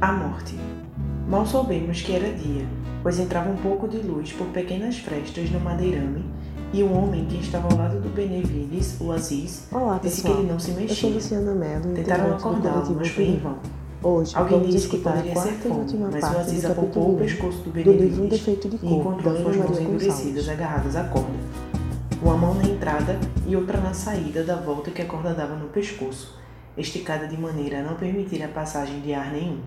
A 0.00 0.12
morte. 0.12 0.54
Mal 1.28 1.44
soubemos 1.44 2.00
que 2.00 2.16
era 2.16 2.32
dia, 2.32 2.66
pois 3.02 3.20
entrava 3.20 3.50
um 3.50 3.56
pouco 3.56 3.86
de 3.86 3.98
luz 3.98 4.32
por 4.32 4.46
pequenas 4.46 4.96
frestas 4.96 5.50
no 5.50 5.60
madeirame 5.60 6.24
e 6.72 6.82
um 6.82 6.96
homem 6.96 7.26
que 7.26 7.36
estava 7.36 7.68
ao 7.70 7.76
lado 7.76 8.00
do 8.00 8.08
Benevides, 8.08 8.98
o 8.98 9.12
Aziz, 9.12 9.68
Olá, 9.70 10.00
disse 10.02 10.22
pessoal. 10.22 10.34
que 10.36 10.40
ele 10.40 10.52
não 10.52 10.58
se 10.58 10.70
Eu 10.70 10.76
sou 10.76 10.82
mexia. 10.86 11.10
Luciana 11.10 11.54
Mello, 11.54 11.94
Tentaram 11.94 12.28
do 12.30 12.34
acordá-lo, 12.34 12.96
mas 12.96 13.08
foi 13.08 13.24
em 13.24 13.36
vão. 13.36 13.58
Hoje 14.02 14.34
Alguém 14.34 14.62
disse 14.62 14.88
que 14.88 14.96
poderia 15.00 15.36
ser 15.36 15.52
fome, 15.52 15.84
mas 16.10 16.24
o 16.24 16.38
Aziz 16.38 16.62
do 16.62 16.68
capítulo 16.68 17.06
o 17.06 17.14
1 17.16 17.18
pescoço 17.18 17.58
do 17.58 17.70
do 17.70 17.78
livro 17.78 17.92
Um 17.92 17.98
Benevides 17.98 18.30
Defeito 18.30 18.68
de 18.70 18.76
e 18.82 18.94
encontrou 18.94 19.36
suas 19.36 19.56
mãos 19.56 19.78
endurecidas 19.80 20.48
agarradas 20.48 20.96
à 20.96 21.04
corda. 21.04 21.28
Uma 22.22 22.38
mão 22.38 22.54
na 22.54 22.64
entrada 22.64 23.18
e 23.46 23.54
outra 23.54 23.78
na 23.78 23.92
saída 23.92 24.42
da 24.44 24.56
volta 24.56 24.90
que 24.90 25.02
a 25.02 25.06
corda 25.06 25.34
dava 25.34 25.56
no 25.56 25.68
pescoço, 25.68 26.38
esticada 26.74 27.26
de 27.26 27.36
maneira 27.36 27.80
a 27.80 27.82
não 27.82 27.96
permitir 27.96 28.42
a 28.42 28.48
passagem 28.48 29.00
de 29.00 29.12
ar 29.12 29.30
nenhum. 29.30 29.58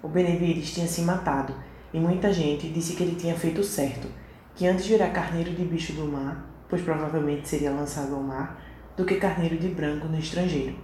O 0.00 0.06
Benevides 0.06 0.72
tinha 0.72 0.86
se 0.86 1.02
matado 1.02 1.52
e 1.92 1.98
muita 1.98 2.32
gente 2.32 2.68
disse 2.68 2.94
que 2.94 3.02
ele 3.02 3.16
tinha 3.16 3.34
feito 3.34 3.64
certo, 3.64 4.06
que 4.54 4.64
antes 4.64 4.86
virar 4.86 5.10
carneiro 5.10 5.50
de 5.50 5.64
bicho 5.64 5.92
do 5.92 6.04
mar, 6.04 6.48
pois 6.68 6.82
provavelmente 6.82 7.48
seria 7.48 7.72
lançado 7.72 8.14
ao 8.14 8.22
mar, 8.22 8.62
do 8.96 9.04
que 9.04 9.16
carneiro 9.16 9.56
de 9.56 9.68
branco 9.68 10.06
no 10.06 10.18
estrangeiro. 10.18 10.76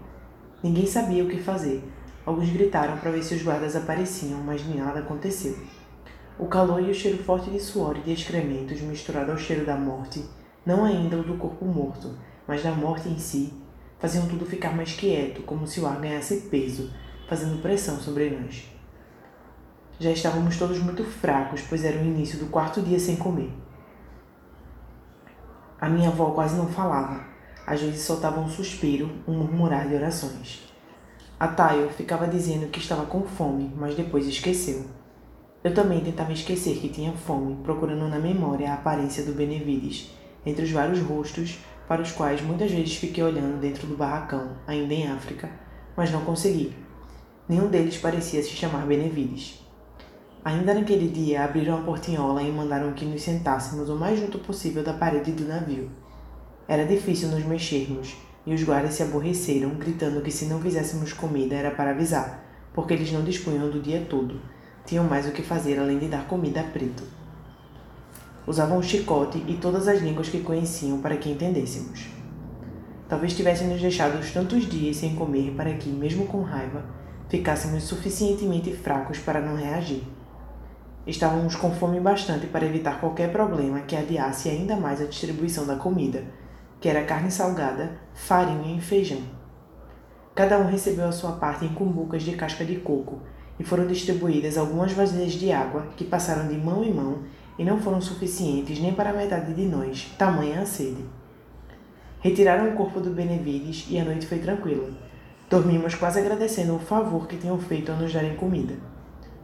Ninguém 0.62 0.86
sabia 0.86 1.22
o 1.22 1.28
que 1.28 1.38
fazer. 1.38 1.84
Alguns 2.26 2.50
gritaram 2.50 2.96
para 2.96 3.12
ver 3.12 3.22
se 3.22 3.34
os 3.34 3.42
guardas 3.42 3.76
apareciam, 3.76 4.40
mas 4.40 4.66
nada 4.74 5.00
aconteceu. 5.00 5.56
O 6.36 6.46
calor 6.46 6.82
e 6.82 6.90
o 6.90 6.94
cheiro 6.94 7.22
forte 7.22 7.50
de 7.50 7.60
suor 7.60 7.96
e 7.98 8.00
de 8.00 8.12
excrementos 8.12 8.80
misturado 8.80 9.30
ao 9.30 9.38
cheiro 9.38 9.64
da 9.64 9.76
morte, 9.76 10.24
não 10.66 10.84
ainda 10.84 11.18
o 11.18 11.22
do 11.22 11.36
corpo 11.36 11.64
morto, 11.64 12.18
mas 12.48 12.64
da 12.64 12.72
morte 12.72 13.08
em 13.08 13.18
si, 13.18 13.52
faziam 14.00 14.26
tudo 14.26 14.44
ficar 14.44 14.74
mais 14.74 14.92
quieto, 14.94 15.42
como 15.42 15.68
se 15.68 15.78
o 15.78 15.86
ar 15.86 16.00
ganhasse 16.00 16.48
peso, 16.50 16.90
fazendo 17.28 17.62
pressão 17.62 18.00
sobre 18.00 18.30
nós. 18.30 18.73
Já 19.98 20.10
estávamos 20.10 20.58
todos 20.58 20.78
muito 20.80 21.04
fracos, 21.04 21.62
pois 21.68 21.84
era 21.84 21.96
o 21.96 22.04
início 22.04 22.38
do 22.38 22.46
quarto 22.46 22.82
dia 22.82 22.98
sem 22.98 23.14
comer. 23.14 23.52
A 25.80 25.88
minha 25.88 26.08
avó 26.08 26.30
quase 26.30 26.56
não 26.56 26.66
falava. 26.66 27.24
Às 27.66 27.80
vezes 27.80 28.02
soltava 28.02 28.40
um 28.40 28.48
suspiro, 28.48 29.10
um 29.26 29.34
murmurar 29.34 29.88
de 29.88 29.94
orações. 29.94 30.62
A 31.38 31.46
Tayo 31.46 31.88
ficava 31.90 32.26
dizendo 32.26 32.70
que 32.70 32.80
estava 32.80 33.06
com 33.06 33.22
fome, 33.22 33.72
mas 33.76 33.94
depois 33.94 34.26
esqueceu. 34.26 34.84
Eu 35.62 35.72
também 35.72 36.02
tentava 36.02 36.32
esquecer 36.32 36.76
que 36.78 36.88
tinha 36.88 37.12
fome, 37.12 37.56
procurando 37.62 38.08
na 38.08 38.18
memória 38.18 38.70
a 38.70 38.74
aparência 38.74 39.24
do 39.24 39.32
Benevides, 39.32 40.10
entre 40.44 40.64
os 40.64 40.70
vários 40.70 41.00
rostos 41.00 41.58
para 41.88 42.02
os 42.02 42.12
quais 42.12 42.42
muitas 42.42 42.70
vezes 42.70 42.96
fiquei 42.96 43.22
olhando 43.22 43.60
dentro 43.60 43.86
do 43.86 43.96
barracão, 43.96 44.56
ainda 44.66 44.92
em 44.92 45.08
África, 45.08 45.50
mas 45.96 46.10
não 46.10 46.24
consegui. 46.24 46.74
Nenhum 47.48 47.68
deles 47.68 47.96
parecia 47.96 48.42
se 48.42 48.50
chamar 48.50 48.86
Benevides. 48.86 49.63
Ainda 50.44 50.74
naquele 50.74 51.08
dia, 51.08 51.42
abriram 51.42 51.78
a 51.78 51.80
portinhola 51.80 52.42
e 52.42 52.52
mandaram 52.52 52.92
que 52.92 53.06
nos 53.06 53.22
sentássemos 53.22 53.88
o 53.88 53.96
mais 53.96 54.20
junto 54.20 54.38
possível 54.38 54.84
da 54.84 54.92
parede 54.92 55.32
do 55.32 55.48
navio. 55.48 55.90
Era 56.68 56.84
difícil 56.84 57.28
nos 57.28 57.42
mexermos, 57.46 58.14
e 58.44 58.52
os 58.52 58.62
guardas 58.62 58.92
se 58.92 59.02
aborreceram, 59.02 59.70
gritando 59.70 60.20
que 60.20 60.30
se 60.30 60.44
não 60.44 60.60
fizéssemos 60.60 61.14
comida 61.14 61.54
era 61.54 61.70
para 61.70 61.92
avisar, 61.92 62.44
porque 62.74 62.92
eles 62.92 63.10
não 63.10 63.24
dispunham 63.24 63.70
do 63.70 63.80
dia 63.80 64.06
todo. 64.08 64.38
Tinham 64.84 65.04
mais 65.04 65.26
o 65.26 65.32
que 65.32 65.40
fazer 65.40 65.78
além 65.78 65.98
de 65.98 66.08
dar 66.08 66.26
comida 66.26 66.60
a 66.60 66.64
preto. 66.64 67.04
Usavam 68.46 68.82
chicote 68.82 69.42
e 69.48 69.54
todas 69.54 69.88
as 69.88 70.02
línguas 70.02 70.28
que 70.28 70.40
conheciam 70.40 71.00
para 71.00 71.16
que 71.16 71.30
entendêssemos. 71.30 72.06
Talvez 73.08 73.34
tivessem 73.34 73.68
nos 73.68 73.80
deixado 73.80 74.20
tantos 74.30 74.68
dias 74.68 74.98
sem 74.98 75.14
comer 75.14 75.52
para 75.52 75.72
que, 75.72 75.88
mesmo 75.88 76.26
com 76.26 76.42
raiva, 76.42 76.84
ficássemos 77.30 77.84
suficientemente 77.84 78.70
fracos 78.76 79.18
para 79.18 79.40
não 79.40 79.56
reagir. 79.56 80.02
Estávamos 81.06 81.54
com 81.54 81.70
fome 81.70 82.00
bastante 82.00 82.46
para 82.46 82.64
evitar 82.64 82.98
qualquer 82.98 83.30
problema 83.30 83.80
que 83.80 83.94
adiasse 83.94 84.48
ainda 84.48 84.74
mais 84.74 85.02
a 85.02 85.04
distribuição 85.04 85.66
da 85.66 85.76
comida, 85.76 86.24
que 86.80 86.88
era 86.88 87.04
carne 87.04 87.30
salgada, 87.30 87.98
farinha 88.14 88.74
e 88.74 88.80
feijão. 88.80 89.20
Cada 90.34 90.58
um 90.58 90.66
recebeu 90.66 91.06
a 91.06 91.12
sua 91.12 91.32
parte 91.32 91.66
em 91.66 91.74
cumbucas 91.74 92.22
de 92.22 92.32
casca 92.32 92.64
de 92.64 92.76
coco 92.76 93.20
e 93.60 93.64
foram 93.64 93.86
distribuídas 93.86 94.56
algumas 94.56 94.92
vasilhas 94.92 95.32
de 95.32 95.52
água 95.52 95.88
que 95.94 96.04
passaram 96.04 96.48
de 96.48 96.56
mão 96.56 96.82
em 96.82 96.92
mão 96.92 97.18
e 97.58 97.64
não 97.64 97.78
foram 97.78 98.00
suficientes 98.00 98.80
nem 98.80 98.94
para 98.94 99.10
a 99.10 99.14
metade 99.14 99.52
de 99.52 99.66
nós, 99.66 100.10
tamanha 100.18 100.62
a 100.62 100.66
sede. 100.66 101.04
Retiraram 102.20 102.70
o 102.70 102.76
corpo 102.76 102.98
do 102.98 103.10
Benevides 103.10 103.86
e 103.90 103.98
a 103.98 104.04
noite 104.04 104.26
foi 104.26 104.38
tranquila. 104.38 104.88
Dormimos 105.50 105.94
quase 105.94 106.18
agradecendo 106.18 106.74
o 106.74 106.78
favor 106.78 107.28
que 107.28 107.36
tinham 107.36 107.58
feito 107.58 107.92
a 107.92 107.94
nos 107.94 108.10
darem 108.10 108.34
comida. 108.34 108.74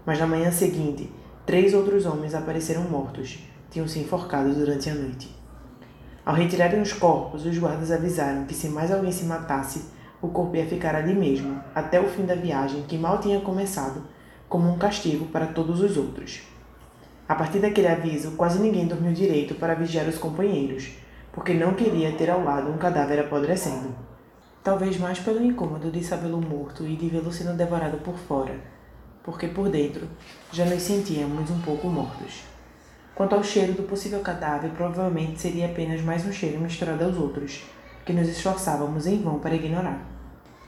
Mas 0.06 0.18
na 0.18 0.26
manhã 0.26 0.50
seguinte, 0.50 1.12
três 1.46 1.74
outros 1.74 2.06
homens 2.06 2.34
apareceram 2.34 2.82
mortos, 2.82 3.38
tinham 3.70 3.88
se 3.88 3.98
enforcado 3.98 4.54
durante 4.54 4.88
a 4.90 4.94
noite. 4.94 5.34
Ao 6.24 6.34
retirarem 6.34 6.80
os 6.80 6.92
corpos, 6.92 7.46
os 7.46 7.58
guardas 7.58 7.90
avisaram 7.90 8.44
que 8.44 8.54
se 8.54 8.68
mais 8.68 8.92
alguém 8.92 9.10
se 9.10 9.24
matasse, 9.24 9.84
o 10.22 10.28
corpo 10.28 10.56
ia 10.56 10.66
ficar 10.66 10.94
ali 10.94 11.14
mesmo, 11.14 11.60
até 11.74 11.98
o 11.98 12.08
fim 12.08 12.26
da 12.26 12.34
viagem 12.34 12.82
que 12.82 12.98
mal 12.98 13.18
tinha 13.18 13.40
começado, 13.40 14.02
como 14.48 14.68
um 14.68 14.76
castigo 14.76 15.26
para 15.26 15.46
todos 15.46 15.80
os 15.80 15.96
outros. 15.96 16.42
A 17.26 17.34
partir 17.34 17.60
daquele 17.60 17.86
aviso, 17.86 18.32
quase 18.32 18.58
ninguém 18.58 18.86
dormiu 18.86 19.12
direito 19.12 19.54
para 19.54 19.74
vigiar 19.74 20.06
os 20.08 20.18
companheiros, 20.18 20.90
porque 21.32 21.54
não 21.54 21.74
queria 21.74 22.12
ter 22.12 22.28
ao 22.28 22.42
lado 22.42 22.70
um 22.70 22.76
cadáver 22.76 23.20
apodrecendo. 23.20 23.94
Talvez 24.62 24.98
mais 24.98 25.18
pelo 25.20 25.42
incômodo 25.42 25.90
de 25.90 26.04
sabê-lo 26.04 26.40
morto 26.40 26.86
e 26.86 26.96
de 26.96 27.08
vê-lo 27.08 27.32
sendo 27.32 27.56
devorado 27.56 27.98
por 27.98 28.18
fora, 28.18 28.60
porque 29.22 29.48
por 29.48 29.68
dentro 29.68 30.08
já 30.52 30.64
nos 30.64 30.82
sentíamos 30.82 31.50
um 31.50 31.60
pouco 31.60 31.88
mortos. 31.88 32.42
Quanto 33.14 33.34
ao 33.34 33.44
cheiro 33.44 33.74
do 33.74 33.82
possível 33.82 34.20
cadáver, 34.20 34.70
provavelmente 34.70 35.40
seria 35.40 35.66
apenas 35.66 36.00
mais 36.00 36.26
um 36.26 36.32
cheiro 36.32 36.60
misturado 36.60 37.04
aos 37.04 37.16
outros, 37.16 37.62
que 38.04 38.12
nos 38.12 38.28
esforçávamos 38.28 39.06
em 39.06 39.20
vão 39.20 39.38
para 39.38 39.54
ignorar. 39.54 40.00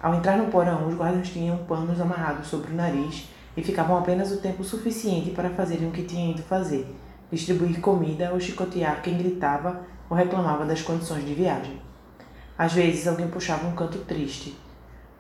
Ao 0.03 0.15
entrar 0.15 0.37
no 0.37 0.51
porão, 0.51 0.87
os 0.87 0.95
guardas 0.95 1.31
tinham 1.31 1.59
panos 1.65 2.01
amarrados 2.01 2.49
sobre 2.49 2.73
o 2.73 2.75
nariz 2.75 3.29
e 3.57 3.63
ficavam 3.63 3.97
apenas 3.97 4.33
o 4.33 4.39
tempo 4.39 4.65
suficiente 4.65 5.31
para 5.31 5.51
fazerem 5.51 5.89
o 5.89 5.93
que 5.93 6.03
tinham 6.03 6.33
ido 6.33 6.43
fazer, 6.43 6.87
distribuir 7.31 7.81
comida 7.81 8.33
ou 8.33 8.41
chicotear 8.41 9.01
quem 9.01 9.17
gritava 9.17 9.81
ou 10.11 10.17
reclamava 10.17 10.67
das 10.67 10.83
condições 10.83 11.25
de 11.25 11.35
viagem. 11.35 11.81
Às 12.59 12.75
vezes 12.75 13.07
alguém 13.07 13.29
puxava 13.29 13.67
um 13.67 13.75
canto 13.75 13.99
triste. 14.01 14.55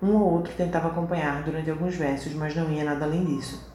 Um 0.02 0.16
ou 0.16 0.32
outro 0.32 0.52
tentava 0.54 0.88
acompanhar 0.88 1.44
durante 1.44 1.70
alguns 1.70 1.94
versos, 1.94 2.34
mas 2.34 2.56
não 2.56 2.72
ia 2.72 2.82
nada 2.82 3.04
além 3.04 3.24
disso. 3.24 3.70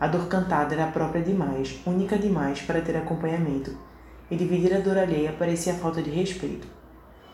A 0.00 0.06
dor 0.06 0.26
cantada 0.26 0.74
era 0.74 0.90
própria 0.90 1.22
demais, 1.22 1.78
única 1.84 2.16
demais 2.16 2.62
para 2.62 2.80
ter 2.80 2.96
acompanhamento, 2.96 3.76
e 4.30 4.36
dividir 4.36 4.74
a 4.74 4.80
dor 4.80 4.96
alheia 4.96 5.34
parecia 5.38 5.74
falta 5.74 6.00
de 6.00 6.08
respeito. 6.08 6.66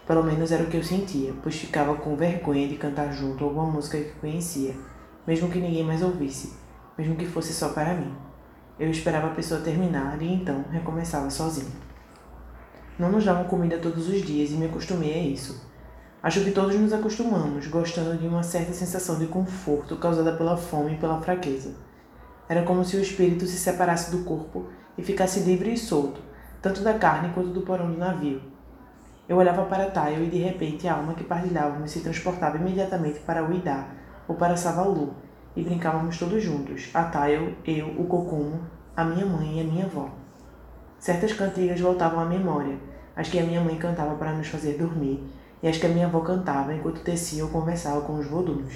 Pelo 0.04 0.24
menos 0.24 0.50
era 0.50 0.64
o 0.64 0.66
que 0.66 0.76
eu 0.76 0.82
sentia, 0.82 1.32
pois 1.44 1.54
ficava 1.54 1.94
com 1.94 2.16
vergonha 2.16 2.66
de 2.66 2.76
cantar 2.76 3.12
junto 3.12 3.44
alguma 3.44 3.70
música 3.70 3.98
que 3.98 4.18
conhecia, 4.18 4.74
mesmo 5.24 5.48
que 5.48 5.60
ninguém 5.60 5.84
mais 5.84 6.02
ouvisse, 6.02 6.54
mesmo 6.98 7.14
que 7.14 7.26
fosse 7.26 7.52
só 7.52 7.68
para 7.68 7.94
mim. 7.94 8.12
Eu 8.80 8.90
esperava 8.90 9.28
a 9.28 9.34
pessoa 9.34 9.60
terminar 9.60 10.20
e 10.20 10.34
então 10.34 10.64
recomeçava 10.72 11.30
sozinho. 11.30 11.72
Não 12.98 13.12
nos 13.12 13.24
davam 13.24 13.44
comida 13.44 13.78
todos 13.78 14.08
os 14.08 14.22
dias 14.22 14.50
e 14.50 14.54
me 14.54 14.66
acostumei 14.66 15.14
a 15.14 15.22
isso. 15.22 15.72
Acho 16.24 16.42
que 16.42 16.52
todos 16.52 16.74
nos 16.74 16.90
acostumamos, 16.90 17.66
gostando 17.66 18.16
de 18.16 18.26
uma 18.26 18.42
certa 18.42 18.72
sensação 18.72 19.18
de 19.18 19.26
conforto 19.26 19.94
causada 19.96 20.32
pela 20.32 20.56
fome 20.56 20.94
e 20.94 20.96
pela 20.96 21.20
fraqueza. 21.20 21.74
Era 22.48 22.62
como 22.62 22.82
se 22.82 22.96
o 22.96 23.02
espírito 23.02 23.46
se 23.46 23.58
separasse 23.58 24.10
do 24.10 24.24
corpo 24.24 24.64
e 24.96 25.02
ficasse 25.02 25.40
livre 25.40 25.74
e 25.74 25.76
solto, 25.76 26.22
tanto 26.62 26.80
da 26.80 26.94
carne 26.94 27.30
quanto 27.34 27.50
do 27.50 27.60
porão 27.60 27.90
do 27.90 27.98
navio. 27.98 28.40
Eu 29.28 29.36
olhava 29.36 29.66
para 29.66 29.90
Tayo 29.90 30.24
e 30.24 30.30
de 30.30 30.38
repente 30.38 30.88
a 30.88 30.94
alma 30.94 31.12
que 31.12 31.24
partilhávamos 31.24 31.90
se 31.90 32.00
transportava 32.00 32.56
imediatamente 32.56 33.20
para 33.20 33.44
Uidá 33.44 33.88
ou 34.26 34.34
para 34.34 34.56
Savalu 34.56 35.12
e 35.54 35.62
brincávamos 35.62 36.18
todos 36.18 36.42
juntos, 36.42 36.88
a 36.94 37.04
Tayo, 37.04 37.54
eu, 37.66 37.88
o 38.00 38.06
Kokumo, 38.06 38.62
a 38.96 39.04
minha 39.04 39.26
mãe 39.26 39.58
e 39.58 39.60
a 39.60 39.64
minha 39.64 39.84
avó. 39.84 40.08
Certas 40.99 41.34
cantigas 41.34 41.78
voltavam 41.78 42.20
à 42.20 42.25
memória, 42.25 42.78
as 43.14 43.28
que 43.28 43.38
a 43.38 43.44
minha 43.44 43.60
mãe 43.60 43.76
cantava 43.76 44.14
para 44.14 44.32
nos 44.32 44.46
fazer 44.46 44.78
dormir 44.78 45.22
e 45.64 45.69
as 45.69 45.78
que 45.78 45.87
a 45.87 45.88
minha 45.88 46.05
avó 46.05 46.20
cantava 46.20 46.75
enquanto 46.75 47.00
tecia 47.00 47.43
ou 47.43 47.49
conversava 47.49 48.02
com 48.02 48.19
os 48.19 48.26
voduns. 48.26 48.75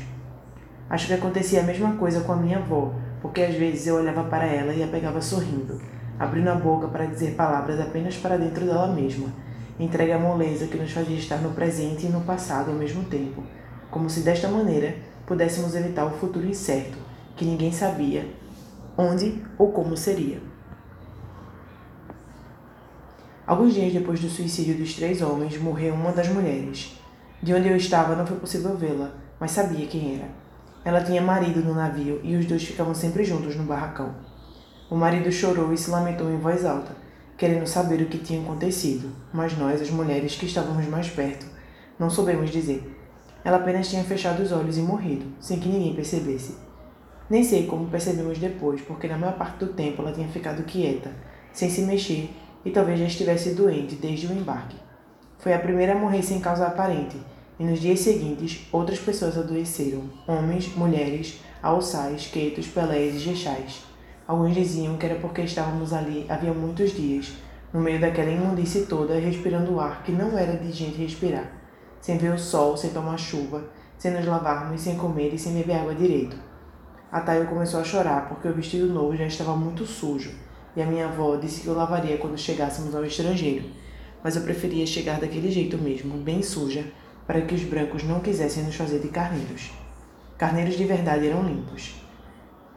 Acho 0.89 1.07
que 1.07 1.13
acontecia 1.13 1.61
a 1.61 1.63
mesma 1.63 1.97
coisa 1.97 2.23
com 2.23 2.33
a 2.33 2.37
minha 2.37 2.57
avó, 2.57 2.95
porque 3.21 3.43
às 3.43 3.55
vezes 3.55 3.87
eu 3.87 3.97
olhava 3.97 4.25
para 4.25 4.47
ela 4.47 4.73
e 4.73 4.83
a 4.83 4.89
pegava 4.89 5.21
sorrindo, 5.21 5.79
abrindo 6.19 6.49
a 6.49 6.55
boca 6.55 6.89
para 6.89 7.05
dizer 7.05 7.35
palavras 7.35 7.79
apenas 7.79 8.17
para 8.17 8.39
dentro 8.39 8.65
dela 8.65 8.87
mesma, 8.87 9.29
entregue 9.79 10.13
à 10.13 10.19
moleza 10.19 10.67
que 10.67 10.79
nos 10.79 10.91
fazia 10.91 11.19
estar 11.19 11.37
no 11.37 11.51
presente 11.51 12.07
e 12.07 12.09
no 12.09 12.23
passado 12.23 12.71
ao 12.71 12.79
mesmo 12.79 13.05
tempo, 13.05 13.43
como 13.91 14.09
se 14.09 14.21
desta 14.21 14.49
maneira 14.49 14.95
pudéssemos 15.27 15.77
evitar 15.77 16.07
o 16.07 16.17
futuro 16.17 16.47
incerto, 16.47 16.97
que 17.37 17.45
ninguém 17.45 17.71
sabia 17.71 18.27
onde 18.97 19.45
ou 19.59 19.73
como 19.73 19.95
seria. 19.95 20.41
Alguns 23.49 23.73
dias 23.73 23.95
depois 23.95 24.21
do 24.21 24.29
suicídio 24.29 24.75
dos 24.75 24.93
três 24.93 25.23
homens, 25.23 25.57
morreu 25.57 25.95
uma 25.95 26.13
das 26.13 26.29
mulheres. 26.29 27.01
De 27.43 27.55
onde 27.55 27.67
eu 27.67 27.77
estava 27.77 28.15
não 28.15 28.27
foi 28.27 28.37
possível 28.37 28.77
vê-la, 28.77 29.11
mas 29.41 29.53
sabia 29.53 29.87
quem 29.87 30.17
era. 30.17 30.29
Ela 30.85 31.03
tinha 31.03 31.23
marido 31.23 31.65
no 31.65 31.75
navio 31.75 32.21
e 32.23 32.37
os 32.37 32.45
dois 32.45 32.63
ficavam 32.63 32.95
sempre 32.95 33.25
juntos 33.25 33.57
no 33.57 33.63
barracão. 33.63 34.15
O 34.91 34.97
marido 34.97 35.33
chorou 35.33 35.73
e 35.73 35.79
se 35.79 35.89
lamentou 35.91 36.31
em 36.31 36.37
voz 36.37 36.63
alta, 36.67 36.95
querendo 37.39 37.67
saber 37.67 38.03
o 38.03 38.09
que 38.09 38.19
tinha 38.19 38.39
acontecido, 38.39 39.09
mas 39.33 39.57
nós, 39.57 39.81
as 39.81 39.89
mulheres 39.89 40.37
que 40.37 40.45
estávamos 40.45 40.87
mais 40.87 41.09
perto, 41.09 41.47
não 41.99 42.11
soubemos 42.11 42.51
dizer. 42.51 42.99
Ela 43.43 43.57
apenas 43.57 43.89
tinha 43.89 44.05
fechado 44.05 44.43
os 44.43 44.53
olhos 44.53 44.77
e 44.77 44.83
morrido, 44.83 45.25
sem 45.41 45.59
que 45.59 45.71
ninguém 45.71 45.95
percebesse. 45.95 46.55
Nem 47.31 47.43
sei 47.43 47.67
como 47.67 47.89
percebemos 47.89 48.37
depois, 48.37 48.83
porque 48.83 49.09
na 49.09 49.17
maior 49.17 49.39
parte 49.39 49.65
do 49.65 49.73
tempo 49.73 50.03
ela 50.03 50.13
tinha 50.13 50.29
ficado 50.29 50.65
quieta, 50.65 51.11
sem 51.51 51.71
se 51.71 51.81
mexer 51.81 52.29
e 52.65 52.71
talvez 52.71 52.99
já 52.99 53.07
estivesse 53.07 53.55
doente 53.55 53.95
desde 53.95 54.27
o 54.27 54.33
embarque. 54.33 54.77
Foi 55.39 55.53
a 55.53 55.59
primeira 55.59 55.93
a 55.93 55.99
morrer 55.99 56.23
sem 56.23 56.41
causa 56.41 56.67
aparente, 56.67 57.17
e 57.59 57.65
nos 57.65 57.81
dias 57.81 58.01
seguintes 58.01 58.67
outras 58.73 58.99
pessoas 58.99 59.39
adoeceram: 59.39 60.03
homens, 60.27 60.75
mulheres, 60.77 61.41
alçais, 61.63 62.27
quetos, 62.27 62.67
pelés 62.67 63.17
e 63.17 63.19
jechais. 63.19 63.85
Alguns 64.27 64.55
diziam 64.55 64.97
que 64.97 65.07
era 65.07 65.15
porque 65.21 65.43
estávamos 65.43 65.93
ali 65.93 66.27
havia 66.29 66.53
muitos 66.53 66.93
dias, 66.93 67.33
no 67.73 67.81
meio 67.81 68.01
daquela 68.01 68.31
imundície 68.31 68.87
toda, 68.87 69.19
respirando 69.19 69.73
o 69.73 69.81
ar 69.81 70.03
que 70.03 70.13
não 70.13 70.37
era 70.37 70.57
de 70.57 70.71
gente 70.73 71.01
respirar, 71.01 71.51
sem 72.01 72.19
ver 72.19 72.35
o 72.35 72.39
sol, 72.39 72.77
sem 72.77 72.91
tomar 72.91 73.19
chuva, 73.19 73.65
sem 73.97 74.13
nos 74.13 74.27
lavarmos, 74.27 74.81
sem 74.81 74.97
comer 74.97 75.33
e 75.33 75.39
sem 75.39 75.55
beber 75.55 75.79
água 75.79 75.95
direito. 75.95 76.37
A 77.11 77.21
Tayo 77.21 77.47
começou 77.47 77.81
a 77.81 77.85
chorar 77.85 78.29
porque 78.29 78.49
o 78.49 78.55
vestido 78.55 78.93
novo 78.93 79.17
já 79.17 79.27
estava 79.27 79.57
muito 79.57 79.87
sujo 79.87 80.48
e 80.79 80.83
a 80.83 80.87
minha 80.87 81.07
avó 81.07 81.35
disse 81.35 81.63
que 81.63 81.67
eu 81.67 81.75
lavaria 81.75 82.19
quando 82.19 82.39
chegássemos 82.39 82.95
ao 82.95 83.05
estrangeiro, 83.05 83.65
mas 84.23 84.37
eu 84.37 84.43
preferia 84.43 84.87
chegar 84.87 85.19
daquele 85.19 85.51
jeito 85.51 85.77
mesmo, 85.77 86.17
bem 86.19 86.41
suja, 86.41 86.87
para 87.27 87.41
que 87.41 87.53
os 87.53 87.65
brancos 87.65 88.05
não 88.05 88.21
quisessem 88.21 88.63
nos 88.63 88.77
fazer 88.77 89.01
de 89.01 89.09
carneiros. 89.09 89.73
Carneiros 90.39 90.77
de 90.77 90.85
verdade 90.85 91.27
eram 91.27 91.43
limpos 91.43 91.97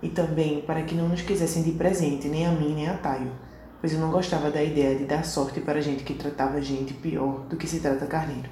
e 0.01 0.09
também 0.09 0.63
para 0.63 0.81
que 0.81 0.95
não 0.95 1.09
nos 1.09 1.21
quisessem 1.21 1.61
de 1.61 1.73
presente, 1.73 2.27
nem 2.27 2.47
a 2.47 2.51
mim 2.51 2.73
nem 2.73 2.89
a 2.89 2.97
Taio, 2.97 3.31
pois 3.79 3.93
eu 3.93 3.99
não 3.99 4.09
gostava 4.09 4.49
da 4.49 4.63
ideia 4.63 4.95
de 4.97 5.05
dar 5.05 5.23
sorte 5.23 5.61
para 5.61 5.79
gente 5.79 6.03
que 6.03 6.15
tratava 6.15 6.59
gente 6.59 6.95
pior 6.95 7.45
do 7.47 7.55
que 7.55 7.67
se 7.67 7.81
trata 7.81 8.07
carneiro. 8.07 8.49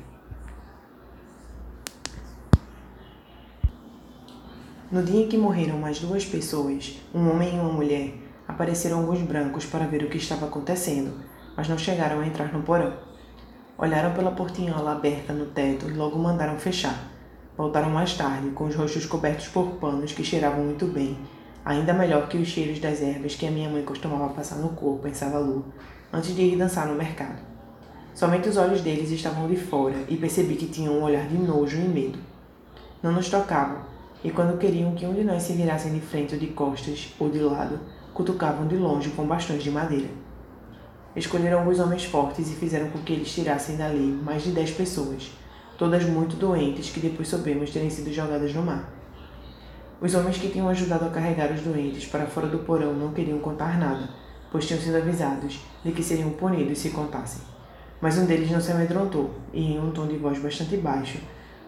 No 4.91 5.01
dia 5.01 5.25
em 5.25 5.27
que 5.27 5.37
morreram 5.39 5.79
mais 5.79 5.99
duas 5.99 6.23
pessoas, 6.23 6.99
um 7.15 7.31
homem 7.31 7.55
e 7.55 7.59
uma 7.59 7.73
mulher, 7.73 8.28
apareceram 8.49 8.99
alguns 8.99 9.21
brancos 9.21 9.65
para 9.65 9.87
ver 9.87 10.03
o 10.03 10.09
que 10.09 10.17
estava 10.17 10.47
acontecendo, 10.47 11.13
mas 11.55 11.69
não 11.69 11.77
chegaram 11.77 12.19
a 12.19 12.27
entrar 12.27 12.51
no 12.51 12.63
porão. 12.63 12.93
Olharam 13.77 14.13
pela 14.13 14.31
portinhola 14.31 14.91
aberta 14.91 15.31
no 15.31 15.45
teto 15.45 15.87
e 15.87 15.93
logo 15.93 16.19
mandaram 16.19 16.59
fechar. 16.59 17.07
Voltaram 17.55 17.89
mais 17.89 18.13
tarde, 18.13 18.49
com 18.49 18.65
os 18.65 18.75
rostos 18.75 19.05
cobertos 19.05 19.47
por 19.47 19.67
panos 19.75 20.11
que 20.11 20.23
cheiravam 20.23 20.65
muito 20.65 20.85
bem 20.85 21.17
Ainda 21.69 21.93
melhor 21.93 22.27
que 22.27 22.37
os 22.37 22.47
cheiros 22.47 22.79
das 22.79 23.01
ervas 23.01 23.35
que 23.35 23.45
a 23.45 23.51
minha 23.51 23.69
mãe 23.69 23.83
costumava 23.83 24.33
passar 24.33 24.55
no 24.55 24.69
corpo, 24.69 25.03
pensava 25.03 25.37
Lu, 25.37 25.65
antes 26.11 26.33
de 26.35 26.41
ir 26.41 26.57
dançar 26.57 26.87
no 26.87 26.95
mercado. 26.95 27.39
Somente 28.15 28.49
os 28.49 28.57
olhos 28.57 28.81
deles 28.81 29.11
estavam 29.11 29.47
de 29.47 29.55
fora 29.55 29.95
e 30.07 30.17
percebi 30.17 30.55
que 30.55 30.67
tinham 30.67 30.95
um 30.95 31.03
olhar 31.03 31.27
de 31.27 31.37
nojo 31.37 31.77
e 31.77 31.87
medo. 31.87 32.17
Não 33.03 33.11
nos 33.11 33.29
tocavam, 33.29 33.83
e 34.23 34.31
quando 34.31 34.57
queriam 34.57 34.95
que 34.95 35.05
um 35.05 35.13
de 35.13 35.23
nós 35.23 35.43
se 35.43 35.53
virassem 35.53 35.93
de 35.93 36.01
frente 36.01 36.33
ou 36.33 36.39
de 36.39 36.47
costas 36.47 37.13
ou 37.19 37.29
de 37.29 37.39
lado, 37.39 37.79
cutucavam 38.19 38.68
de 38.68 38.75
longe 38.75 39.12
com 39.12 39.25
bastões 39.25 39.63
de 39.63 39.71
madeira. 39.71 40.10
Escolheram 41.16 41.60
alguns 41.60 41.80
homens 41.80 42.04
fortes 42.04 42.51
e 42.51 42.54
fizeram 42.54 42.89
com 42.89 43.00
que 43.00 43.13
eles 43.13 43.33
tirassem 43.33 43.77
dali 43.77 43.98
mais 43.98 44.44
de 44.44 44.51
dez 44.51 44.71
pessoas, 44.71 45.31
todas 45.77 46.04
muito 46.04 46.36
doentes 46.36 46.89
que 46.89 47.00
depois 47.00 47.30
soubemos 47.30 47.71
terem 47.71 47.89
sido 47.89 48.12
jogadas 48.12 48.54
no 48.54 48.62
mar. 48.62 48.92
Os 50.01 50.13
homens 50.16 50.38
que 50.38 50.50
tinham 50.50 50.68
ajudado 50.68 51.06
a 51.06 51.10
carregar 51.10 51.50
os 51.54 51.62
doentes 51.62 52.07
para 52.07 52.25
fora 52.25 52.48
do 52.48 52.60
porão 52.60 52.92
não 52.92 53.13
queriam 53.13 53.39
contar 53.39 53.80
nada, 53.80 54.10
pois 54.51 54.68
tinham 54.68 54.81
sido 54.81 54.98
avisados 54.98 55.62
de 55.86 55.94
que 55.94 56.04
seriam 56.04 56.31
punidos 56.31 56.77
se 56.77 56.89
contassem. 56.89 57.42
Mas 58.01 58.18
um 58.18 58.25
deles 58.25 58.51
não 58.51 58.60
se 58.60 58.74
amedrontou 58.74 59.30
e, 59.54 59.75
em 59.75 59.80
um 59.80 59.92
tom 59.92 60.07
de 60.07 60.18
voz 60.18 60.38
bastante 60.39 60.75
baixo, 60.75 61.19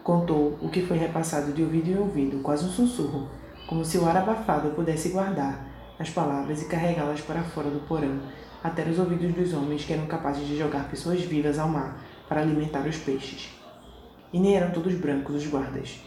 contou 0.03 0.57
o 0.62 0.68
que 0.68 0.81
foi 0.81 0.98
repassado 0.98 1.53
de 1.53 1.63
ouvido 1.63 1.92
em 1.92 1.98
ouvido, 1.98 2.44
quase 2.44 2.65
um 2.65 2.69
sussurro, 2.69 3.30
como 3.65 3.86
se 3.86 3.98
o 3.98 4.06
ar 4.06 4.18
abafado 4.18 4.71
pudesse 4.71 5.07
guardar 5.07 5.70
as 6.01 6.09
palavras 6.09 6.62
e 6.62 6.65
carregá-las 6.65 7.21
para 7.21 7.44
fora 7.44 7.69
do 7.69 7.88
porão, 7.88 8.19
até 8.63 8.83
os 8.83 8.98
ouvidos 8.98 9.33
dos 9.33 9.53
homens 9.53 9.86
que 9.86 9.94
eram 9.94 10.07
capazes 10.07 10.48
de 10.48 10.57
jogar 10.57 10.89
pessoas 10.89 11.21
vivas 11.21 11.59
ao 11.59 11.69
mar 11.69 11.98
para 12.27 12.42
alimentar 12.42 12.88
os 12.88 12.98
peixes. 12.98 13.51
E 14.33 14.39
nem 14.39 14.56
eram 14.56 14.71
todos 14.71 14.94
brancos 14.95 15.36
os 15.36 15.48
guardas. 15.48 16.00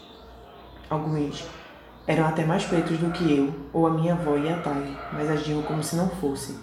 Alguns 0.89 1.47
eram 2.05 2.25
até 2.25 2.45
mais 2.45 2.65
pretos 2.65 2.97
do 2.97 3.11
que 3.11 3.37
eu, 3.37 3.53
ou 3.71 3.87
a 3.87 3.91
minha 3.91 4.13
avó 4.13 4.37
e 4.37 4.49
a 4.49 4.59
Thay, 4.59 4.97
mas 5.13 5.29
agiam 5.29 5.61
como 5.63 5.81
se 5.81 5.95
não 5.95 6.09
fosse, 6.09 6.57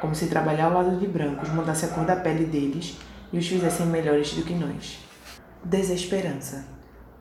como 0.00 0.14
se 0.14 0.28
trabalhar 0.28 0.66
ao 0.66 0.82
lado 0.82 0.96
de 0.98 1.06
brancos 1.06 1.50
mudasse 1.50 1.84
a 1.84 1.88
cor 1.88 2.04
da 2.04 2.16
pele 2.16 2.46
deles 2.46 2.98
e 3.32 3.38
os 3.38 3.46
fizessem 3.46 3.86
melhores 3.86 4.32
do 4.32 4.42
que 4.42 4.54
nós. 4.54 4.98
Desesperança. 5.62 6.66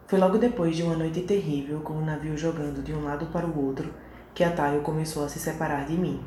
Foi 0.07 0.17
logo 0.17 0.37
depois 0.37 0.77
de 0.77 0.83
uma 0.83 0.95
noite 0.95 1.21
terrível, 1.21 1.81
com 1.81 1.93
o 1.93 2.05
navio 2.05 2.37
jogando 2.37 2.81
de 2.81 2.93
um 2.93 3.03
lado 3.03 3.25
para 3.27 3.45
o 3.45 3.65
outro, 3.65 3.93
que 4.37 4.43
a 4.43 4.51
Tayo 4.51 4.81
começou 4.81 5.25
a 5.25 5.27
se 5.27 5.39
separar 5.39 5.87
de 5.87 5.93
mim. 5.93 6.21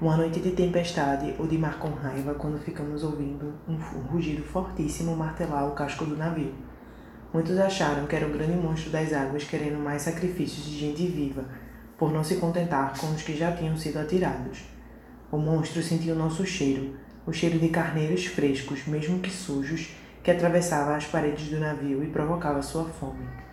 Uma 0.00 0.16
noite 0.16 0.40
de 0.40 0.52
tempestade 0.52 1.34
ou 1.38 1.46
de 1.46 1.58
mar 1.58 1.78
com 1.78 1.90
raiva, 1.90 2.32
quando 2.32 2.58
ficamos 2.58 3.04
ouvindo 3.04 3.52
um 3.68 3.74
rugido 4.10 4.42
fortíssimo 4.42 5.14
martelar 5.14 5.68
o 5.68 5.72
casco 5.72 6.06
do 6.06 6.16
navio. 6.16 6.54
Muitos 7.34 7.58
acharam 7.58 8.06
que 8.06 8.16
era 8.16 8.26
o 8.26 8.32
grande 8.32 8.56
monstro 8.56 8.90
das 8.90 9.12
águas 9.12 9.44
querendo 9.44 9.78
mais 9.78 10.00
sacrifícios 10.00 10.64
de 10.64 10.78
gente 10.78 11.06
viva, 11.06 11.44
por 11.98 12.10
não 12.10 12.24
se 12.24 12.36
contentar 12.36 12.98
com 12.98 13.08
os 13.08 13.20
que 13.20 13.36
já 13.36 13.52
tinham 13.52 13.76
sido 13.76 13.98
atirados. 13.98 14.64
O 15.30 15.36
monstro 15.36 15.82
sentiu 15.82 16.14
nosso 16.14 16.46
cheiro, 16.46 16.96
o 17.26 17.32
cheiro 17.34 17.58
de 17.58 17.68
carneiros 17.68 18.24
frescos, 18.24 18.86
mesmo 18.86 19.18
que 19.18 19.30
sujos, 19.30 19.90
que 20.22 20.30
atravessava 20.30 20.96
as 20.96 21.04
paredes 21.04 21.50
do 21.50 21.60
navio 21.60 22.02
e 22.02 22.06
provocava 22.06 22.62
sua 22.62 22.86
fome. 22.86 23.43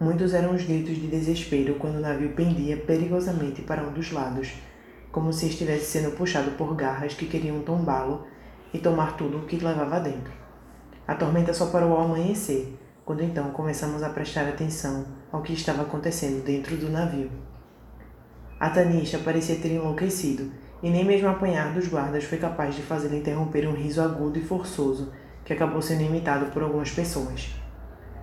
Muitos 0.00 0.32
eram 0.32 0.54
os 0.54 0.64
gritos 0.64 0.96
de 0.96 1.08
desespero 1.08 1.74
quando 1.74 1.96
o 1.96 2.00
navio 2.00 2.30
pendia 2.30 2.74
perigosamente 2.74 3.60
para 3.60 3.82
um 3.82 3.92
dos 3.92 4.10
lados, 4.10 4.54
como 5.12 5.30
se 5.30 5.46
estivesse 5.46 5.84
sendo 5.84 6.16
puxado 6.16 6.52
por 6.52 6.74
garras 6.74 7.12
que 7.12 7.26
queriam 7.26 7.60
tombá-lo 7.60 8.26
e 8.72 8.78
tomar 8.78 9.18
tudo 9.18 9.36
o 9.36 9.42
que 9.42 9.62
levava 9.62 10.00
dentro. 10.00 10.32
A 11.06 11.14
tormenta 11.14 11.52
só 11.52 11.66
parou 11.66 11.92
ao 11.92 12.04
amanhecer, 12.04 12.78
quando 13.04 13.22
então 13.22 13.50
começamos 13.50 14.02
a 14.02 14.08
prestar 14.08 14.48
atenção 14.48 15.04
ao 15.30 15.42
que 15.42 15.52
estava 15.52 15.82
acontecendo 15.82 16.42
dentro 16.42 16.78
do 16.78 16.88
navio. 16.88 17.30
A 18.58 18.70
Tanisha 18.70 19.18
parecia 19.18 19.56
ter 19.56 19.72
enlouquecido, 19.72 20.50
e 20.82 20.88
nem 20.88 21.04
mesmo 21.04 21.28
apanhar 21.28 21.74
dos 21.74 21.88
guardas 21.88 22.24
foi 22.24 22.38
capaz 22.38 22.74
de 22.74 22.80
fazê-la 22.80 23.16
interromper 23.16 23.68
um 23.68 23.74
riso 23.74 24.00
agudo 24.00 24.38
e 24.38 24.42
forçoso 24.42 25.12
que 25.44 25.52
acabou 25.52 25.82
sendo 25.82 26.04
imitado 26.04 26.46
por 26.52 26.62
algumas 26.62 26.90
pessoas. 26.90 27.59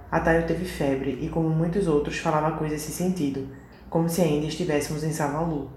A 0.09 0.21
Tayo 0.21 0.47
teve 0.47 0.63
febre 0.63 1.19
e, 1.21 1.27
como 1.27 1.49
muitos 1.49 1.85
outros, 1.85 2.17
falava 2.17 2.57
coisas 2.57 2.81
sem 2.81 3.09
sentido, 3.09 3.45
como 3.89 4.07
se 4.07 4.21
ainda 4.21 4.47
estivéssemos 4.47 5.03
em 5.03 5.11
Savalu. 5.11 5.69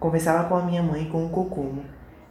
Conversava 0.00 0.48
com 0.48 0.56
a 0.56 0.62
minha 0.62 0.82
mãe 0.82 1.04
com 1.04 1.24
um 1.24 1.28
cocumo, 1.28 1.84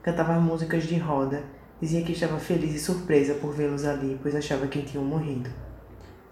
cantava 0.03 0.33
músicas 0.33 0.83
de 0.83 0.97
roda, 0.97 1.41
dizia 1.79 2.03
que 2.03 2.11
estava 2.11 2.37
feliz 2.37 2.75
e 2.75 2.79
surpresa 2.79 3.35
por 3.35 3.53
vê-los 3.53 3.85
ali, 3.85 4.19
pois 4.21 4.35
achava 4.35 4.67
que 4.67 4.81
tinham 4.81 5.05
morrido. 5.05 5.49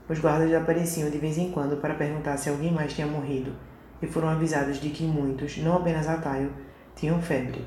Os 0.10 0.20
guardas 0.20 0.53
apareciam 0.53 1.10
de 1.10 1.18
vez 1.18 1.38
em 1.38 1.50
quando 1.50 1.77
para 1.77 1.94
perguntar 1.94 2.36
se 2.36 2.50
alguém 2.50 2.74
mais 2.74 2.91
tinha 2.91 3.08
morrido, 3.08 3.53
e 4.01 4.08
foram 4.08 4.27
avisados 4.27 4.82
de 4.82 4.89
que 4.89 5.06
muitos, 5.06 5.58
não 5.60 5.77
apenas 5.77 6.10
a 6.10 6.18
Tayo, 6.18 6.51
tinham 6.94 7.22
febre. 7.22 7.65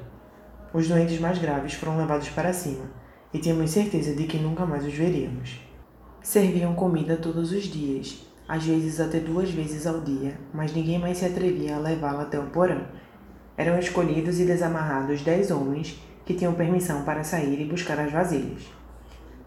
Os 0.74 0.86
doentes 0.86 1.18
mais 1.18 1.38
graves 1.38 1.72
foram 1.72 1.96
levados 1.96 2.28
para 2.28 2.52
cima, 2.52 2.90
e 3.32 3.38
tínhamos 3.38 3.70
certeza 3.70 4.14
de 4.14 4.24
que 4.24 4.36
nunca 4.36 4.66
mais 4.66 4.84
os 4.84 4.92
veríamos. 4.92 5.71
Serviam 6.22 6.72
comida 6.72 7.16
todos 7.16 7.50
os 7.50 7.64
dias, 7.64 8.24
às 8.46 8.64
vezes 8.64 9.00
até 9.00 9.18
duas 9.18 9.50
vezes 9.50 9.88
ao 9.88 10.00
dia, 10.00 10.38
mas 10.54 10.72
ninguém 10.72 10.96
mais 10.96 11.18
se 11.18 11.24
atrevia 11.24 11.74
a 11.74 11.80
levá-la 11.80 12.22
até 12.22 12.38
o 12.38 12.46
porão. 12.46 12.86
Eram 13.56 13.76
escolhidos 13.76 14.38
e 14.38 14.44
desamarrados 14.44 15.22
dez 15.22 15.50
homens 15.50 16.00
que 16.24 16.34
tinham 16.34 16.54
permissão 16.54 17.02
para 17.02 17.24
sair 17.24 17.60
e 17.60 17.64
buscar 17.64 17.98
as 17.98 18.12
vasilhas. 18.12 18.62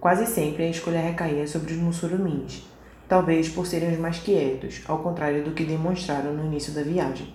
Quase 0.02 0.26
sempre 0.26 0.64
a 0.64 0.70
escolha 0.70 1.00
recaía 1.00 1.48
sobre 1.48 1.72
os 1.72 1.80
mussurumins, 1.80 2.68
talvez 3.08 3.48
por 3.48 3.66
serem 3.66 3.94
os 3.94 3.98
mais 3.98 4.20
quietos, 4.20 4.82
ao 4.86 5.00
contrário 5.00 5.46
do 5.46 5.52
que 5.52 5.64
demonstraram 5.64 6.34
no 6.34 6.46
início 6.46 6.74
da 6.74 6.84
viagem. 6.84 7.34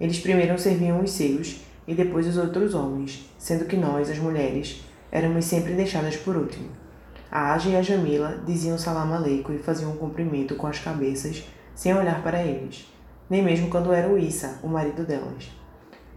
Eles 0.00 0.20
primeiro 0.20 0.58
serviam 0.58 1.02
os 1.02 1.10
seus 1.10 1.60
e 1.86 1.94
depois 1.94 2.26
os 2.26 2.38
outros 2.38 2.74
homens, 2.74 3.30
sendo 3.36 3.66
que 3.66 3.76
nós, 3.76 4.08
as 4.08 4.18
mulheres, 4.18 4.82
éramos 5.12 5.44
sempre 5.44 5.74
deixadas 5.74 6.16
por 6.16 6.34
último. 6.34 6.70
A 7.32 7.52
Aja 7.52 7.68
e 7.68 7.76
a 7.76 7.82
Jamila 7.82 8.40
diziam 8.44 8.76
salam 8.76 9.12
aleikum 9.12 9.52
e 9.52 9.58
faziam 9.58 9.92
um 9.92 9.96
cumprimento 9.96 10.56
com 10.56 10.66
as 10.66 10.80
cabeças, 10.80 11.44
sem 11.76 11.94
olhar 11.94 12.22
para 12.24 12.42
eles, 12.42 12.92
nem 13.28 13.40
mesmo 13.40 13.70
quando 13.70 13.92
era 13.92 14.08
o 14.08 14.18
Issa, 14.18 14.58
o 14.64 14.66
marido 14.66 15.04
delas. 15.04 15.48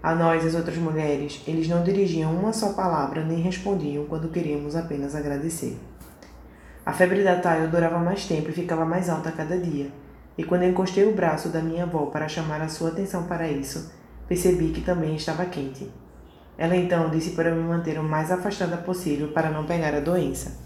A 0.01 0.15
nós, 0.15 0.43
as 0.43 0.55
outras 0.55 0.75
mulheres, 0.77 1.41
eles 1.47 1.67
não 1.67 1.83
dirigiam 1.83 2.33
uma 2.33 2.51
só 2.51 2.73
palavra 2.73 3.23
nem 3.23 3.39
respondiam 3.39 4.05
quando 4.05 4.31
queríamos 4.31 4.75
apenas 4.75 5.13
agradecer. 5.13 5.77
A 6.83 6.91
febre 6.91 7.23
da 7.23 7.39
Tayo 7.39 7.69
durava 7.69 7.99
mais 7.99 8.25
tempo 8.25 8.49
e 8.49 8.53
ficava 8.53 8.83
mais 8.83 9.07
alta 9.07 9.29
a 9.29 9.33
cada 9.33 9.57
dia. 9.57 9.91
e 10.35 10.43
quando 10.43 10.63
encostei 10.63 11.05
o 11.05 11.13
braço 11.13 11.49
da 11.49 11.61
minha 11.61 11.83
avó 11.83 12.07
para 12.07 12.27
chamar 12.27 12.59
a 12.59 12.67
sua 12.67 12.89
atenção 12.89 13.27
para 13.27 13.47
isso, 13.47 13.91
percebi 14.27 14.69
que 14.69 14.81
também 14.81 15.15
estava 15.15 15.45
quente. 15.45 15.91
Ela 16.57 16.75
então 16.75 17.09
disse 17.09 17.31
para 17.31 17.53
me 17.53 17.61
manter 17.61 17.99
o 17.99 18.03
mais 18.03 18.31
afastada 18.31 18.77
possível 18.77 19.27
para 19.27 19.51
não 19.51 19.65
pegar 19.65 19.93
a 19.93 19.99
doença. 19.99 20.62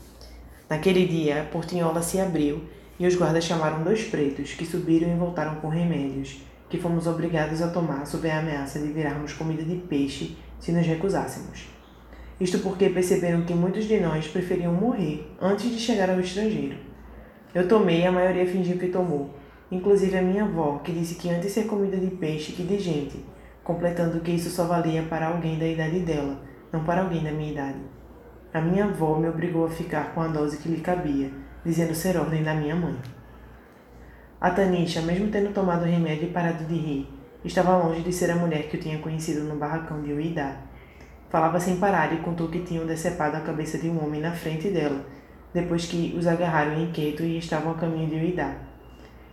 Naquele 0.69 1.07
dia, 1.07 1.41
a 1.41 1.45
portinhola 1.45 2.01
se 2.01 2.19
abriu 2.19 2.61
e 2.99 3.07
os 3.07 3.15
guardas 3.15 3.45
chamaram 3.45 3.83
dois 3.83 4.03
pretos, 4.03 4.53
que 4.53 4.65
subiram 4.65 5.09
e 5.09 5.17
voltaram 5.17 5.55
com 5.61 5.69
remédios, 5.69 6.41
que 6.69 6.77
fomos 6.77 7.07
obrigados 7.07 7.61
a 7.61 7.69
tomar 7.69 8.05
sob 8.05 8.29
a 8.29 8.39
ameaça 8.39 8.79
de 8.79 8.87
virarmos 8.87 9.31
comida 9.31 9.63
de 9.63 9.75
peixe 9.75 10.35
se 10.59 10.73
nos 10.73 10.85
recusássemos. 10.85 11.69
Isto 12.39 12.59
porque 12.59 12.89
perceberam 12.89 13.43
que 13.43 13.53
muitos 13.53 13.85
de 13.85 13.97
nós 13.99 14.27
preferiam 14.27 14.73
morrer 14.73 15.31
antes 15.41 15.71
de 15.71 15.79
chegar 15.79 16.09
ao 16.09 16.19
estrangeiro. 16.19 16.75
Eu 17.55 17.67
tomei 17.67 18.01
e 18.01 18.05
a 18.05 18.11
maioria 18.11 18.45
fingiu 18.45 18.77
que 18.77 18.89
tomou, 18.89 19.33
inclusive 19.71 20.17
a 20.17 20.21
minha 20.21 20.43
avó, 20.43 20.79
que 20.83 20.91
disse 20.91 21.15
que 21.15 21.29
antes 21.29 21.53
ser 21.53 21.65
comida 21.65 21.95
de 21.95 22.11
peixe 22.11 22.51
que 22.51 22.63
de 22.63 22.77
gente, 22.77 23.23
completando 23.63 24.19
que 24.19 24.31
isso 24.31 24.49
só 24.49 24.65
valia 24.65 25.03
para 25.03 25.27
alguém 25.27 25.57
da 25.57 25.65
idade 25.65 25.99
dela, 26.01 26.41
não 26.73 26.83
para 26.83 27.01
alguém 27.01 27.23
da 27.23 27.31
minha 27.31 27.51
idade. 27.51 27.96
A 28.57 28.61
minha 28.61 28.85
avó 28.85 29.19
me 29.19 29.29
obrigou 29.29 29.67
a 29.67 29.69
ficar 29.69 30.15
com 30.15 30.21
a 30.21 30.27
dose 30.27 30.57
que 30.57 30.67
lhe 30.67 30.81
cabia, 30.81 31.29
dizendo 31.63 31.93
ser 31.93 32.17
ordem 32.17 32.41
da 32.41 32.55
minha 32.55 32.75
mãe. 32.75 32.97
A 34.41 34.49
Tanisha, 34.49 34.99
mesmo 35.03 35.29
tendo 35.29 35.53
tomado 35.53 35.83
o 35.83 35.85
remédio 35.87 36.27
e 36.27 36.31
parado 36.31 36.65
de 36.65 36.73
rir, 36.73 37.07
estava 37.45 37.77
longe 37.77 38.01
de 38.01 38.11
ser 38.11 38.31
a 38.31 38.35
mulher 38.35 38.67
que 38.67 38.75
eu 38.75 38.81
tinha 38.81 38.97
conhecido 38.97 39.43
no 39.43 39.57
barracão 39.57 40.01
de 40.01 40.11
Uidá. 40.11 40.55
Falava 41.29 41.59
sem 41.59 41.77
parar 41.77 42.11
e 42.11 42.17
contou 42.17 42.47
que 42.47 42.63
tinham 42.63 42.87
decepado 42.87 43.37
a 43.37 43.41
cabeça 43.41 43.77
de 43.77 43.89
um 43.89 44.03
homem 44.03 44.21
na 44.21 44.31
frente 44.31 44.69
dela, 44.69 45.05
depois 45.53 45.85
que 45.85 46.15
os 46.17 46.25
agarraram 46.25 46.81
em 46.81 46.91
Queto 46.91 47.21
e 47.21 47.37
estavam 47.37 47.73
a 47.73 47.75
caminho 47.75 48.09
de 48.09 48.15
Uidá. 48.15 48.55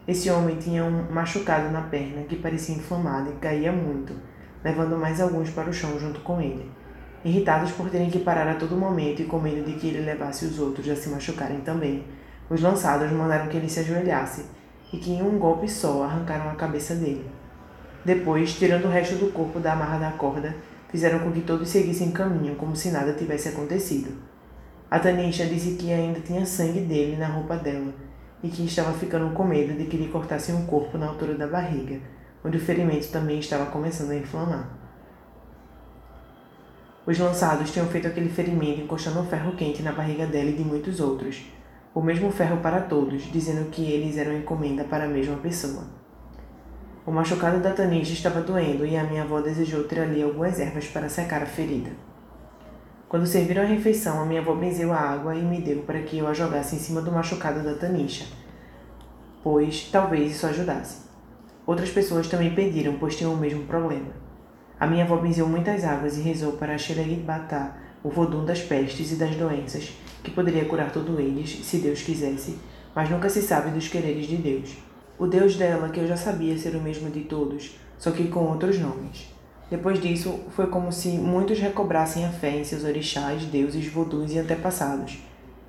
Esse 0.06 0.30
homem 0.30 0.56
tinha 0.56 0.84
um 0.84 1.10
machucado 1.10 1.70
na 1.70 1.80
perna 1.80 2.24
que 2.24 2.36
parecia 2.36 2.74
inflamado 2.74 3.30
e 3.30 3.36
caía 3.36 3.72
muito, 3.72 4.12
levando 4.62 4.98
mais 4.98 5.18
alguns 5.18 5.48
para 5.48 5.70
o 5.70 5.72
chão 5.72 5.98
junto 5.98 6.20
com 6.20 6.42
ele. 6.42 6.70
Irritados 7.24 7.72
por 7.72 7.88
terem 7.88 8.10
que 8.10 8.18
parar 8.18 8.46
a 8.48 8.54
todo 8.54 8.76
momento 8.76 9.22
e 9.22 9.24
com 9.24 9.40
medo 9.40 9.64
de 9.64 9.78
que 9.78 9.86
ele 9.86 10.02
levasse 10.02 10.44
os 10.44 10.58
outros 10.58 10.86
a 10.90 10.94
se 10.94 11.08
machucarem 11.08 11.60
também, 11.60 12.04
os 12.50 12.60
lançados 12.60 13.10
mandaram 13.10 13.48
que 13.48 13.56
ele 13.56 13.68
se 13.68 13.80
ajoelhasse 13.80 14.44
e 14.92 14.98
que 14.98 15.12
em 15.12 15.22
um 15.22 15.38
golpe 15.38 15.66
só 15.66 16.02
arrancaram 16.02 16.50
a 16.50 16.54
cabeça 16.54 16.94
dele. 16.94 17.24
Depois, 18.04 18.54
tirando 18.54 18.84
o 18.84 18.90
resto 18.90 19.14
do 19.14 19.32
corpo 19.32 19.58
da 19.58 19.72
amarra 19.72 19.98
da 19.98 20.10
corda, 20.12 20.54
fizeram 20.90 21.20
com 21.20 21.32
que 21.32 21.40
todos 21.40 21.70
seguissem 21.70 22.12
caminho 22.12 22.56
como 22.56 22.76
se 22.76 22.90
nada 22.90 23.14
tivesse 23.14 23.48
acontecido. 23.48 24.12
A 24.90 24.98
Tanisha 24.98 25.46
disse 25.46 25.76
que 25.76 25.90
ainda 25.90 26.20
tinha 26.20 26.44
sangue 26.44 26.80
dele 26.80 27.16
na 27.16 27.26
roupa 27.26 27.56
dela 27.56 27.94
e 28.42 28.48
que 28.48 28.66
estava 28.66 28.92
ficando 28.92 29.32
com 29.32 29.44
medo 29.44 29.72
de 29.72 29.86
que 29.86 29.96
lhe 29.96 30.08
cortassem 30.08 30.54
o 30.54 30.66
corpo 30.66 30.98
na 30.98 31.06
altura 31.06 31.34
da 31.34 31.46
barriga, 31.46 31.98
onde 32.44 32.58
o 32.58 32.60
ferimento 32.60 33.10
também 33.10 33.38
estava 33.38 33.66
começando 33.66 34.10
a 34.10 34.16
inflamar. 34.16 34.83
Os 37.06 37.18
lançados 37.18 37.70
tinham 37.70 37.86
feito 37.86 38.08
aquele 38.08 38.30
ferimento 38.30 38.80
encostando 38.80 39.20
um 39.20 39.26
ferro 39.26 39.54
quente 39.54 39.82
na 39.82 39.92
barriga 39.92 40.26
dela 40.26 40.48
e 40.48 40.54
de 40.54 40.64
muitos 40.64 41.00
outros, 41.00 41.44
o 41.94 42.00
mesmo 42.00 42.32
ferro 42.32 42.56
para 42.62 42.80
todos, 42.80 43.30
dizendo 43.30 43.68
que 43.70 43.82
eles 43.82 44.16
eram 44.16 44.34
encomenda 44.34 44.84
para 44.84 45.04
a 45.04 45.08
mesma 45.08 45.36
pessoa. 45.36 45.84
O 47.06 47.12
machucado 47.12 47.60
da 47.60 47.74
Tanisha 47.74 48.14
estava 48.14 48.40
doendo 48.40 48.86
e 48.86 48.96
a 48.96 49.04
minha 49.04 49.24
avó 49.24 49.42
desejou 49.42 49.84
ter 49.84 50.00
ali 50.00 50.22
algumas 50.22 50.58
ervas 50.58 50.86
para 50.86 51.10
secar 51.10 51.42
a 51.42 51.46
ferida. 51.46 51.90
Quando 53.06 53.26
serviram 53.26 53.62
a 53.62 53.66
refeição, 53.66 54.22
a 54.22 54.24
minha 54.24 54.40
avó 54.40 54.54
benzeu 54.54 54.90
a 54.90 54.96
água 54.96 55.36
e 55.36 55.42
me 55.42 55.60
deu 55.60 55.82
para 55.82 56.00
que 56.00 56.16
eu 56.16 56.26
a 56.26 56.32
jogasse 56.32 56.76
em 56.76 56.78
cima 56.78 57.02
do 57.02 57.12
machucado 57.12 57.62
da 57.62 57.74
Tanisha, 57.74 58.24
pois 59.42 59.90
talvez 59.92 60.32
isso 60.32 60.46
ajudasse. 60.46 61.02
Outras 61.66 61.90
pessoas 61.90 62.28
também 62.28 62.54
pediram, 62.54 62.96
pois 62.98 63.14
tinham 63.14 63.34
o 63.34 63.36
mesmo 63.36 63.64
problema. 63.64 64.23
A 64.78 64.86
minha 64.88 65.04
avó 65.04 65.16
benzeu 65.16 65.46
muitas 65.46 65.84
águas 65.84 66.18
e 66.18 66.20
rezou 66.20 66.52
para 66.52 66.76
Xeregit 66.76 67.20
Batá, 67.20 67.76
o 68.02 68.10
vodum 68.10 68.44
das 68.44 68.60
pestes 68.60 69.12
e 69.12 69.16
das 69.16 69.34
doenças, 69.36 69.92
que 70.22 70.32
poderia 70.32 70.64
curar 70.64 70.92
todos 70.92 71.18
eles, 71.18 71.64
se 71.64 71.78
Deus 71.78 72.02
quisesse, 72.02 72.58
mas 72.94 73.08
nunca 73.08 73.28
se 73.28 73.40
sabe 73.40 73.70
dos 73.70 73.88
quereres 73.88 74.26
de 74.26 74.36
Deus. 74.36 74.76
O 75.16 75.26
Deus 75.26 75.56
dela, 75.56 75.88
que 75.88 76.00
eu 76.00 76.08
já 76.08 76.16
sabia 76.16 76.58
ser 76.58 76.74
o 76.74 76.80
mesmo 76.80 77.08
de 77.08 77.20
todos, 77.20 77.78
só 77.98 78.10
que 78.10 78.26
com 78.26 78.40
outros 78.40 78.78
nomes. 78.80 79.32
Depois 79.70 80.00
disso, 80.00 80.40
foi 80.50 80.66
como 80.66 80.92
se 80.92 81.08
muitos 81.08 81.60
recobrassem 81.60 82.26
a 82.26 82.30
fé 82.30 82.58
em 82.58 82.64
seus 82.64 82.84
orixás, 82.84 83.44
deuses, 83.44 83.86
voduns 83.86 84.32
e 84.32 84.38
antepassados, 84.38 85.18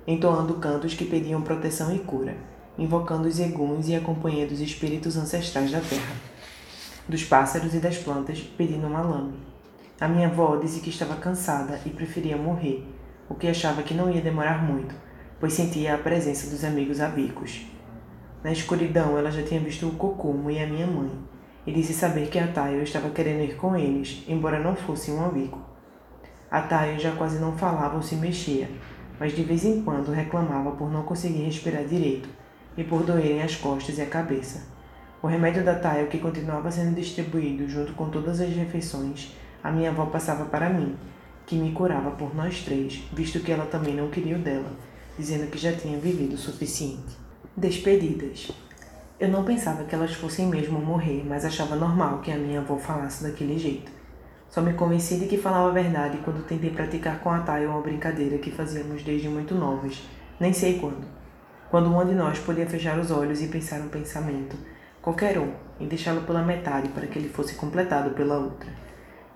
entoando 0.06 0.54
cantos 0.54 0.94
que 0.94 1.04
pediam 1.04 1.42
proteção 1.42 1.94
e 1.94 2.00
cura, 2.00 2.36
invocando 2.76 3.28
os 3.28 3.38
eguns 3.38 3.88
e 3.88 3.94
acompanhando 3.94 4.50
os 4.50 4.60
espíritos 4.60 5.16
ancestrais 5.16 5.70
da 5.70 5.80
terra 5.80 6.35
dos 7.08 7.24
pássaros 7.24 7.74
e 7.74 7.78
das 7.78 7.98
plantas, 7.98 8.40
pedindo 8.40 8.86
uma 8.86 9.00
lame. 9.00 9.34
A 10.00 10.08
minha 10.08 10.28
avó 10.28 10.56
disse 10.56 10.80
que 10.80 10.90
estava 10.90 11.16
cansada 11.16 11.80
e 11.86 11.90
preferia 11.90 12.36
morrer, 12.36 12.86
o 13.28 13.34
que 13.34 13.48
achava 13.48 13.82
que 13.82 13.94
não 13.94 14.10
ia 14.10 14.20
demorar 14.20 14.62
muito, 14.62 14.94
pois 15.40 15.52
sentia 15.52 15.94
a 15.94 15.98
presença 15.98 16.50
dos 16.50 16.64
amigos 16.64 17.00
abicos. 17.00 17.66
Na 18.42 18.52
escuridão, 18.52 19.16
ela 19.16 19.30
já 19.30 19.42
tinha 19.42 19.60
visto 19.60 19.88
o 19.88 19.92
Cocumo 19.92 20.50
e 20.50 20.58
a 20.58 20.66
minha 20.66 20.86
mãe, 20.86 21.10
e 21.66 21.72
disse 21.72 21.92
saber 21.92 22.28
que 22.28 22.38
a 22.38 22.46
Tayo 22.46 22.82
estava 22.82 23.10
querendo 23.10 23.42
ir 23.42 23.56
com 23.56 23.76
eles, 23.76 24.22
embora 24.28 24.60
não 24.60 24.76
fosse 24.76 25.10
um 25.10 25.24
abico. 25.24 25.58
A 26.50 26.60
Tayo 26.60 26.98
já 26.98 27.12
quase 27.12 27.38
não 27.38 27.56
falava 27.56 27.96
ou 27.96 28.02
se 28.02 28.16
mexia, 28.16 28.68
mas 29.18 29.34
de 29.34 29.42
vez 29.42 29.64
em 29.64 29.82
quando 29.82 30.12
reclamava 30.12 30.72
por 30.72 30.90
não 30.90 31.02
conseguir 31.02 31.44
respirar 31.44 31.84
direito 31.84 32.28
e 32.76 32.84
por 32.84 33.02
doerem 33.02 33.42
as 33.42 33.56
costas 33.56 33.98
e 33.98 34.02
a 34.02 34.06
cabeça. 34.06 34.75
O 35.26 35.28
remédio 35.28 35.64
da 35.64 35.74
Tayo, 35.74 36.06
que 36.06 36.20
continuava 36.20 36.70
sendo 36.70 36.94
distribuído 36.94 37.68
junto 37.68 37.94
com 37.94 38.08
todas 38.08 38.40
as 38.40 38.54
refeições, 38.54 39.34
a 39.60 39.72
minha 39.72 39.90
avó 39.90 40.06
passava 40.06 40.44
para 40.44 40.70
mim, 40.70 40.94
que 41.44 41.56
me 41.56 41.72
curava 41.72 42.12
por 42.12 42.32
nós 42.32 42.62
três, 42.62 43.02
visto 43.12 43.40
que 43.40 43.50
ela 43.50 43.66
também 43.66 43.92
não 43.92 44.08
queria 44.08 44.36
o 44.36 44.38
dela, 44.38 44.70
dizendo 45.18 45.50
que 45.50 45.58
já 45.58 45.72
tinha 45.72 45.98
vivido 45.98 46.34
o 46.34 46.38
suficiente. 46.38 47.18
Despedidas. 47.56 48.52
Eu 49.18 49.28
não 49.28 49.42
pensava 49.42 49.82
que 49.82 49.96
elas 49.96 50.14
fossem 50.14 50.46
mesmo 50.46 50.78
morrer, 50.78 51.24
mas 51.26 51.44
achava 51.44 51.74
normal 51.74 52.20
que 52.20 52.30
a 52.30 52.36
minha 52.36 52.60
avó 52.60 52.76
falasse 52.76 53.24
daquele 53.24 53.58
jeito. 53.58 53.90
Só 54.48 54.62
me 54.62 54.74
convenci 54.74 55.16
de 55.16 55.26
que 55.26 55.38
falava 55.38 55.70
a 55.70 55.72
verdade 55.72 56.18
quando 56.18 56.46
tentei 56.46 56.70
praticar 56.70 57.18
com 57.18 57.30
a 57.30 57.40
Tayo 57.40 57.70
uma 57.70 57.82
brincadeira 57.82 58.38
que 58.38 58.52
fazíamos 58.52 59.02
desde 59.02 59.28
muito 59.28 59.56
novos, 59.56 60.00
nem 60.38 60.52
sei 60.52 60.78
quando. 60.78 61.04
Quando 61.68 61.88
uma 61.88 62.04
de 62.04 62.14
nós 62.14 62.38
podia 62.38 62.68
fechar 62.68 62.96
os 62.96 63.10
olhos 63.10 63.42
e 63.42 63.48
pensar 63.48 63.80
um 63.80 63.88
pensamento, 63.88 64.56
qualquer 65.06 65.38
um, 65.38 65.52
e 65.78 65.86
deixá-lo 65.86 66.22
pela 66.22 66.42
metade 66.42 66.88
para 66.88 67.06
que 67.06 67.16
ele 67.16 67.28
fosse 67.28 67.54
completado 67.54 68.10
pela 68.10 68.38
outra. 68.38 68.68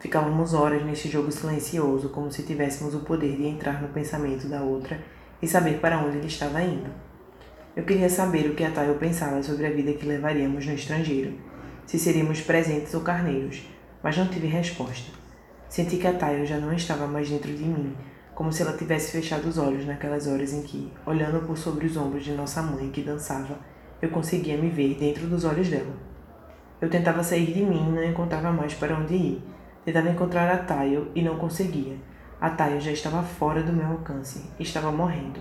Ficávamos 0.00 0.52
horas 0.52 0.84
nesse 0.84 1.08
jogo 1.08 1.30
silencioso, 1.30 2.08
como 2.08 2.32
se 2.32 2.42
tivéssemos 2.42 2.92
o 2.92 3.04
poder 3.04 3.36
de 3.36 3.46
entrar 3.46 3.80
no 3.80 3.86
pensamento 3.86 4.48
da 4.48 4.62
outra 4.62 5.00
e 5.40 5.46
saber 5.46 5.78
para 5.78 6.00
onde 6.00 6.18
ele 6.18 6.26
estava 6.26 6.60
indo. 6.60 6.90
Eu 7.76 7.84
queria 7.84 8.10
saber 8.10 8.50
o 8.50 8.56
que 8.56 8.64
a 8.64 8.72
Tayo 8.72 8.96
pensava 8.96 9.40
sobre 9.44 9.64
a 9.64 9.70
vida 9.70 9.92
que 9.92 10.06
levaríamos 10.06 10.66
no 10.66 10.72
estrangeiro, 10.72 11.38
se 11.86 12.00
seríamos 12.00 12.40
presentes 12.40 12.92
ou 12.92 13.02
carneiros, 13.02 13.62
mas 14.02 14.18
não 14.18 14.26
tive 14.26 14.48
resposta. 14.48 15.12
Senti 15.68 15.98
que 15.98 16.06
a 16.08 16.14
Tayo 16.14 16.44
já 16.44 16.58
não 16.58 16.72
estava 16.72 17.06
mais 17.06 17.30
dentro 17.30 17.52
de 17.52 17.62
mim, 17.62 17.96
como 18.34 18.52
se 18.52 18.62
ela 18.62 18.76
tivesse 18.76 19.12
fechado 19.12 19.48
os 19.48 19.56
olhos 19.56 19.86
naquelas 19.86 20.26
horas 20.26 20.52
em 20.52 20.62
que, 20.62 20.92
olhando 21.06 21.46
por 21.46 21.56
sobre 21.56 21.86
os 21.86 21.96
ombros 21.96 22.24
de 22.24 22.32
nossa 22.32 22.60
mãe 22.60 22.90
que 22.90 23.02
dançava, 23.02 23.69
eu 24.00 24.08
conseguia 24.10 24.56
me 24.56 24.68
ver 24.68 24.94
dentro 24.94 25.26
dos 25.26 25.44
olhos 25.44 25.68
dela. 25.68 25.92
Eu 26.80 26.88
tentava 26.88 27.22
sair 27.22 27.52
de 27.52 27.62
mim 27.62 27.88
e 27.88 27.92
não 27.92 28.04
encontrava 28.04 28.50
mais 28.50 28.72
para 28.74 28.96
onde 28.96 29.14
ir. 29.14 29.42
Tentava 29.84 30.08
encontrar 30.08 30.50
a 30.50 30.58
Tayo 30.58 31.10
e 31.14 31.22
não 31.22 31.36
conseguia. 31.36 31.96
A 32.40 32.48
Tayo 32.50 32.80
já 32.80 32.90
estava 32.90 33.22
fora 33.22 33.62
do 33.62 33.72
meu 33.72 33.86
alcance. 33.86 34.42
Estava 34.58 34.90
morrendo. 34.90 35.40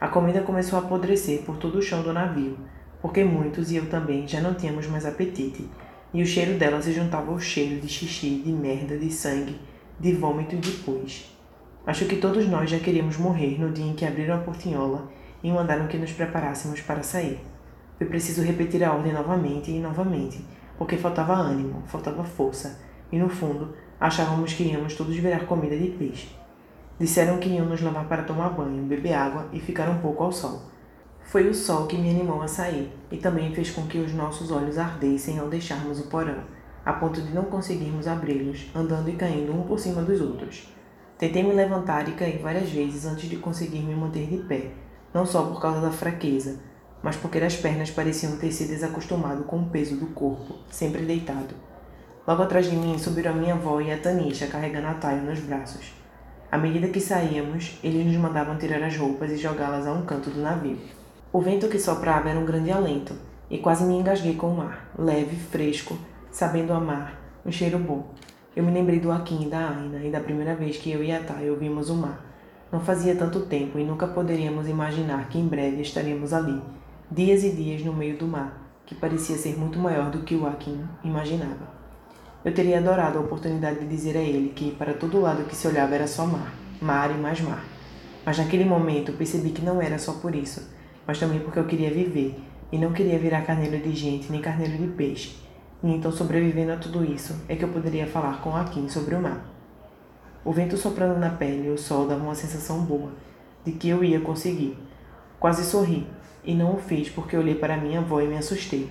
A 0.00 0.08
comida 0.08 0.40
começou 0.40 0.78
a 0.78 0.82
apodrecer 0.82 1.42
por 1.42 1.56
todo 1.56 1.78
o 1.78 1.82
chão 1.82 2.02
do 2.02 2.12
navio, 2.12 2.58
porque 3.00 3.22
muitos 3.22 3.70
e 3.70 3.76
eu 3.76 3.88
também 3.88 4.26
já 4.26 4.40
não 4.40 4.54
tínhamos 4.54 4.88
mais 4.88 5.06
apetite, 5.06 5.68
e 6.12 6.20
o 6.20 6.26
cheiro 6.26 6.58
dela 6.58 6.82
se 6.82 6.92
juntava 6.92 7.30
ao 7.30 7.38
cheiro 7.38 7.80
de 7.80 7.86
xixi, 7.88 8.42
de 8.44 8.50
merda, 8.50 8.98
de 8.98 9.10
sangue, 9.12 9.60
de 10.00 10.12
vômito 10.12 10.56
e 10.56 10.58
de 10.58 10.72
pus. 10.72 11.32
Acho 11.86 12.04
que 12.06 12.16
todos 12.16 12.48
nós 12.48 12.68
já 12.68 12.80
queríamos 12.80 13.16
morrer 13.16 13.60
no 13.60 13.70
dia 13.70 13.86
em 13.86 13.94
que 13.94 14.04
abriram 14.04 14.34
a 14.34 14.38
portinhola 14.38 15.08
e 15.40 15.52
mandaram 15.52 15.86
que 15.86 15.98
nos 15.98 16.12
preparássemos 16.12 16.80
para 16.80 17.04
sair. 17.04 17.38
Foi 17.98 18.06
preciso 18.06 18.42
repetir 18.42 18.82
a 18.84 18.92
ordem 18.92 19.12
novamente 19.12 19.70
e 19.70 19.78
novamente, 19.78 20.44
porque 20.76 20.96
faltava 20.96 21.34
ânimo, 21.34 21.82
faltava 21.86 22.24
força, 22.24 22.80
e 23.10 23.18
no 23.18 23.28
fundo 23.28 23.74
achávamos 24.00 24.52
que 24.52 24.64
íamos 24.64 24.94
todos 24.94 25.16
virar 25.16 25.46
comida 25.46 25.76
de 25.76 25.90
peixe. 25.90 26.34
Disseram 26.98 27.38
que 27.38 27.48
iam 27.48 27.66
nos 27.66 27.80
levar 27.80 28.08
para 28.08 28.22
tomar 28.24 28.50
banho, 28.50 28.82
beber 28.84 29.14
água 29.14 29.48
e 29.52 29.60
ficar 29.60 29.88
um 29.88 29.98
pouco 29.98 30.24
ao 30.24 30.32
sol. 30.32 30.62
Foi 31.22 31.48
o 31.48 31.54
sol 31.54 31.86
que 31.86 31.96
me 31.96 32.10
animou 32.10 32.42
a 32.42 32.48
sair 32.48 32.92
e 33.10 33.16
também 33.16 33.54
fez 33.54 33.70
com 33.70 33.86
que 33.86 33.98
os 33.98 34.12
nossos 34.12 34.50
olhos 34.50 34.78
ardessem 34.78 35.38
ao 35.38 35.48
deixarmos 35.48 36.00
o 36.00 36.08
porão, 36.08 36.44
a 36.84 36.92
ponto 36.92 37.20
de 37.20 37.32
não 37.32 37.44
conseguirmos 37.44 38.08
abri-los, 38.08 38.70
andando 38.74 39.08
e 39.08 39.14
caindo 39.14 39.52
um 39.52 39.62
por 39.62 39.78
cima 39.78 40.02
dos 40.02 40.20
outros. 40.20 40.68
Tentei 41.16 41.42
me 41.42 41.52
levantar 41.52 42.08
e 42.08 42.12
cair 42.12 42.38
várias 42.42 42.68
vezes 42.68 43.06
antes 43.06 43.30
de 43.30 43.36
conseguir 43.36 43.80
me 43.80 43.94
manter 43.94 44.26
de 44.26 44.38
pé, 44.38 44.72
não 45.14 45.24
só 45.24 45.44
por 45.44 45.60
causa 45.60 45.80
da 45.80 45.90
fraqueza, 45.90 46.58
mas 47.02 47.16
porque 47.16 47.38
as 47.38 47.56
pernas 47.56 47.90
pareciam 47.90 48.36
ter 48.36 48.52
se 48.52 48.64
desacostumado 48.64 49.44
com 49.44 49.58
o 49.58 49.66
peso 49.66 49.96
do 49.96 50.06
corpo, 50.08 50.54
sempre 50.70 51.02
deitado. 51.02 51.54
Logo 52.26 52.42
atrás 52.42 52.70
de 52.70 52.76
mim 52.76 52.96
subiram 52.98 53.32
a 53.32 53.34
minha 53.34 53.54
avó 53.54 53.80
e 53.80 53.90
a 53.90 53.98
Tanisha 53.98 54.46
carregando 54.46 54.86
a 54.86 54.94
Tayo 54.94 55.22
nos 55.22 55.40
braços. 55.40 55.92
À 56.50 56.56
medida 56.56 56.88
que 56.88 57.00
saíamos, 57.00 57.78
eles 57.82 58.06
nos 58.06 58.16
mandavam 58.16 58.56
tirar 58.58 58.82
as 58.82 58.96
roupas 58.96 59.30
e 59.32 59.36
jogá-las 59.36 59.86
a 59.86 59.92
um 59.92 60.04
canto 60.04 60.30
do 60.30 60.40
navio. 60.40 60.78
O 61.32 61.40
vento 61.40 61.68
que 61.68 61.78
soprava 61.78 62.28
era 62.28 62.38
um 62.38 62.44
grande 62.44 62.70
alento, 62.70 63.14
e 63.50 63.58
quase 63.58 63.84
me 63.84 63.94
engasguei 63.94 64.34
com 64.34 64.48
o 64.48 64.56
mar, 64.56 64.90
leve, 64.98 65.34
fresco, 65.34 65.98
sabendo 66.30 66.72
amar, 66.72 67.18
um 67.44 67.50
cheiro 67.50 67.78
bom. 67.78 68.14
Eu 68.54 68.62
me 68.62 68.70
lembrei 68.70 69.00
do 69.00 69.10
Akin 69.10 69.46
e 69.46 69.48
da 69.48 69.70
Aina 69.70 70.04
e 70.04 70.10
da 70.10 70.20
primeira 70.20 70.54
vez 70.54 70.76
que 70.76 70.90
eu 70.90 71.02
e 71.02 71.10
a 71.10 71.22
Thay 71.22 71.50
ouvimos 71.50 71.90
o 71.90 71.94
mar. 71.94 72.24
Não 72.70 72.80
fazia 72.80 73.16
tanto 73.16 73.40
tempo 73.40 73.78
e 73.78 73.84
nunca 73.84 74.06
poderíamos 74.06 74.68
imaginar 74.68 75.28
que 75.28 75.38
em 75.38 75.48
breve 75.48 75.82
estaríamos 75.82 76.32
ali, 76.32 76.62
dias 77.14 77.44
e 77.44 77.50
dias 77.50 77.84
no 77.84 77.92
meio 77.92 78.16
do 78.16 78.26
mar, 78.26 78.72
que 78.86 78.94
parecia 78.94 79.36
ser 79.36 79.58
muito 79.58 79.78
maior 79.78 80.10
do 80.10 80.20
que 80.20 80.34
o 80.34 80.46
Akin 80.46 80.82
imaginava. 81.04 81.68
Eu 82.42 82.54
teria 82.54 82.78
adorado 82.78 83.18
a 83.18 83.20
oportunidade 83.20 83.80
de 83.80 83.86
dizer 83.86 84.16
a 84.16 84.20
ele 84.20 84.48
que 84.48 84.70
para 84.70 84.94
todo 84.94 85.20
lado 85.20 85.44
que 85.44 85.54
se 85.54 85.68
olhava 85.68 85.94
era 85.94 86.06
só 86.06 86.24
mar, 86.24 86.54
mar 86.80 87.10
e 87.10 87.20
mais 87.20 87.38
mar. 87.42 87.62
Mas 88.24 88.38
naquele 88.38 88.64
momento 88.64 89.12
percebi 89.12 89.50
que 89.50 89.60
não 89.60 89.82
era 89.82 89.98
só 89.98 90.14
por 90.14 90.34
isso, 90.34 90.66
mas 91.06 91.18
também 91.18 91.40
porque 91.40 91.58
eu 91.58 91.66
queria 91.66 91.90
viver 91.90 92.34
e 92.72 92.78
não 92.78 92.94
queria 92.94 93.18
virar 93.18 93.42
carneiro 93.42 93.76
de 93.76 93.94
gente 93.94 94.32
nem 94.32 94.40
carneiro 94.40 94.78
de 94.78 94.86
peixe. 94.86 95.36
E 95.82 95.92
então, 95.92 96.10
sobrevivendo 96.10 96.72
a 96.72 96.76
tudo 96.76 97.04
isso, 97.04 97.36
é 97.46 97.54
que 97.54 97.62
eu 97.62 97.68
poderia 97.68 98.06
falar 98.06 98.40
com 98.40 98.56
Akin 98.56 98.88
sobre 98.88 99.14
o 99.14 99.20
mar. 99.20 99.44
O 100.42 100.50
vento 100.50 100.78
soprando 100.78 101.18
na 101.18 101.28
pele 101.28 101.68
e 101.68 101.70
o 101.70 101.76
sol 101.76 102.06
davam 102.06 102.28
uma 102.28 102.34
sensação 102.34 102.80
boa, 102.80 103.12
de 103.66 103.72
que 103.72 103.90
eu 103.90 104.02
ia 104.02 104.20
conseguir. 104.20 104.78
Quase 105.38 105.62
sorri, 105.64 106.06
e 106.44 106.54
não 106.54 106.74
o 106.74 106.78
fiz 106.78 107.08
porque 107.08 107.36
olhei 107.36 107.54
para 107.54 107.76
minha 107.76 108.00
avó 108.00 108.20
e 108.20 108.26
me 108.26 108.36
assustei. 108.36 108.90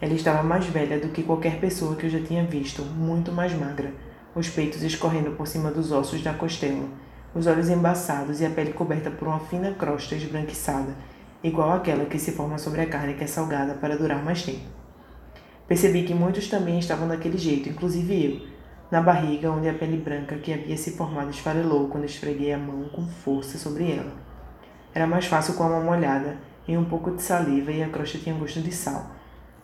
Ela 0.00 0.14
estava 0.14 0.42
mais 0.42 0.66
velha 0.66 0.98
do 0.98 1.08
que 1.08 1.22
qualquer 1.22 1.60
pessoa 1.60 1.96
que 1.96 2.06
eu 2.06 2.10
já 2.10 2.20
tinha 2.20 2.44
visto, 2.44 2.82
muito 2.82 3.32
mais 3.32 3.54
magra, 3.54 3.92
os 4.34 4.48
peitos 4.48 4.82
escorrendo 4.82 5.30
por 5.32 5.46
cima 5.46 5.70
dos 5.70 5.92
ossos 5.92 6.22
da 6.22 6.34
costela, 6.34 6.88
os 7.34 7.46
olhos 7.46 7.68
embaçados 7.68 8.40
e 8.40 8.46
a 8.46 8.50
pele 8.50 8.72
coberta 8.72 9.10
por 9.10 9.28
uma 9.28 9.38
fina 9.38 9.72
crosta 9.72 10.14
esbranquiçada, 10.14 10.96
igual 11.42 11.72
àquela 11.72 12.04
que 12.04 12.18
se 12.18 12.32
forma 12.32 12.58
sobre 12.58 12.80
a 12.80 12.86
carne 12.86 13.14
que 13.14 13.24
é 13.24 13.26
salgada 13.26 13.74
para 13.74 13.96
durar 13.96 14.22
mais 14.22 14.42
tempo. 14.42 14.66
Percebi 15.68 16.02
que 16.02 16.14
muitos 16.14 16.48
também 16.48 16.78
estavam 16.78 17.08
daquele 17.08 17.38
jeito, 17.38 17.68
inclusive 17.68 18.24
eu, 18.24 18.52
na 18.90 19.00
barriga 19.00 19.50
onde 19.50 19.68
a 19.68 19.74
pele 19.74 19.96
branca 19.96 20.36
que 20.36 20.52
havia 20.52 20.76
se 20.76 20.90
formado 20.96 21.30
esfarelou 21.30 21.88
quando 21.88 22.04
esfreguei 22.04 22.52
a 22.52 22.58
mão 22.58 22.90
com 22.90 23.06
força 23.06 23.56
sobre 23.56 23.90
ela. 23.90 24.12
Era 24.94 25.06
mais 25.06 25.26
fácil 25.26 25.54
com 25.54 25.62
a 25.62 25.68
mão 25.68 25.84
molhada 25.84 26.36
e 26.66 26.76
um 26.76 26.84
pouco 26.84 27.10
de 27.10 27.22
saliva 27.22 27.70
e 27.72 27.82
a 27.82 27.88
crosta 27.88 28.18
tinha 28.18 28.34
gosto 28.34 28.60
de 28.60 28.72
sal 28.72 29.10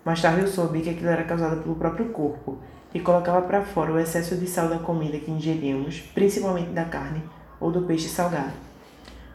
mais 0.08 0.22
tarde 0.22 0.40
eu 0.40 0.46
soube 0.46 0.80
que 0.80 0.88
aquilo 0.88 1.10
era 1.10 1.24
causado 1.24 1.62
pelo 1.62 1.74
próprio 1.74 2.08
corpo 2.08 2.56
e 2.94 2.98
colocava 2.98 3.42
para 3.42 3.62
fora 3.62 3.92
o 3.92 3.98
excesso 3.98 4.36
de 4.36 4.46
sal 4.46 4.66
da 4.66 4.78
comida 4.78 5.18
que 5.18 5.30
ingeríamos, 5.30 6.00
principalmente 6.14 6.70
da 6.70 6.86
carne 6.86 7.22
ou 7.60 7.70
do 7.70 7.82
peixe 7.82 8.08
salgado. 8.08 8.54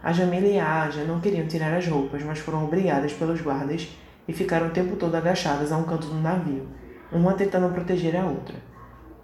A 0.02 0.12
Jamila 0.12 0.48
e 0.48 0.58
a 0.58 0.82
Aja 0.82 1.04
não 1.04 1.22
queriam 1.22 1.48
tirar 1.48 1.76
as 1.76 1.88
roupas, 1.88 2.24
mas 2.24 2.40
foram 2.40 2.64
obrigadas 2.64 3.14
pelos 3.14 3.40
guardas 3.40 3.88
e 4.28 4.34
ficaram 4.34 4.70
o 4.70 4.72
tempo 4.72 4.96
todo 4.96 5.14
agachadas 5.14 5.72
a 5.72 5.78
um 5.78 5.84
canto 5.84 6.08
do 6.08 6.20
navio, 6.20 6.68
uma 7.12 7.34
tentando 7.34 7.72
proteger 7.72 8.16
a 8.16 8.26
outra. 8.26 8.56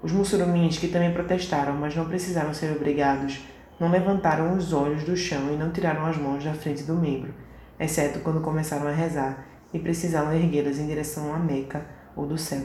Os 0.04 0.12
mussurumins, 0.12 0.78
que 0.78 0.88
também 0.88 1.12
protestaram, 1.12 1.74
mas 1.74 1.96
não 1.96 2.06
precisaram 2.06 2.54
ser 2.54 2.76
obrigados, 2.76 3.42
não 3.80 3.90
levantaram 3.90 4.56
os 4.56 4.72
olhos 4.72 5.04
do 5.04 5.18
chão 5.18 5.52
e 5.52 5.58
não 5.58 5.72
tiraram 5.72 6.06
as 6.06 6.16
mãos 6.16 6.44
da 6.44 6.54
frente 6.54 6.84
do 6.84 6.94
membro, 6.94 7.34
exceto 7.80 8.20
quando 8.20 8.42
começaram 8.42 8.88
a 8.88 8.92
rezar 8.92 9.46
e 9.74 9.80
precisavam 9.80 10.34
erguê-las 10.34 10.80
em 10.80 10.88
direção 10.88 11.34
à 11.34 11.40
Meca 11.40 11.86
ou 12.16 12.26
do 12.26 12.38
céu. 12.38 12.64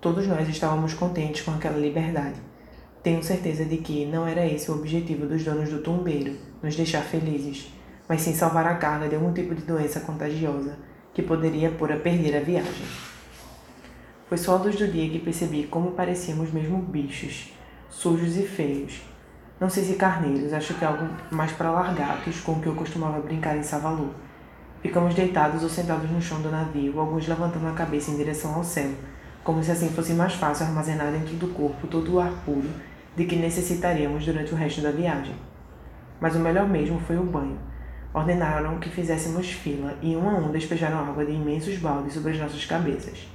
Todos 0.00 0.26
nós 0.26 0.48
estávamos 0.48 0.94
contentes 0.94 1.42
com 1.42 1.52
aquela 1.52 1.78
liberdade. 1.78 2.40
Tenho 3.02 3.22
certeza 3.22 3.64
de 3.64 3.76
que 3.78 4.04
não 4.06 4.26
era 4.26 4.46
esse 4.46 4.70
o 4.70 4.74
objetivo 4.74 5.26
dos 5.26 5.44
donos 5.44 5.70
do 5.70 5.80
tumbeiro, 5.80 6.36
nos 6.62 6.74
deixar 6.74 7.02
felizes, 7.02 7.72
mas 8.08 8.20
sim 8.20 8.34
salvar 8.34 8.66
a 8.66 8.76
carga 8.76 9.08
de 9.08 9.14
algum 9.14 9.32
tipo 9.32 9.54
de 9.54 9.62
doença 9.62 10.00
contagiosa 10.00 10.78
que 11.14 11.22
poderia 11.22 11.70
pôr 11.70 11.92
a 11.92 11.96
perder 11.96 12.36
a 12.36 12.40
viagem. 12.40 12.86
Foi 14.28 14.36
só 14.36 14.56
a 14.56 14.62
luz 14.62 14.76
do 14.76 14.88
dia 14.88 15.08
que 15.08 15.20
percebi 15.20 15.64
como 15.64 15.92
parecíamos 15.92 16.52
mesmo 16.52 16.78
bichos, 16.78 17.52
sujos 17.88 18.36
e 18.36 18.42
feios. 18.42 19.00
Não 19.58 19.70
sei 19.70 19.84
se 19.84 19.94
carneiros, 19.94 20.52
acho 20.52 20.74
que 20.74 20.84
é 20.84 20.88
algo 20.88 21.08
mais 21.30 21.52
para 21.52 21.70
largatos 21.70 22.40
com 22.40 22.52
o 22.52 22.60
que 22.60 22.66
eu 22.66 22.74
costumava 22.74 23.20
brincar 23.20 23.56
em 23.56 23.62
Savalu 23.62 24.14
Ficamos 24.86 25.14
deitados 25.14 25.64
ou 25.64 25.68
sentados 25.68 26.08
no 26.10 26.22
chão 26.22 26.40
do 26.40 26.48
navio, 26.48 27.00
alguns 27.00 27.26
levantando 27.26 27.66
a 27.66 27.72
cabeça 27.72 28.12
em 28.12 28.16
direção 28.16 28.54
ao 28.54 28.62
céu, 28.62 28.90
como 29.42 29.60
se 29.60 29.72
assim 29.72 29.88
fosse 29.88 30.12
mais 30.12 30.34
fácil 30.34 30.66
armazenar 30.66 31.10
dentro 31.10 31.34
do 31.34 31.48
corpo 31.48 31.88
todo 31.88 32.14
o 32.14 32.20
ar 32.20 32.30
puro 32.44 32.68
de 33.16 33.24
que 33.24 33.34
necessitaríamos 33.34 34.24
durante 34.24 34.52
o 34.52 34.56
resto 34.56 34.82
da 34.82 34.92
viagem. 34.92 35.34
Mas 36.20 36.36
o 36.36 36.38
melhor 36.38 36.68
mesmo 36.68 37.00
foi 37.00 37.18
o 37.18 37.24
banho. 37.24 37.58
Ordenaram 38.14 38.78
que 38.78 38.88
fizéssemos 38.88 39.50
fila 39.50 39.94
e 40.00 40.14
um 40.14 40.28
a 40.28 40.34
um 40.34 40.52
despejaram 40.52 41.00
água 41.00 41.24
de 41.24 41.32
imensos 41.32 41.76
baldes 41.78 42.14
sobre 42.14 42.30
as 42.30 42.38
nossas 42.38 42.64
cabeças. 42.64 43.26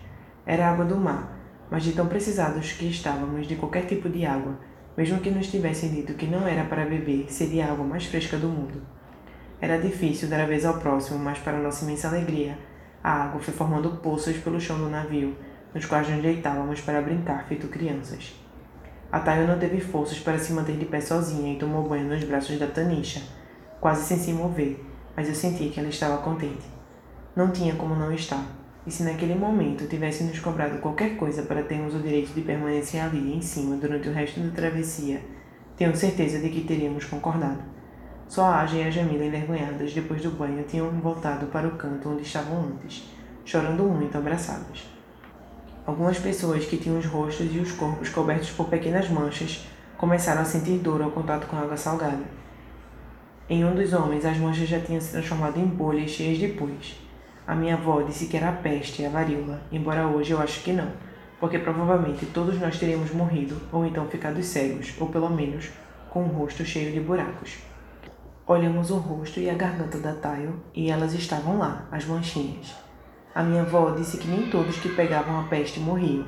Era 0.46 0.70
água 0.70 0.86
do 0.86 0.96
mar, 0.96 1.38
mas 1.70 1.84
de 1.84 1.92
tão 1.92 2.08
precisados 2.08 2.72
que 2.72 2.86
estávamos 2.86 3.46
de 3.46 3.58
qualquer 3.58 3.86
tipo 3.86 4.08
de 4.08 4.26
água, 4.26 4.58
mesmo 4.98 5.20
que 5.20 5.32
nos 5.32 5.48
tivessem 5.48 5.90
dito 5.90 6.14
que 6.14 6.28
não 6.28 6.48
era 6.48 6.66
para 6.66 6.86
beber, 6.86 7.32
seria 7.32 7.66
a 7.66 7.72
água 7.72 7.86
mais 7.86 8.06
fresca 8.06 8.38
do 8.38 8.48
mundo. 8.48 8.82
Era 9.60 9.78
difícil 9.78 10.28
dar 10.28 10.42
a 10.42 10.46
vez 10.46 10.66
ao 10.66 10.80
próximo, 10.80 11.20
mas 11.20 11.40
para 11.40 11.60
nossa 11.60 11.86
imensa 11.86 12.08
alegria, 12.08 12.58
a 13.04 13.24
água 13.24 13.40
foi 13.40 13.54
formando 13.54 13.98
poças 13.98 14.36
pelo 14.38 14.60
chão 14.60 14.78
do 14.78 14.90
navio, 14.90 15.36
nos 15.74 15.86
quais 15.86 16.10
nos 16.10 16.22
deitávamos 16.22 16.82
para 16.82 17.02
brincar 17.02 17.48
feito 17.48 17.68
crianças. 17.68 18.36
A 19.12 19.20
Tayo 19.20 19.48
não 19.48 19.60
teve 19.60 19.80
forças 19.80 20.20
para 20.20 20.40
se 20.40 20.54
manter 20.54 20.78
de 20.78 20.86
pé 20.86 21.02
sozinha 21.02 21.54
e 21.54 21.58
tomou 21.58 21.88
banho 21.88 22.08
nos 22.08 22.24
braços 22.24 22.58
da 22.58 22.68
Tanisha, 22.68 23.22
quase 23.80 24.04
sem 24.04 24.18
se 24.18 24.34
mover, 24.34 24.84
mas 25.16 25.28
eu 25.28 25.36
senti 25.36 25.70
que 25.70 25.80
ela 25.80 25.90
estava 25.90 26.22
contente. 26.22 26.66
Não 27.36 27.52
tinha 27.52 27.76
como 27.76 27.96
não 27.96 28.12
estar, 28.14 28.46
e 28.86 28.92
se 28.92 29.04
naquele 29.04 29.36
momento 29.36 29.88
tivesse 29.88 30.24
nos 30.24 30.40
cobrado 30.40 30.80
qualquer 30.80 31.16
coisa 31.16 31.44
para 31.44 31.64
termos 31.64 31.94
o 31.94 32.00
direito 32.00 32.34
de 32.34 32.42
permanecer 32.42 33.02
ali 33.02 33.36
em 33.36 33.42
cima 33.42 33.76
durante 33.76 34.10
o 34.10 34.14
resto 34.14 34.40
da 34.40 34.50
travessia, 34.50 35.22
tenho 35.78 35.96
certeza 35.96 36.40
de 36.40 36.50
que 36.50 36.62
teríamos 36.62 37.06
concordado. 37.06 37.62
Só 38.28 38.46
a 38.46 38.62
Aja 38.62 38.78
e 38.78 38.84
a 38.84 38.90
Jamila, 38.90 39.26
envergonhadas 39.26 39.94
depois 39.94 40.22
do 40.22 40.32
banho, 40.32 40.64
tinham 40.64 40.90
voltado 41.02 41.48
para 41.48 41.68
o 41.68 41.76
canto 41.76 42.10
onde 42.10 42.24
estavam 42.24 42.64
antes, 42.64 43.04
chorando 43.44 43.84
muito 43.84 44.18
abraçadas. 44.18 44.90
Algumas 45.86 46.18
pessoas 46.18 46.66
que 46.66 46.78
tinham 46.78 46.98
os 46.98 47.06
rostos 47.06 47.54
e 47.54 47.60
os 47.60 47.72
corpos 47.74 48.10
cobertos 48.10 48.52
por 48.52 48.70
pequenas 48.70 49.10
manchas 49.10 49.68
começaram 49.98 50.42
a 50.42 50.46
sentir 50.46 50.78
dor 50.78 51.02
ao 51.02 51.12
contato 51.12 51.48
com 51.48 51.56
a 51.56 51.62
água 51.62 51.76
salgada. 51.76 52.24
Em 53.50 53.66
um 53.66 53.76
dos 53.76 53.92
homens, 53.92 54.24
as 54.24 54.38
manchas 54.38 54.70
já 54.70 54.80
tinham 54.80 55.02
se 55.02 55.12
transformado 55.12 55.60
em 55.60 55.66
bolhas 55.66 56.12
cheias 56.12 56.38
de 56.38 56.48
pus. 56.48 57.11
A 57.52 57.54
minha 57.54 57.74
avó 57.74 58.02
disse 58.02 58.28
que 58.28 58.38
era 58.38 58.48
a 58.48 58.54
peste 58.54 59.02
e 59.02 59.06
a 59.06 59.10
varíola, 59.10 59.60
embora 59.74 60.08
hoje 60.08 60.32
eu 60.32 60.40
acho 60.40 60.64
que 60.64 60.72
não, 60.72 60.88
porque 61.38 61.60
provavelmente 61.60 62.26
todos 62.28 62.58
nós 62.58 62.80
teríamos 62.80 63.12
morrido 63.12 63.58
ou 63.74 63.86
então 63.86 64.08
ficado 64.08 64.42
cegos, 64.42 64.94
ou 64.98 65.10
pelo 65.10 65.30
menos 65.30 65.70
com 66.10 66.24
o 66.24 66.28
rosto 66.28 66.64
cheio 66.64 66.94
de 66.94 67.02
buracos. 67.02 67.58
Olhamos 68.48 68.90
o 68.90 68.96
rosto 68.96 69.42
e 69.42 69.50
a 69.50 69.54
garganta 69.54 69.98
da 69.98 70.14
Tayo 70.14 70.62
e 70.74 70.90
elas 70.90 71.14
estavam 71.14 71.58
lá, 71.58 71.90
as 71.92 72.06
manchinhas. 72.06 72.74
A 73.36 73.44
minha 73.44 73.64
avó 73.64 73.92
disse 73.92 74.18
que 74.18 74.30
nem 74.30 74.50
todos 74.50 74.78
que 74.78 74.88
pegavam 74.88 75.42
a 75.42 75.44
peste 75.44 75.82
morriam, 75.82 76.26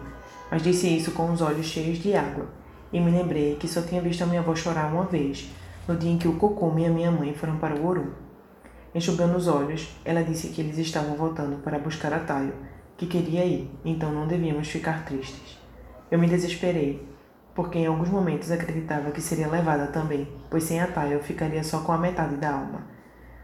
mas 0.52 0.62
disse 0.62 0.94
isso 0.94 1.12
com 1.12 1.32
os 1.32 1.42
olhos 1.42 1.68
cheios 1.68 2.00
de 2.00 2.14
água. 2.14 2.48
E 2.92 3.00
me 3.00 3.12
lembrei 3.12 3.56
que 3.56 3.70
só 3.70 3.82
tinha 3.82 4.02
visto 4.02 4.24
a 4.24 4.28
minha 4.28 4.42
avó 4.42 4.54
chorar 4.54 4.92
uma 4.92 5.06
vez, 5.06 5.50
no 5.88 5.96
dia 5.96 6.12
em 6.12 6.18
que 6.18 6.28
o 6.28 6.36
Cocome 6.36 6.84
e 6.84 6.88
a 6.88 6.90
minha 6.90 7.12
mãe 7.12 7.34
foram 7.34 7.56
para 7.56 7.76
o 7.76 7.86
Ouro. 7.86 8.23
Enxugando 8.96 9.36
os 9.36 9.48
olhos, 9.48 9.90
ela 10.06 10.24
disse 10.24 10.50
que 10.50 10.62
eles 10.62 10.78
estavam 10.78 11.16
voltando 11.16 11.62
para 11.64 11.80
buscar 11.80 12.14
a 12.14 12.20
Tayo, 12.20 12.54
que 12.96 13.08
queria 13.08 13.44
ir, 13.44 13.72
então 13.84 14.12
não 14.12 14.28
devíamos 14.28 14.68
ficar 14.68 15.04
tristes. 15.04 15.58
Eu 16.12 16.20
me 16.20 16.28
desesperei 16.28 17.14
porque 17.56 17.78
em 17.78 17.86
alguns 17.86 18.10
momentos 18.10 18.52
acreditava 18.52 19.12
que 19.12 19.22
seria 19.22 19.48
levada 19.48 19.88
também, 19.88 20.28
pois 20.50 20.64
sem 20.64 20.82
a 20.82 20.88
Tayo 20.88 21.20
ficaria 21.22 21.64
só 21.64 21.80
com 21.82 21.92
a 21.92 21.98
metade 21.98 22.36
da 22.38 22.52
alma. 22.52 22.84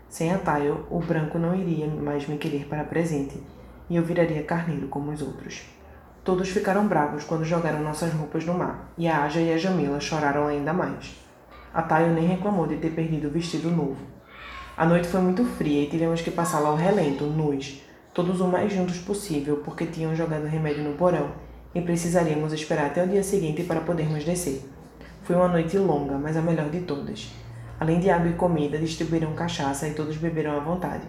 Sem 0.07 0.33
a 0.33 0.38
Tayo, 0.39 0.88
o 0.89 0.99
branco 0.99 1.38
não 1.38 1.55
iria 1.55 1.88
mais 1.88 2.27
me 2.27 2.38
querer 2.38 2.65
para 2.65 2.83
presente, 2.83 3.41
e 3.89 3.95
eu 3.95 4.03
viraria 4.03 4.43
carneiro 4.43 4.88
como 4.88 5.12
os 5.12 5.21
outros. 5.21 5.63
Todos 6.23 6.49
ficaram 6.49 6.88
bravos 6.88 7.23
quando 7.23 7.45
jogaram 7.45 7.83
nossas 7.83 8.12
roupas 8.13 8.45
no 8.45 8.55
mar, 8.55 8.91
e 8.97 9.07
a 9.07 9.23
Aja 9.23 9.39
e 9.39 9.53
a 9.53 9.57
Jamila 9.57 9.99
choraram 9.99 10.47
ainda 10.47 10.73
mais. 10.73 11.15
A 11.71 11.83
Tayo 11.83 12.13
nem 12.13 12.25
reclamou 12.25 12.65
de 12.65 12.77
ter 12.77 12.91
perdido 12.91 13.27
o 13.27 13.31
vestido 13.31 13.69
novo. 13.69 14.18
A 14.79 14.85
noite 14.85 15.09
foi 15.09 15.19
muito 15.19 15.43
fria 15.43 15.83
e 15.83 15.89
tivemos 15.89 16.21
que 16.21 16.31
passá-la 16.31 16.69
ao 16.69 16.77
relento, 16.77 17.25
nus, 17.25 17.83
todos 18.13 18.39
o 18.39 18.47
mais 18.47 18.71
juntos 18.71 18.97
possível, 18.99 19.57
porque 19.57 19.85
tinham 19.85 20.15
jogado 20.15 20.45
remédio 20.45 20.85
no 20.85 20.95
porão 20.95 21.31
e 21.75 21.81
precisaríamos 21.81 22.53
esperar 22.53 22.85
até 22.85 23.03
o 23.03 23.07
dia 23.09 23.21
seguinte 23.21 23.63
para 23.63 23.81
podermos 23.81 24.23
descer. 24.23 24.63
Foi 25.23 25.35
uma 25.35 25.49
noite 25.49 25.77
longa, 25.77 26.17
mas 26.17 26.37
a 26.37 26.41
melhor 26.41 26.69
de 26.69 26.79
todas. 26.79 27.29
Além 27.77 27.99
de 27.99 28.09
água 28.09 28.29
e 28.29 28.35
comida, 28.35 28.77
distribuíram 28.77 29.33
cachaça 29.33 29.85
e 29.85 29.93
todos 29.93 30.15
beberam 30.15 30.55
à 30.55 30.61
vontade. 30.61 31.03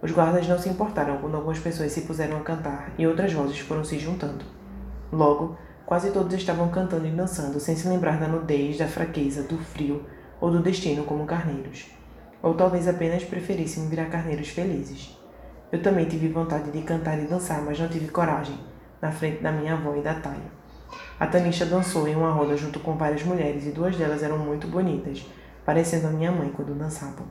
Os 0.00 0.10
guardas 0.12 0.48
não 0.48 0.58
se 0.58 0.70
importaram 0.70 1.18
quando 1.18 1.34
algumas 1.34 1.58
pessoas 1.58 1.92
se 1.92 2.00
puseram 2.00 2.38
a 2.38 2.40
cantar 2.40 2.94
e 2.96 3.06
outras 3.06 3.34
vozes 3.34 3.58
foram 3.58 3.84
se 3.84 3.98
juntando. 3.98 4.46
Logo, 5.12 5.58
quase 5.84 6.10
todos 6.10 6.32
estavam 6.32 6.70
cantando 6.70 7.06
e 7.06 7.10
dançando 7.10 7.60
sem 7.60 7.76
se 7.76 7.86
lembrar 7.86 8.18
da 8.18 8.26
nudez, 8.26 8.78
da 8.78 8.88
fraqueza, 8.88 9.42
do 9.42 9.58
frio 9.58 10.06
ou 10.40 10.50
do 10.50 10.62
destino 10.62 11.04
como 11.04 11.26
carneiros. 11.26 11.99
Ou 12.42 12.54
talvez 12.54 12.88
apenas 12.88 13.24
preferissem 13.24 13.88
virar 13.88 14.06
carneiros 14.06 14.48
felizes. 14.48 15.16
Eu 15.70 15.82
também 15.82 16.06
tive 16.06 16.28
vontade 16.28 16.70
de 16.70 16.82
cantar 16.82 17.18
e 17.18 17.26
dançar, 17.26 17.62
mas 17.62 17.78
não 17.78 17.88
tive 17.88 18.08
coragem, 18.08 18.58
na 19.00 19.12
frente 19.12 19.42
da 19.42 19.52
minha 19.52 19.74
avó 19.74 19.94
e 19.94 20.02
da 20.02 20.14
Taia. 20.14 20.60
A 21.18 21.26
Tanisha 21.26 21.66
dançou 21.66 22.08
em 22.08 22.16
uma 22.16 22.32
roda 22.32 22.56
junto 22.56 22.80
com 22.80 22.96
várias 22.96 23.22
mulheres 23.22 23.66
e 23.66 23.70
duas 23.70 23.96
delas 23.96 24.22
eram 24.22 24.38
muito 24.38 24.66
bonitas, 24.66 25.24
parecendo 25.64 26.08
a 26.08 26.10
minha 26.10 26.32
mãe 26.32 26.50
quando 26.50 26.74
dançavam. 26.74 27.26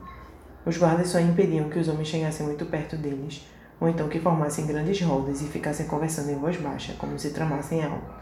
Os 0.64 0.76
guardas 0.76 1.08
só 1.08 1.18
impediam 1.18 1.68
que 1.68 1.78
os 1.78 1.88
homens 1.88 2.08
chegassem 2.08 2.46
muito 2.46 2.64
perto 2.66 2.96
deles, 2.96 3.46
ou 3.80 3.88
então 3.88 4.08
que 4.08 4.20
formassem 4.20 4.66
grandes 4.66 5.00
rodas 5.02 5.40
e 5.42 5.46
ficassem 5.46 5.86
conversando 5.86 6.30
em 6.30 6.38
voz 6.38 6.56
baixa, 6.56 6.94
como 6.98 7.18
se 7.18 7.30
tramassem 7.30 7.82
algo. 7.82 8.20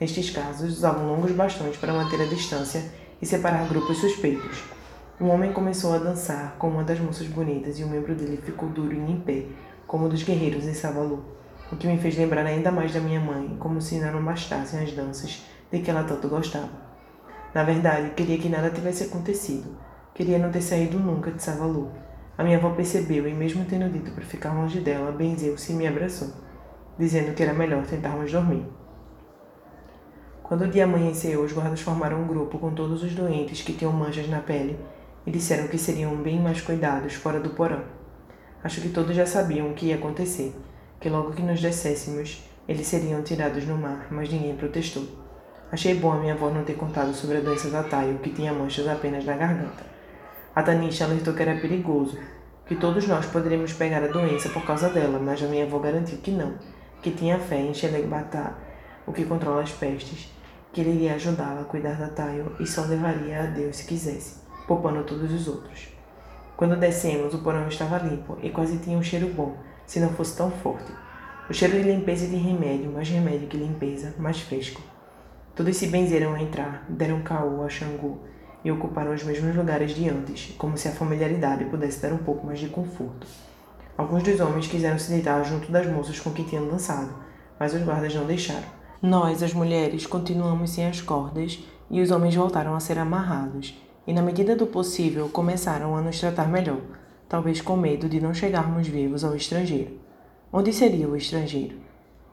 Nestes 0.00 0.30
casos, 0.30 0.78
usavam 0.78 1.06
longos 1.06 1.32
bastões 1.32 1.76
para 1.76 1.92
manter 1.92 2.20
a 2.20 2.26
distância 2.26 2.82
e 3.20 3.26
separar 3.26 3.68
grupos 3.68 3.98
suspeitos. 3.98 4.62
Um 5.22 5.30
homem 5.30 5.52
começou 5.52 5.94
a 5.94 5.98
dançar 5.98 6.56
com 6.58 6.66
uma 6.66 6.82
das 6.82 6.98
moças 6.98 7.28
bonitas 7.28 7.78
e 7.78 7.84
o 7.84 7.86
membro 7.86 8.12
dele 8.12 8.36
ficou 8.42 8.68
duro 8.68 8.92
e 8.92 8.98
em 8.98 9.20
pé, 9.20 9.44
como 9.86 10.06
o 10.06 10.08
dos 10.08 10.24
guerreiros 10.24 10.66
em 10.66 10.74
Savalu 10.74 11.24
o 11.70 11.76
que 11.76 11.86
me 11.86 11.96
fez 11.96 12.18
lembrar 12.18 12.44
ainda 12.44 12.72
mais 12.72 12.92
da 12.92 12.98
minha 12.98 13.20
mãe, 13.20 13.56
como 13.60 13.80
se 13.80 14.00
não 14.00 14.24
bastassem 14.24 14.82
as 14.82 14.92
danças 14.92 15.46
de 15.70 15.78
que 15.78 15.88
ela 15.88 16.02
tanto 16.02 16.28
gostava. 16.28 16.68
Na 17.54 17.62
verdade, 17.62 18.10
queria 18.16 18.36
que 18.36 18.48
nada 18.48 18.70
tivesse 18.70 19.04
acontecido. 19.04 19.76
Queria 20.12 20.40
não 20.40 20.50
ter 20.50 20.60
saído 20.60 20.98
nunca 20.98 21.30
de 21.30 21.40
Savalu. 21.40 21.92
A 22.36 22.42
minha 22.42 22.58
avó 22.58 22.70
percebeu 22.70 23.28
e, 23.28 23.32
mesmo 23.32 23.64
tendo 23.64 23.88
dito 23.92 24.10
para 24.10 24.24
ficar 24.24 24.52
longe 24.52 24.80
dela, 24.80 25.12
benzeu-se 25.12 25.72
e 25.72 25.76
me 25.76 25.86
abraçou, 25.86 26.32
dizendo 26.98 27.32
que 27.32 27.44
era 27.44 27.54
melhor 27.54 27.86
tentarmos 27.86 28.32
dormir. 28.32 28.66
Quando 30.42 30.62
o 30.62 30.68
dia 30.68 30.82
amanheceu, 30.82 31.44
os 31.44 31.52
guardas 31.52 31.80
formaram 31.80 32.20
um 32.20 32.26
grupo 32.26 32.58
com 32.58 32.74
todos 32.74 33.04
os 33.04 33.14
doentes 33.14 33.62
que 33.62 33.72
tinham 33.72 33.92
manchas 33.92 34.28
na 34.28 34.40
pele 34.40 34.76
e 35.26 35.30
disseram 35.30 35.68
que 35.68 35.78
seriam 35.78 36.16
bem 36.16 36.40
mais 36.40 36.60
cuidados 36.60 37.14
fora 37.14 37.40
do 37.40 37.50
porão. 37.50 37.84
Acho 38.62 38.80
que 38.80 38.88
todos 38.88 39.14
já 39.14 39.26
sabiam 39.26 39.70
o 39.70 39.74
que 39.74 39.86
ia 39.86 39.96
acontecer 39.96 40.54
que 41.02 41.08
logo 41.08 41.32
que 41.32 41.42
nos 41.42 41.60
descêssemos, 41.60 42.44
eles 42.68 42.86
seriam 42.86 43.24
tirados 43.24 43.66
no 43.66 43.76
mar, 43.76 44.06
mas 44.08 44.30
ninguém 44.30 44.54
protestou. 44.54 45.04
Achei 45.72 45.96
bom 45.96 46.12
a 46.12 46.20
minha 46.20 46.34
avó 46.34 46.48
não 46.48 46.62
ter 46.62 46.74
contado 46.74 47.12
sobre 47.12 47.38
a 47.38 47.40
doença 47.40 47.68
da 47.70 47.82
Tayo, 47.82 48.20
que 48.20 48.30
tinha 48.30 48.52
manchas 48.52 48.86
apenas 48.86 49.24
na 49.24 49.36
garganta. 49.36 49.84
A 50.54 50.62
Tanisha 50.62 51.04
alertou 51.04 51.34
que 51.34 51.42
era 51.42 51.60
perigoso, 51.60 52.16
que 52.64 52.76
todos 52.76 53.08
nós 53.08 53.26
poderíamos 53.26 53.72
pegar 53.72 54.04
a 54.04 54.06
doença 54.06 54.48
por 54.50 54.64
causa 54.64 54.90
dela, 54.90 55.18
mas 55.18 55.42
a 55.42 55.46
minha 55.46 55.64
avó 55.64 55.80
garantiu 55.80 56.18
que 56.18 56.30
não, 56.30 56.54
que 57.02 57.10
tinha 57.10 57.36
fé 57.36 57.60
em 57.60 57.74
Xelegbatá, 57.74 58.56
o 59.04 59.12
que 59.12 59.24
controla 59.24 59.62
as 59.62 59.72
pestes, 59.72 60.32
que 60.72 60.82
ele 60.82 60.90
iria 60.90 61.14
ajudá-la 61.14 61.62
a 61.62 61.64
cuidar 61.64 61.94
da 61.94 62.10
Tayo 62.10 62.54
e 62.60 62.66
só 62.66 62.82
levaria 62.82 63.42
a 63.42 63.46
Deus 63.46 63.78
se 63.78 63.86
quisesse, 63.86 64.36
poupando 64.66 65.04
todos 65.04 65.32
os 65.32 65.48
outros. 65.48 65.88
Quando 66.56 66.76
descemos, 66.76 67.34
o 67.34 67.38
porão 67.38 67.66
estava 67.68 67.98
limpo 67.98 68.38
e 68.42 68.50
quase 68.50 68.78
tinha 68.78 68.96
um 68.96 69.02
cheiro 69.02 69.28
bom, 69.28 69.56
se 69.86 69.98
não 69.98 70.10
fosse 70.10 70.36
tão 70.36 70.50
forte. 70.50 70.92
O 71.50 71.52
cheiro 71.52 71.76
de 71.76 71.90
limpeza 71.90 72.24
e 72.24 72.28
de 72.28 72.36
remédio, 72.36 72.92
mais 72.92 73.08
remédio 73.08 73.48
que 73.48 73.56
limpeza, 73.56 74.14
mais 74.18 74.40
fresco. 74.40 74.80
Todos 75.54 75.76
se 75.76 75.88
benzeram 75.88 76.34
a 76.34 76.40
entrar, 76.40 76.86
deram 76.88 77.22
caô 77.22 77.64
a 77.64 77.68
Xangô 77.68 78.18
e 78.64 78.70
ocuparam 78.70 79.12
os 79.12 79.22
mesmos 79.22 79.54
lugares 79.54 79.94
de 79.94 80.08
antes, 80.08 80.54
como 80.56 80.78
se 80.78 80.88
a 80.88 80.92
familiaridade 80.92 81.64
pudesse 81.64 82.00
dar 82.00 82.12
um 82.12 82.18
pouco 82.18 82.46
mais 82.46 82.58
de 82.58 82.68
conforto. 82.68 83.26
Alguns 83.98 84.22
dos 84.22 84.40
homens 84.40 84.66
quiseram 84.66 84.98
se 84.98 85.10
deitar 85.10 85.44
junto 85.44 85.70
das 85.70 85.86
moças 85.86 86.18
com 86.20 86.30
quem 86.32 86.44
tinham 86.44 86.68
dançado, 86.68 87.12
mas 87.58 87.74
os 87.74 87.82
guardas 87.82 88.14
não 88.14 88.24
deixaram. 88.24 88.68
Nós, 89.02 89.42
as 89.42 89.52
mulheres, 89.52 90.06
continuamos 90.06 90.70
sem 90.70 90.86
as 90.86 91.00
cordas 91.00 91.58
e 91.90 92.00
os 92.00 92.10
homens 92.10 92.34
voltaram 92.34 92.74
a 92.74 92.80
ser 92.80 92.98
amarrados, 92.98 93.76
e 94.06 94.12
na 94.12 94.22
medida 94.22 94.56
do 94.56 94.66
possível 94.66 95.28
começaram 95.28 95.96
a 95.96 96.00
nos 96.00 96.18
tratar 96.18 96.48
melhor, 96.48 96.80
talvez 97.28 97.60
com 97.60 97.76
medo 97.76 98.08
de 98.08 98.20
não 98.20 98.34
chegarmos 98.34 98.88
vivos 98.88 99.24
ao 99.24 99.36
estrangeiro. 99.36 99.98
Onde 100.52 100.72
seria 100.72 101.08
o 101.08 101.16
estrangeiro? 101.16 101.76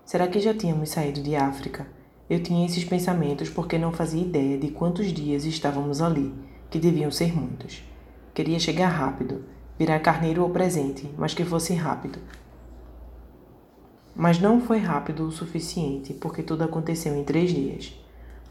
Será 0.04 0.28
que 0.28 0.40
já 0.40 0.54
tínhamos 0.54 0.90
saído 0.90 1.22
de 1.22 1.36
África? 1.36 1.88
Eu 2.30 2.42
tinha 2.42 2.66
esses 2.66 2.84
pensamentos 2.84 3.50
porque 3.50 3.78
não 3.78 3.92
fazia 3.92 4.22
ideia 4.22 4.58
de 4.58 4.72
quantos 4.72 5.14
dias 5.14 5.46
estávamos 5.46 6.02
ali, 6.02 6.34
que 6.70 6.80
deviam 6.80 7.12
ser 7.12 7.34
muitos. 7.36 7.84
Queria 8.34 8.60
chegar 8.60 8.90
rápido, 8.90 9.44
virar 9.78 10.00
carneiro 10.00 10.44
ou 10.44 10.50
presente, 10.50 11.10
mas 11.18 11.34
que 11.34 11.46
fosse 11.46 11.74
rápido. 11.74 12.20
Mas 14.16 14.40
não 14.40 14.60
foi 14.60 14.80
rápido 14.80 15.26
o 15.26 15.32
suficiente, 15.32 16.14
porque 16.14 16.44
tudo 16.44 16.64
aconteceu 16.64 17.16
em 17.16 17.24
três 17.24 17.52
dias. 17.52 17.98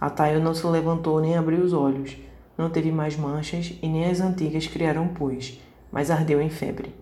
A 0.01 0.09
Tayo 0.09 0.41
não 0.41 0.55
se 0.55 0.67
levantou 0.67 1.21
nem 1.21 1.37
abriu 1.37 1.61
os 1.61 1.73
olhos, 1.73 2.17
não 2.59 2.69
teve 2.69 2.93
mais 2.93 3.17
manchas 3.17 3.73
e 3.81 3.89
nem 3.89 4.05
as 4.05 4.21
antigas 4.21 4.67
criaram 4.67 5.09
pus 5.09 5.59
mas 5.91 6.11
ardeu 6.11 6.41
em 6.41 6.51
febre. 6.51 6.95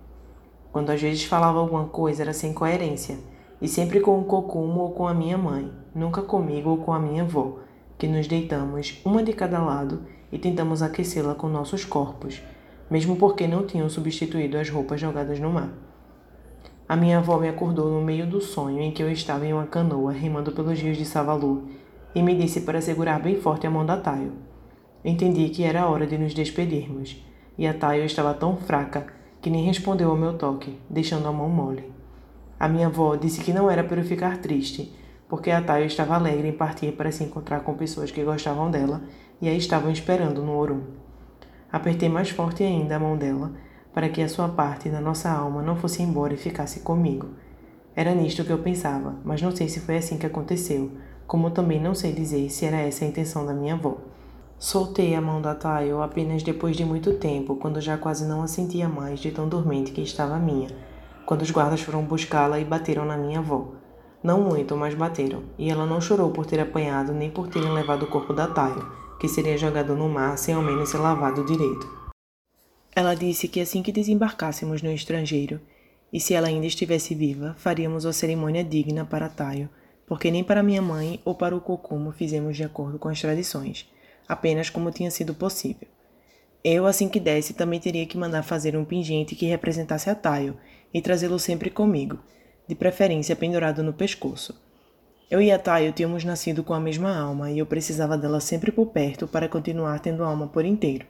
Quando 0.73 0.91
às 0.91 1.01
vezes 1.01 1.25
falava 1.25 1.59
alguma 1.59 1.87
coisa 1.87 2.23
era 2.23 2.33
sem 2.33 2.53
coerência, 2.53 3.19
e 3.61 3.67
sempre 3.67 4.01
com 4.01 4.19
o 4.19 4.25
cocumo 4.25 4.81
ou 4.81 4.91
com 4.91 5.09
a 5.09 5.15
minha 5.15 5.39
mãe, 5.39 5.73
nunca 5.95 6.21
comigo 6.21 6.71
ou 6.71 6.79
com 6.79 6.93
a 6.93 7.01
minha 7.01 7.23
avó, 7.23 7.59
que 7.97 8.07
nos 8.07 8.27
deitamos 8.27 9.01
uma 9.05 9.23
de 9.23 9.33
cada 9.33 9.63
lado 9.63 10.03
e 10.31 10.39
tentamos 10.39 10.83
aquecê-la 10.83 11.35
com 11.35 11.49
nossos 11.49 11.85
corpos, 11.85 12.43
mesmo 12.91 13.17
porque 13.17 13.47
não 13.47 13.67
tinham 13.67 13.89
substituído 13.89 14.59
as 14.59 14.69
roupas 14.69 15.01
jogadas 15.01 15.41
no 15.41 15.51
mar. 15.51 15.73
A 16.87 16.95
minha 16.95 17.19
avó 17.19 17.39
me 17.39 17.49
acordou 17.49 17.91
no 17.91 18.03
meio 18.03 18.27
do 18.27 18.41
sonho 18.41 18.81
em 18.81 18.93
que 18.93 19.03
eu 19.03 19.11
estava 19.11 19.47
em 19.47 19.53
uma 19.53 19.67
canoa 19.67 20.13
remando 20.13 20.53
pelos 20.53 20.79
rios 20.79 20.99
de 20.99 21.05
Savalu 21.05 21.69
e 22.15 22.23
me 22.23 22.37
disse 22.37 22.61
para 22.61 22.81
segurar 22.81 23.21
bem 23.21 23.41
forte 23.41 23.67
a 23.67 23.71
mão 23.71 23.85
da 23.85 23.97
Tayo. 23.97 24.46
Entendi 25.09 25.51
que 25.51 25.63
era 25.63 25.87
hora 25.87 26.05
de 26.05 26.19
nos 26.19 26.35
despedirmos 26.35 27.25
e 27.57 27.65
a 27.65 27.73
Tayo 27.73 28.05
estava 28.05 28.35
tão 28.35 28.57
fraca 28.57 29.07
que 29.41 29.49
nem 29.49 29.65
respondeu 29.65 30.11
ao 30.11 30.17
meu 30.17 30.37
toque, 30.37 30.81
deixando 30.91 31.29
a 31.29 31.33
mão 31.33 31.49
mole. 31.49 31.93
A 32.59 32.67
minha 32.67 32.89
avó 32.89 33.15
disse 33.15 33.41
que 33.41 33.53
não 33.53 33.71
era 33.71 33.85
para 33.85 34.01
eu 34.01 34.05
ficar 34.05 34.39
triste, 34.39 34.93
porque 35.29 35.53
a 35.53 35.63
Tayo 35.63 35.87
estava 35.87 36.17
alegre 36.17 36.49
em 36.49 36.53
partir 36.53 36.91
para 36.91 37.13
se 37.13 37.23
encontrar 37.23 37.61
com 37.61 37.75
pessoas 37.75 38.11
que 38.11 38.25
gostavam 38.25 38.69
dela 38.69 39.01
e 39.41 39.49
a 39.49 39.55
estavam 39.55 39.93
esperando 39.93 40.43
no 40.43 40.57
Orum. 40.57 40.83
Apertei 41.71 42.09
mais 42.09 42.31
forte 42.31 42.65
ainda 42.65 42.97
a 42.97 42.99
mão 42.99 43.17
dela 43.17 43.53
para 43.95 44.09
que 44.09 44.21
a 44.21 44.29
sua 44.29 44.49
parte 44.49 44.89
da 44.89 45.01
nossa 45.01 45.31
alma 45.31 45.63
não 45.63 45.77
fosse 45.77 46.03
embora 46.03 46.35
e 46.35 46.37
ficasse 46.37 46.81
comigo. 46.81 47.29
Era 47.95 48.13
nisto 48.13 48.45
que 48.45 48.51
eu 48.51 48.59
pensava, 48.59 49.15
mas 49.25 49.41
não 49.41 49.55
sei 49.55 49.69
se 49.69 49.79
foi 49.79 49.99
assim 49.99 50.19
que 50.19 50.27
aconteceu, 50.27 50.91
como 51.29 51.53
também 51.53 51.81
não 51.81 51.95
sei 51.95 52.13
dizer 52.13 52.51
se 52.51 52.65
era 52.65 52.79
essa 52.79 53.05
a 53.05 53.09
intenção 53.09 53.47
da 53.47 53.55
minha 53.55 53.75
avó. 53.75 53.99
Soltei 54.59 55.15
a 55.15 55.21
mão 55.21 55.43
da 55.43 55.55
Tayo 55.55 56.01
apenas 56.01 56.43
depois 56.43 56.75
de 56.75 56.83
muito 56.83 57.13
tempo, 57.19 57.57
quando 57.57 57.79
já 57.79 57.99
quase 57.99 58.25
não 58.25 58.43
a 58.43 58.47
sentia 58.47 58.89
mais 58.89 59.21
de 59.21 59.31
tão 59.31 59.47
dormente 59.47 59.93
que 59.93 60.01
estava 60.01 60.35
a 60.35 60.39
minha, 60.39 60.69
quando 61.27 61.43
os 61.43 61.51
guardas 61.51 61.83
foram 61.83 62.03
buscá-la 62.03 62.59
e 62.59 62.65
bateram 62.65 63.05
na 63.05 63.19
minha 63.19 63.41
avó. 63.41 63.75
Não 64.23 64.41
muito, 64.41 64.75
mas 64.75 64.95
bateram, 64.95 65.43
e 65.59 65.71
ela 65.71 65.85
não 65.85 66.01
chorou 66.01 66.31
por 66.31 66.47
ter 66.47 66.59
apanhado 66.59 67.13
nem 67.13 67.31
por 67.31 67.49
terem 67.49 67.71
levado 67.71 68.05
o 68.05 68.07
corpo 68.07 68.33
da 68.33 68.47
Tayo, 68.47 68.91
que 69.21 69.29
seria 69.29 69.59
jogado 69.59 69.95
no 69.95 70.09
mar 70.09 70.39
sem 70.39 70.55
ao 70.55 70.63
menos 70.63 70.89
ser 70.89 70.99
lavado 70.99 71.45
direito. 71.45 71.87
Ela 72.95 73.15
disse 73.15 73.49
que 73.49 73.61
assim 73.61 73.83
que 73.83 73.93
desembarcássemos 73.93 74.81
no 74.81 74.91
estrangeiro, 74.91 75.61
e 76.11 76.19
se 76.19 76.33
ela 76.33 76.49
ainda 76.49 76.67
estivesse 76.67 77.15
viva, 77.15 77.55
faríamos 77.59 78.07
uma 78.07 78.13
cerimônia 78.13 78.65
digna 78.65 79.05
para 79.05 79.29
Tayo, 79.29 79.69
porque 80.07 80.31
nem 80.31 80.43
para 80.43 80.63
minha 80.63 80.81
mãe 80.81 81.21
ou 81.27 81.35
para 81.35 81.55
o 81.55 81.61
Kokumo 81.61 82.11
fizemos 82.11 82.57
de 82.57 82.65
acordo 82.65 82.99
com 82.99 83.11
as 83.11 83.21
tradições 83.21 83.87
apenas 84.29 84.71
como 84.71 84.91
tinha 84.91 85.11
sido 85.11 85.35
possível. 85.35 85.89
Eu, 86.63 86.87
assim 86.87 87.09
que 87.09 87.21
desse, 87.21 87.55
também 87.55 87.79
teria 87.79 88.07
que 88.07 88.19
mandar 88.19 88.43
fazer 88.43 88.77
um 88.77 88.85
pingente 88.85 89.37
que 89.37 89.47
representasse 89.47 90.11
a 90.11 90.15
Taio 90.15 90.57
e 90.93 91.01
trazê-lo 91.01 91.39
sempre 91.39 91.71
comigo, 91.71 92.19
de 92.67 92.75
preferência 92.75 93.37
pendurado 93.37 93.83
no 93.83 93.93
pescoço. 93.93 94.61
Eu 95.31 95.41
e 95.41 95.51
a 95.51 95.59
Taio 95.59 95.93
tínhamos 95.93 96.25
nascido 96.25 96.65
com 96.65 96.75
a 96.75 96.81
mesma 96.81 97.17
alma 97.17 97.51
e 97.51 97.59
eu 97.59 97.67
precisava 97.67 98.17
dela 98.17 98.41
sempre 98.41 98.73
por 98.73 98.87
perto 98.87 99.27
para 99.29 99.49
continuar 99.49 100.01
tendo 100.01 100.25
alma 100.25 100.49
por 100.49 100.65
inteiro. 100.65 101.07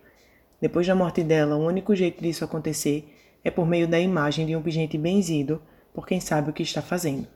Depois 0.61 0.87
da 0.87 0.95
morte 0.95 1.23
dela, 1.23 1.57
o 1.57 1.67
único 1.67 1.95
jeito 1.95 2.23
disso 2.23 2.45
acontecer 2.45 3.15
é 3.45 3.51
por 3.51 3.67
meio 3.67 3.87
da 3.87 4.01
imagem 4.01 4.47
de 4.47 4.57
um 4.57 4.63
pingente 4.63 4.99
benzido 4.99 5.63
por 5.95 6.07
quem 6.07 6.21
sabe 6.21 6.51
o 6.51 6.53
que 6.53 6.63
está 6.63 6.83
fazendo. 6.83 7.27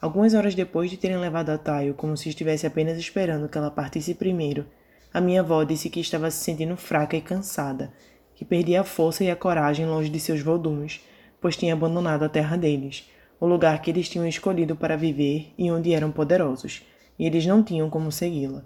Algumas 0.00 0.34
horas 0.34 0.54
depois 0.54 0.90
de 0.90 0.96
terem 0.96 1.18
levado 1.18 1.50
a 1.50 1.58
Taio, 1.58 1.94
como 1.94 2.16
se 2.16 2.30
estivesse 2.30 2.66
apenas 2.66 2.98
esperando 2.98 3.48
que 3.48 3.56
ela 3.56 3.70
partisse 3.70 4.14
primeiro, 4.14 4.66
a 5.12 5.20
minha 5.20 5.40
avó 5.40 5.64
disse 5.64 5.90
que 5.90 6.00
estava 6.00 6.30
se 6.30 6.44
sentindo 6.44 6.76
fraca 6.76 7.16
e 7.16 7.20
cansada, 7.20 7.92
que 8.34 8.44
perdia 8.44 8.80
a 8.80 8.84
força 8.84 9.24
e 9.24 9.30
a 9.30 9.36
coragem 9.36 9.86
longe 9.86 10.08
de 10.08 10.20
seus 10.20 10.40
voduns, 10.40 11.04
pois 11.40 11.56
tinha 11.56 11.74
abandonado 11.74 12.22
a 12.22 12.28
terra 12.28 12.56
deles, 12.56 13.10
o 13.40 13.46
lugar 13.46 13.82
que 13.82 13.90
eles 13.90 14.08
tinham 14.08 14.26
escolhido 14.26 14.76
para 14.76 14.96
viver 14.96 15.52
e 15.58 15.70
onde 15.70 15.92
eram 15.92 16.12
poderosos, 16.12 16.82
e 17.18 17.26
eles 17.26 17.44
não 17.44 17.62
tinham 17.62 17.90
como 17.90 18.12
segui-la. 18.12 18.64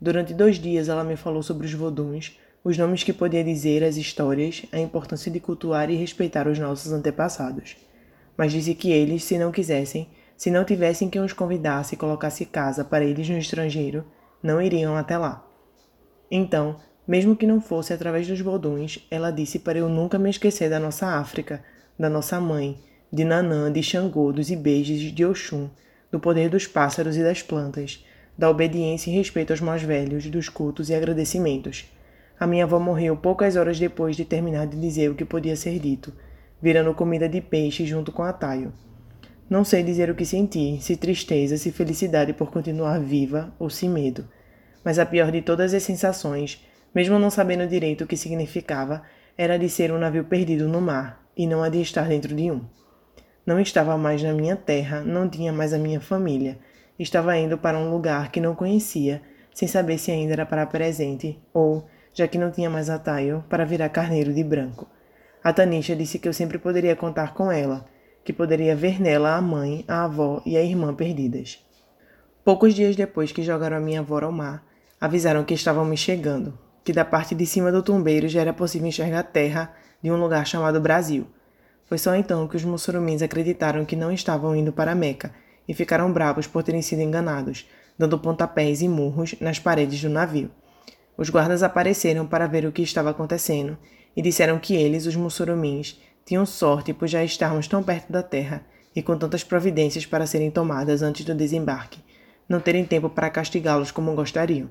Durante 0.00 0.32
dois 0.32 0.56
dias 0.56 0.88
ela 0.88 1.04
me 1.04 1.16
falou 1.16 1.42
sobre 1.42 1.66
os 1.66 1.72
voduns, 1.74 2.38
os 2.62 2.78
nomes 2.78 3.02
que 3.02 3.12
podia 3.12 3.42
dizer, 3.42 3.82
as 3.82 3.96
histórias, 3.96 4.64
a 4.70 4.78
importância 4.78 5.30
de 5.30 5.40
cultuar 5.40 5.90
e 5.90 5.96
respeitar 5.96 6.46
os 6.46 6.58
nossos 6.58 6.92
antepassados. 6.92 7.76
Mas 8.36 8.52
disse 8.52 8.74
que 8.74 8.90
eles, 8.90 9.24
se 9.24 9.38
não 9.38 9.50
quisessem, 9.50 10.08
se 10.36 10.50
não 10.50 10.64
tivessem 10.64 11.10
quem 11.10 11.20
os 11.20 11.32
convidasse 11.32 11.94
e 11.94 11.98
colocasse 11.98 12.46
casa 12.46 12.84
para 12.84 13.04
eles 13.04 13.28
no 13.28 13.36
estrangeiro, 13.36 14.04
não 14.42 14.60
iriam 14.62 14.96
até 14.96 15.18
lá. 15.18 15.49
Então, 16.30 16.76
mesmo 17.06 17.34
que 17.34 17.46
não 17.46 17.60
fosse 17.60 17.92
através 17.92 18.28
dos 18.28 18.40
boduns, 18.40 19.04
ela 19.10 19.30
disse 19.30 19.58
para 19.58 19.78
eu 19.78 19.88
nunca 19.88 20.18
me 20.18 20.30
esquecer 20.30 20.70
da 20.70 20.78
nossa 20.78 21.06
África, 21.06 21.62
da 21.98 22.08
nossa 22.08 22.40
mãe, 22.40 22.78
de 23.12 23.24
Nanã, 23.24 23.72
de 23.72 23.82
Xangô, 23.82 24.32
dos 24.32 24.50
Ibejes, 24.50 25.00
de 25.12 25.24
Oxum, 25.24 25.68
do 26.12 26.20
poder 26.20 26.48
dos 26.48 26.66
pássaros 26.66 27.16
e 27.16 27.22
das 27.22 27.42
plantas, 27.42 28.04
da 28.38 28.48
obediência 28.48 29.10
e 29.10 29.14
respeito 29.14 29.52
aos 29.52 29.60
mais 29.60 29.82
velhos, 29.82 30.26
dos 30.26 30.48
cultos 30.48 30.88
e 30.88 30.94
agradecimentos. 30.94 31.86
A 32.38 32.46
minha 32.46 32.64
avó 32.64 32.78
morreu 32.78 33.16
poucas 33.16 33.56
horas 33.56 33.78
depois 33.78 34.16
de 34.16 34.24
terminar 34.24 34.66
de 34.66 34.80
dizer 34.80 35.10
o 35.10 35.14
que 35.14 35.24
podia 35.24 35.56
ser 35.56 35.78
dito, 35.78 36.12
virando 36.62 36.94
comida 36.94 37.28
de 37.28 37.40
peixe 37.40 37.84
junto 37.84 38.12
com 38.12 38.22
a 38.22 38.32
Taio. 38.32 38.72
Não 39.48 39.64
sei 39.64 39.82
dizer 39.82 40.08
o 40.08 40.14
que 40.14 40.24
senti, 40.24 40.78
se 40.80 40.96
tristeza, 40.96 41.58
se 41.58 41.72
felicidade 41.72 42.32
por 42.32 42.50
continuar 42.52 43.00
viva 43.00 43.52
ou 43.58 43.68
se 43.68 43.88
medo. 43.88 44.24
Mas 44.84 44.98
a 44.98 45.06
pior 45.06 45.30
de 45.30 45.42
todas 45.42 45.74
as 45.74 45.82
sensações 45.82 46.64
mesmo 46.94 47.18
não 47.18 47.30
sabendo 47.30 47.66
direito 47.66 48.04
o 48.04 48.06
que 48.06 48.16
significava, 48.16 49.02
era 49.38 49.58
de 49.58 49.68
ser 49.68 49.92
um 49.92 49.98
navio 49.98 50.24
perdido 50.24 50.68
no 50.68 50.80
mar 50.80 51.24
e 51.36 51.46
não 51.46 51.62
a 51.62 51.68
de 51.68 51.80
estar 51.80 52.08
dentro 52.08 52.34
de 52.34 52.50
um. 52.50 52.62
Não 53.46 53.60
estava 53.60 53.96
mais 53.96 54.22
na 54.22 54.32
minha 54.32 54.56
terra, 54.56 55.00
não 55.00 55.28
tinha 55.28 55.52
mais 55.52 55.72
a 55.72 55.78
minha 55.78 56.00
família. 56.00 56.58
Estava 56.98 57.36
indo 57.36 57.56
para 57.56 57.78
um 57.78 57.90
lugar 57.90 58.30
que 58.30 58.40
não 58.40 58.54
conhecia, 58.54 59.22
sem 59.54 59.66
saber 59.66 59.98
se 59.98 60.10
ainda 60.10 60.32
era 60.32 60.46
para 60.46 60.66
presente 60.66 61.38
ou, 61.54 61.86
já 62.12 62.28
que 62.28 62.36
não 62.36 62.50
tinha 62.50 62.68
mais 62.68 62.90
a 62.90 62.98
Tayo, 62.98 63.44
para 63.48 63.64
virar 63.64 63.88
carneiro 63.88 64.32
de 64.32 64.44
branco. 64.44 64.88
A 65.42 65.52
Tanisha 65.52 65.96
disse 65.96 66.18
que 66.18 66.28
eu 66.28 66.32
sempre 66.32 66.58
poderia 66.58 66.94
contar 66.94 67.32
com 67.32 67.50
ela, 67.50 67.86
que 68.22 68.32
poderia 68.32 68.76
ver 68.76 69.00
nela 69.00 69.36
a 69.36 69.40
mãe, 69.40 69.84
a 69.88 70.04
avó 70.04 70.42
e 70.44 70.56
a 70.56 70.62
irmã 70.62 70.94
perdidas. 70.94 71.64
Poucos 72.44 72.74
dias 72.74 72.94
depois 72.94 73.32
que 73.32 73.42
jogaram 73.42 73.78
a 73.78 73.80
minha 73.80 74.00
avó 74.00 74.22
ao 74.22 74.32
mar, 74.32 74.69
avisaram 75.00 75.42
que 75.44 75.54
estavam 75.54 75.84
me 75.84 75.96
chegando, 75.96 76.58
que 76.84 76.92
da 76.92 77.06
parte 77.06 77.34
de 77.34 77.46
cima 77.46 77.72
do 77.72 77.82
tombeiro 77.82 78.28
já 78.28 78.42
era 78.42 78.52
possível 78.52 78.86
enxergar 78.86 79.20
a 79.20 79.24
terra 79.24 79.74
de 80.02 80.10
um 80.10 80.16
lugar 80.16 80.46
chamado 80.46 80.78
Brasil. 80.78 81.26
Foi 81.86 81.96
só 81.96 82.14
então 82.14 82.46
que 82.46 82.56
os 82.56 82.64
muçulmanos 82.64 83.22
acreditaram 83.22 83.84
que 83.86 83.96
não 83.96 84.12
estavam 84.12 84.54
indo 84.54 84.72
para 84.72 84.94
Meca 84.94 85.32
e 85.66 85.72
ficaram 85.72 86.12
bravos 86.12 86.46
por 86.46 86.62
terem 86.62 86.82
sido 86.82 87.00
enganados, 87.00 87.66
dando 87.98 88.18
pontapés 88.18 88.82
e 88.82 88.88
murros 88.88 89.34
nas 89.40 89.58
paredes 89.58 90.02
do 90.02 90.10
navio. 90.10 90.50
Os 91.16 91.30
guardas 91.30 91.62
apareceram 91.62 92.26
para 92.26 92.46
ver 92.46 92.66
o 92.66 92.72
que 92.72 92.82
estava 92.82 93.10
acontecendo 93.10 93.78
e 94.14 94.20
disseram 94.20 94.58
que 94.58 94.76
eles, 94.76 95.06
os 95.06 95.16
muçulmanos, 95.16 95.98
tinham 96.26 96.44
sorte 96.44 96.92
por 96.92 97.08
já 97.08 97.24
estarmos 97.24 97.66
tão 97.66 97.82
perto 97.82 98.12
da 98.12 98.22
terra 98.22 98.64
e 98.94 99.02
com 99.02 99.16
tantas 99.16 99.42
providências 99.42 100.04
para 100.04 100.26
serem 100.26 100.50
tomadas 100.50 101.00
antes 101.00 101.24
do 101.24 101.34
desembarque, 101.34 102.02
não 102.48 102.60
terem 102.60 102.84
tempo 102.84 103.08
para 103.08 103.30
castigá-los 103.30 103.90
como 103.90 104.14
gostariam, 104.14 104.68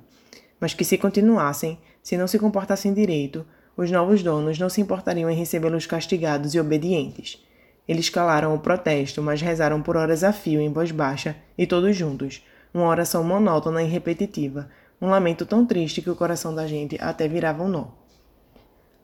mas 0.60 0.74
que 0.74 0.84
se 0.84 0.98
continuassem, 0.98 1.80
se 2.02 2.18
não 2.18 2.28
se 2.28 2.38
comportassem 2.40 2.94
direito, 2.94 3.46
os 3.78 3.90
novos 3.90 4.22
donos 4.22 4.60
não 4.60 4.70
se 4.70 4.82
importariam 4.82 5.30
em 5.30 5.36
recebê-los 5.36 5.86
castigados 5.86 6.54
e 6.54 6.60
obedientes. 6.60 7.42
Eles 7.88 8.10
calaram 8.10 8.54
o 8.54 8.60
protesto, 8.60 9.22
mas 9.22 9.42
rezaram 9.42 9.82
por 9.82 9.96
horas 9.96 10.24
a 10.24 10.34
fio 10.34 10.60
em 10.60 10.72
voz 10.72 10.92
baixa 10.92 11.36
e 11.58 11.66
todos 11.66 11.96
juntos, 11.96 12.46
uma 12.74 12.88
oração 12.88 13.24
monótona 13.24 13.82
e 13.82 13.88
repetitiva, 13.88 14.70
um 15.02 15.08
lamento 15.08 15.46
tão 15.46 15.66
triste 15.66 16.02
que 16.02 16.10
o 16.10 16.16
coração 16.16 16.54
da 16.54 16.68
gente 16.68 16.98
até 17.00 17.28
virava 17.28 17.64
um 17.64 17.68
nó. 17.68 17.88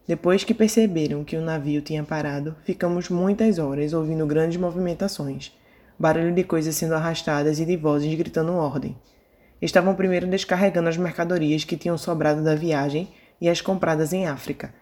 Depois 0.07 0.43
que 0.43 0.53
perceberam 0.53 1.23
que 1.23 1.35
o 1.35 1.41
navio 1.41 1.81
tinha 1.81 2.03
parado, 2.03 2.55
ficamos 2.63 3.09
muitas 3.09 3.57
horas 3.57 3.91
ouvindo 3.91 4.27
grandes 4.27 4.57
movimentações, 4.57 5.51
barulho 5.97 6.35
de 6.35 6.43
coisas 6.43 6.75
sendo 6.75 6.93
arrastadas 6.93 7.59
e 7.59 7.65
de 7.65 7.75
vozes 7.75 8.13
gritando 8.13 8.53
ordem. 8.53 8.95
Estavam 9.61 9.95
primeiro 9.95 10.27
descarregando 10.27 10.89
as 10.89 10.97
mercadorias 10.97 11.63
que 11.63 11.77
tinham 11.77 11.97
sobrado 11.97 12.43
da 12.43 12.55
viagem 12.55 13.07
e 13.39 13.49
as 13.49 13.61
compradas 13.61 14.11
em 14.13 14.27
África. 14.27 14.73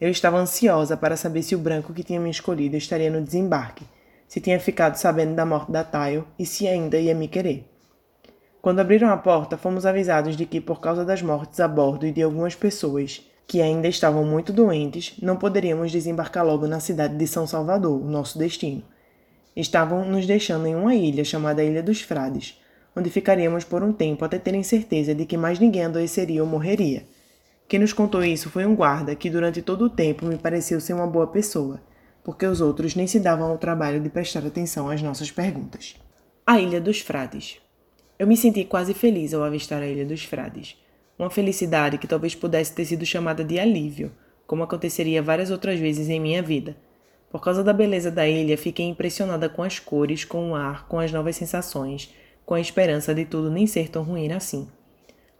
Eu 0.00 0.10
estava 0.10 0.38
ansiosa 0.38 0.96
para 0.96 1.16
saber 1.16 1.42
se 1.42 1.54
o 1.54 1.58
branco 1.58 1.92
que 1.92 2.02
tinha 2.02 2.18
me 2.18 2.30
escolhido 2.30 2.76
estaria 2.76 3.10
no 3.10 3.22
desembarque, 3.22 3.84
se 4.26 4.40
tinha 4.40 4.58
ficado 4.58 4.96
sabendo 4.96 5.34
da 5.34 5.44
morte 5.44 5.70
da 5.70 5.84
Tayo 5.84 6.26
e 6.38 6.46
se 6.46 6.66
ainda 6.66 6.98
ia 6.98 7.14
me 7.14 7.28
querer. 7.28 7.68
Quando 8.62 8.80
abriram 8.80 9.10
a 9.10 9.16
porta, 9.16 9.58
fomos 9.58 9.84
avisados 9.84 10.36
de 10.36 10.46
que, 10.46 10.60
por 10.60 10.80
causa 10.80 11.04
das 11.04 11.20
mortes 11.20 11.60
a 11.60 11.68
bordo 11.68 12.06
e 12.06 12.12
de 12.12 12.22
algumas 12.22 12.54
pessoas 12.54 13.28
que 13.46 13.60
ainda 13.60 13.88
estavam 13.88 14.24
muito 14.24 14.52
doentes, 14.52 15.14
não 15.20 15.36
poderíamos 15.36 15.92
desembarcar 15.92 16.46
logo 16.46 16.66
na 16.66 16.80
cidade 16.80 17.16
de 17.16 17.26
São 17.26 17.46
Salvador, 17.46 18.02
nosso 18.04 18.38
destino. 18.38 18.82
Estavam 19.54 20.04
nos 20.04 20.26
deixando 20.26 20.66
em 20.66 20.74
uma 20.74 20.94
ilha 20.94 21.24
chamada 21.24 21.62
Ilha 21.62 21.82
dos 21.82 22.00
Frades, 22.00 22.61
onde 22.94 23.10
ficaríamos 23.10 23.64
por 23.64 23.82
um 23.82 23.92
tempo 23.92 24.24
até 24.24 24.38
terem 24.38 24.62
certeza 24.62 25.14
de 25.14 25.24
que 25.24 25.36
mais 25.36 25.58
ninguém 25.58 25.84
adoeceria 25.84 26.42
ou 26.42 26.48
morreria. 26.48 27.04
Quem 27.68 27.80
nos 27.80 27.92
contou 27.92 28.22
isso 28.22 28.50
foi 28.50 28.66
um 28.66 28.74
guarda 28.74 29.14
que 29.14 29.30
durante 29.30 29.62
todo 29.62 29.86
o 29.86 29.90
tempo 29.90 30.26
me 30.26 30.36
pareceu 30.36 30.80
ser 30.80 30.92
uma 30.92 31.06
boa 31.06 31.26
pessoa, 31.26 31.80
porque 32.22 32.46
os 32.46 32.60
outros 32.60 32.94
nem 32.94 33.06
se 33.06 33.18
davam 33.18 33.50
ao 33.50 33.58
trabalho 33.58 34.00
de 34.00 34.10
prestar 34.10 34.46
atenção 34.46 34.90
às 34.90 35.00
nossas 35.00 35.30
perguntas. 35.30 35.96
A 36.46 36.60
Ilha 36.60 36.80
dos 36.80 37.00
Frades. 37.00 37.58
Eu 38.18 38.26
me 38.26 38.36
senti 38.36 38.64
quase 38.64 38.92
feliz 38.92 39.32
ao 39.32 39.42
avistar 39.42 39.82
a 39.82 39.86
Ilha 39.86 40.04
dos 40.04 40.24
Frades. 40.24 40.76
Uma 41.18 41.30
felicidade 41.30 41.98
que 41.98 42.06
talvez 42.06 42.34
pudesse 42.34 42.74
ter 42.74 42.84
sido 42.84 43.06
chamada 43.06 43.42
de 43.42 43.58
alívio, 43.58 44.12
como 44.46 44.62
aconteceria 44.62 45.22
várias 45.22 45.50
outras 45.50 45.78
vezes 45.78 46.08
em 46.08 46.20
minha 46.20 46.42
vida. 46.42 46.76
Por 47.30 47.40
causa 47.40 47.64
da 47.64 47.72
beleza 47.72 48.10
da 48.10 48.28
ilha, 48.28 48.58
fiquei 48.58 48.86
impressionada 48.86 49.48
com 49.48 49.62
as 49.62 49.78
cores, 49.78 50.22
com 50.24 50.50
o 50.50 50.54
ar, 50.54 50.86
com 50.86 50.98
as 50.98 51.10
novas 51.10 51.36
sensações, 51.36 52.12
com 52.44 52.54
a 52.54 52.60
esperança 52.60 53.14
de 53.14 53.24
tudo 53.24 53.50
nem 53.50 53.66
ser 53.66 53.88
tão 53.88 54.02
ruim 54.02 54.30
assim. 54.32 54.68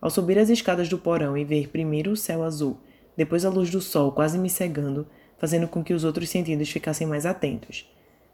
Ao 0.00 0.10
subir 0.10 0.38
as 0.38 0.50
escadas 0.50 0.88
do 0.88 0.98
porão 0.98 1.36
e 1.36 1.44
ver 1.44 1.68
primeiro 1.68 2.12
o 2.12 2.16
céu 2.16 2.42
azul, 2.42 2.78
depois 3.16 3.44
a 3.44 3.50
luz 3.50 3.70
do 3.70 3.80
sol 3.80 4.12
quase 4.12 4.38
me 4.38 4.50
cegando, 4.50 5.06
fazendo 5.38 5.68
com 5.68 5.82
que 5.82 5.94
os 5.94 6.04
outros 6.04 6.28
sentidos 6.28 6.70
ficassem 6.70 7.06
mais 7.06 7.26
atentos. 7.26 7.90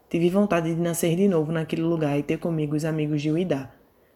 Tive 0.09 0.29
vontade 0.29 0.73
de 0.73 0.81
nascer 0.81 1.15
de 1.15 1.27
novo 1.27 1.51
naquele 1.51 1.83
lugar 1.83 2.17
e 2.17 2.23
ter 2.23 2.37
comigo 2.37 2.75
os 2.75 2.85
amigos 2.85 3.21
de 3.21 3.31
Uidá. 3.31 3.71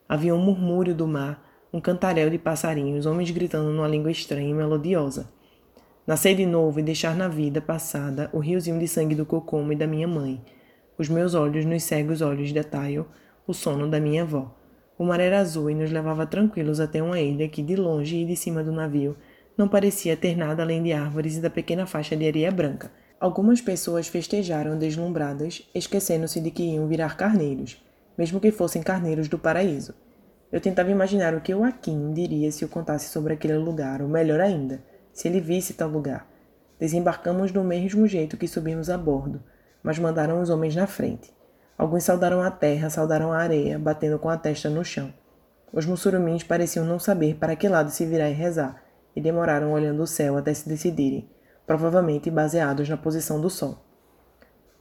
Havia 0.10 0.34
um 0.34 0.40
murmúrio 0.40 0.96
do 0.96 1.08
mar, 1.08 1.44
um 1.72 1.80
cantarel 1.80 2.30
de 2.30 2.38
passarinhos, 2.38 3.06
homens 3.06 3.30
gritando 3.32 3.72
numa 3.72 3.88
língua 3.88 4.12
estranha 4.12 4.50
e 4.50 4.54
melodiosa. 4.54 5.30
Nascer 6.06 6.36
de 6.36 6.46
novo 6.46 6.80
e 6.80 6.84
deixar 6.84 7.16
na 7.16 7.28
vida 7.28 7.62
passada 7.62 8.30
o 8.34 8.40
riozinho 8.40 8.80
de 8.80 8.88
sangue 8.88 9.16
do 9.16 9.26
cocomo 9.26 9.72
e 9.72 9.76
da 9.76 9.88
minha 9.88 10.08
mãe, 10.08 10.44
os 10.98 11.10
meus 11.10 11.34
olhos 11.34 11.66
nos 11.66 11.84
cegos 11.84 12.22
olhos 12.22 12.52
de 12.52 12.64
Tayo, 12.64 13.08
o 13.46 13.54
sono 13.54 13.90
da 13.90 14.00
minha 14.00 14.24
avó. 14.24 14.56
O 14.98 15.04
mar 15.04 15.20
era 15.20 15.40
azul 15.40 15.70
e 15.70 15.76
nos 15.76 15.92
levava 15.92 16.26
tranquilos 16.26 16.80
até 16.80 17.02
uma 17.02 17.20
ilha 17.20 17.50
que, 17.50 17.62
de 17.62 17.76
longe 17.76 18.18
e 18.18 18.26
de 18.26 18.36
cima 18.36 18.64
do 18.64 18.72
navio, 18.72 19.18
não 19.58 19.68
parecia 19.68 20.16
ter 20.16 20.38
nada 20.38 20.64
além 20.64 20.82
de 20.82 20.94
árvores 20.94 21.36
e 21.36 21.42
da 21.42 21.50
pequena 21.50 21.86
faixa 21.86 22.16
de 22.16 22.26
areia 22.26 22.52
branca. 22.52 22.92
Algumas 23.20 23.60
pessoas 23.60 24.08
festejaram 24.08 24.78
deslumbradas, 24.78 25.68
esquecendo-se 25.74 26.40
de 26.40 26.52
que 26.52 26.64
iam 26.64 26.88
virar 26.88 27.18
carneiros, 27.18 27.84
mesmo 28.18 28.40
que 28.40 28.52
fossem 28.52 28.82
carneiros 28.82 29.28
do 29.28 29.38
paraíso. 29.38 29.94
Eu 30.52 30.62
tentava 30.62 30.92
imaginar 30.92 31.34
o 31.34 31.42
que 31.42 31.54
o 31.54 31.64
Akin 31.64 32.14
diria 32.14 32.52
se 32.52 32.64
eu 32.64 32.70
contasse 32.70 33.10
sobre 33.10 33.34
aquele 33.34 33.58
lugar, 33.58 34.02
ou 34.02 34.08
melhor 34.08 34.40
ainda, 34.40 34.84
se 35.12 35.28
ele 35.28 35.42
visse 35.42 35.74
tal 35.74 35.90
lugar. 35.90 36.28
Desembarcamos 36.80 37.52
do 37.52 37.64
mesmo 37.64 38.08
jeito 38.08 38.38
que 38.38 38.48
subimos 38.48 38.90
a 38.90 38.98
bordo, 38.98 39.42
mas 39.82 39.98
mandaram 39.98 40.40
os 40.42 40.52
homens 40.52 40.76
na 40.76 40.86
frente. 40.86 41.33
Alguns 41.78 42.04
saudaram 42.04 42.42
a 42.42 42.52
terra, 42.52 42.90
saudaram 42.90 43.34
a 43.34 43.38
areia, 43.38 43.80
batendo 43.80 44.20
com 44.20 44.30
a 44.30 44.38
testa 44.38 44.70
no 44.70 44.86
chão. 44.86 45.14
Os 45.72 45.86
mussurumins 45.86 46.44
pareciam 46.44 46.86
não 46.86 47.00
saber 47.00 47.36
para 47.36 47.56
que 47.56 47.68
lado 47.68 47.90
se 47.90 48.06
virar 48.06 48.30
e 48.30 48.34
rezar, 48.34 48.84
e 49.16 49.22
demoraram 49.22 49.72
olhando 49.72 50.04
o 50.04 50.08
céu 50.08 50.38
até 50.38 50.54
se 50.54 50.70
decidirem, 50.70 51.30
provavelmente 51.66 52.30
baseados 52.30 52.88
na 52.88 52.98
posição 52.98 53.42
do 53.42 53.50
sol. 53.50 53.84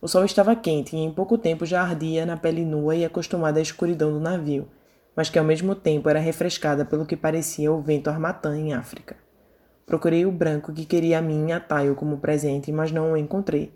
O 0.00 0.09
sol 0.09 0.24
estava 0.24 0.57
quente 0.57 0.96
e 0.96 0.98
em 0.98 1.12
pouco 1.12 1.38
tempo 1.38 1.64
já 1.64 1.83
ardia 1.83 2.26
na 2.26 2.37
pele 2.37 2.64
nua 2.64 2.96
e 2.96 3.05
acostumada 3.05 3.59
à 3.59 3.62
escuridão 3.62 4.12
do 4.12 4.20
navio, 4.20 4.68
mas 5.14 5.31
que 5.31 5.38
ao 5.38 5.44
mesmo 5.44 5.74
tempo 5.74 6.09
era 6.09 6.18
refrescada 6.18 6.85
pelo 6.85 7.07
que 7.07 7.16
parecia 7.16 7.72
o 7.72 7.81
vento 7.81 8.11
armatã 8.11 8.57
em 8.57 8.74
África. 8.74 9.16
Procurei 9.87 10.26
o 10.26 10.33
branco 10.33 10.72
que 10.72 10.85
queria 10.85 11.18
a 11.18 11.22
mim 11.22 11.48
e 11.48 11.52
a 11.52 11.61
Taio 11.61 11.94
como 11.94 12.18
presente, 12.18 12.72
mas 12.72 12.90
não 12.90 13.12
o 13.12 13.16
encontrei, 13.16 13.72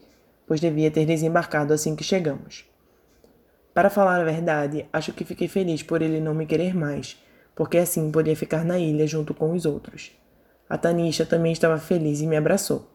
pois 0.47 0.61
devia 0.61 0.91
ter 0.91 1.07
desembarcado 1.07 1.73
assim 1.73 1.95
que 1.95 2.05
chegamos. 2.05 2.65
Para 3.77 3.91
falar 3.91 4.23
a 4.23 4.25
verdade, 4.25 4.87
acho 4.91 5.13
que 5.13 5.23
fiquei 5.23 5.49
feliz 5.49 5.83
por 5.83 6.01
ele 6.01 6.19
não 6.19 6.33
me 6.33 6.47
querer 6.47 6.75
mais, 6.75 7.23
porque 7.55 7.77
assim 7.77 8.11
podia 8.11 8.35
ficar 8.35 8.65
na 8.65 8.79
ilha 8.79 9.07
junto 9.07 9.35
com 9.35 9.53
os 9.53 9.67
outros. 9.67 10.13
A 10.67 10.79
Tanisha 10.79 11.27
também 11.27 11.53
estava 11.53 11.77
feliz 11.77 12.23
e 12.23 12.27
me 12.27 12.39
abraçou. 12.39 12.91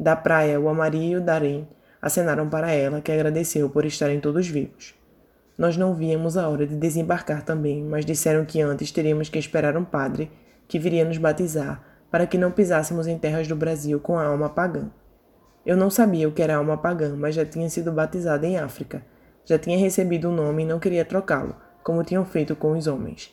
Da 0.00 0.16
praia, 0.16 0.58
o 0.58 0.70
Amari 0.70 1.10
e 1.10 1.16
o 1.16 1.20
Darim 1.20 1.68
acenaram 2.00 2.48
para 2.48 2.72
ela, 2.72 3.02
que 3.02 3.12
agradeceu 3.12 3.68
por 3.68 3.84
estarem 3.84 4.18
todos 4.18 4.48
vivos. 4.48 4.94
Nós 5.58 5.76
não 5.76 5.94
víamos 5.94 6.38
a 6.38 6.48
hora 6.48 6.66
de 6.66 6.76
desembarcar 6.76 7.42
também, 7.42 7.82
mas 7.82 8.06
disseram 8.06 8.46
que 8.46 8.62
antes 8.62 8.90
teríamos 8.90 9.28
que 9.28 9.38
esperar 9.38 9.76
um 9.76 9.84
padre 9.84 10.30
que 10.66 10.78
viria 10.78 11.04
nos 11.04 11.18
batizar 11.18 11.84
para 12.10 12.26
que 12.26 12.38
não 12.38 12.50
pisássemos 12.50 13.06
em 13.06 13.18
terras 13.18 13.46
do 13.46 13.54
Brasil 13.54 14.00
com 14.00 14.18
a 14.18 14.24
alma 14.24 14.48
pagã. 14.48 14.88
Eu 15.66 15.76
não 15.76 15.90
sabia 15.90 16.26
o 16.26 16.32
que 16.32 16.40
era 16.40 16.56
alma 16.56 16.78
pagã, 16.78 17.14
mas 17.14 17.34
já 17.34 17.44
tinha 17.44 17.68
sido 17.68 17.92
batizada 17.92 18.46
em 18.46 18.56
África. 18.56 19.02
Já 19.46 19.58
tinha 19.58 19.78
recebido 19.78 20.28
um 20.28 20.34
nome 20.34 20.64
e 20.64 20.66
não 20.66 20.80
queria 20.80 21.04
trocá-lo, 21.04 21.54
como 21.82 22.02
tinham 22.02 22.24
feito 22.24 22.56
com 22.56 22.72
os 22.72 22.88
homens. 22.88 23.32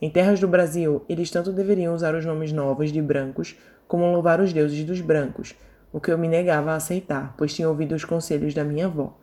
Em 0.00 0.08
terras 0.08 0.40
do 0.40 0.48
Brasil, 0.48 1.04
eles 1.06 1.30
tanto 1.30 1.52
deveriam 1.52 1.94
usar 1.94 2.14
os 2.14 2.24
nomes 2.24 2.50
novos 2.50 2.90
de 2.90 3.02
brancos 3.02 3.54
como 3.86 4.10
louvar 4.10 4.40
os 4.40 4.52
deuses 4.52 4.82
dos 4.84 5.02
brancos, 5.02 5.54
o 5.92 6.00
que 6.00 6.10
eu 6.10 6.16
me 6.16 6.26
negava 6.26 6.72
a 6.72 6.76
aceitar, 6.76 7.34
pois 7.36 7.54
tinha 7.54 7.68
ouvido 7.68 7.94
os 7.94 8.04
conselhos 8.04 8.54
da 8.54 8.64
minha 8.64 8.86
avó. 8.86 9.18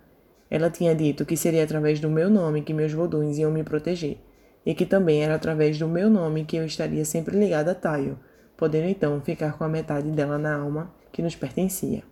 Ela 0.49 0.69
tinha 0.69 0.93
dito 0.93 1.25
que 1.25 1.35
seria 1.35 1.63
através 1.63 1.99
do 1.99 2.09
meu 2.09 2.29
nome 2.29 2.61
que 2.61 2.73
meus 2.73 2.93
voduns 2.93 3.39
iam 3.39 3.49
me 3.49 3.63
proteger, 3.63 4.17
e 4.63 4.75
que 4.75 4.85
também 4.85 5.23
era 5.23 5.33
através 5.33 5.79
do 5.79 5.87
meu 5.87 6.09
nome 6.09 6.45
que 6.45 6.57
eu 6.57 6.65
estaria 6.65 7.03
sempre 7.03 7.39
ligada 7.39 7.71
a 7.71 7.75
Taio, 7.75 8.19
podendo 8.55 8.87
então 8.87 9.19
ficar 9.21 9.57
com 9.57 9.63
a 9.63 9.69
metade 9.69 10.11
dela 10.11 10.37
na 10.37 10.55
alma 10.55 10.93
que 11.11 11.21
nos 11.23 11.35
pertencia. 11.35 12.03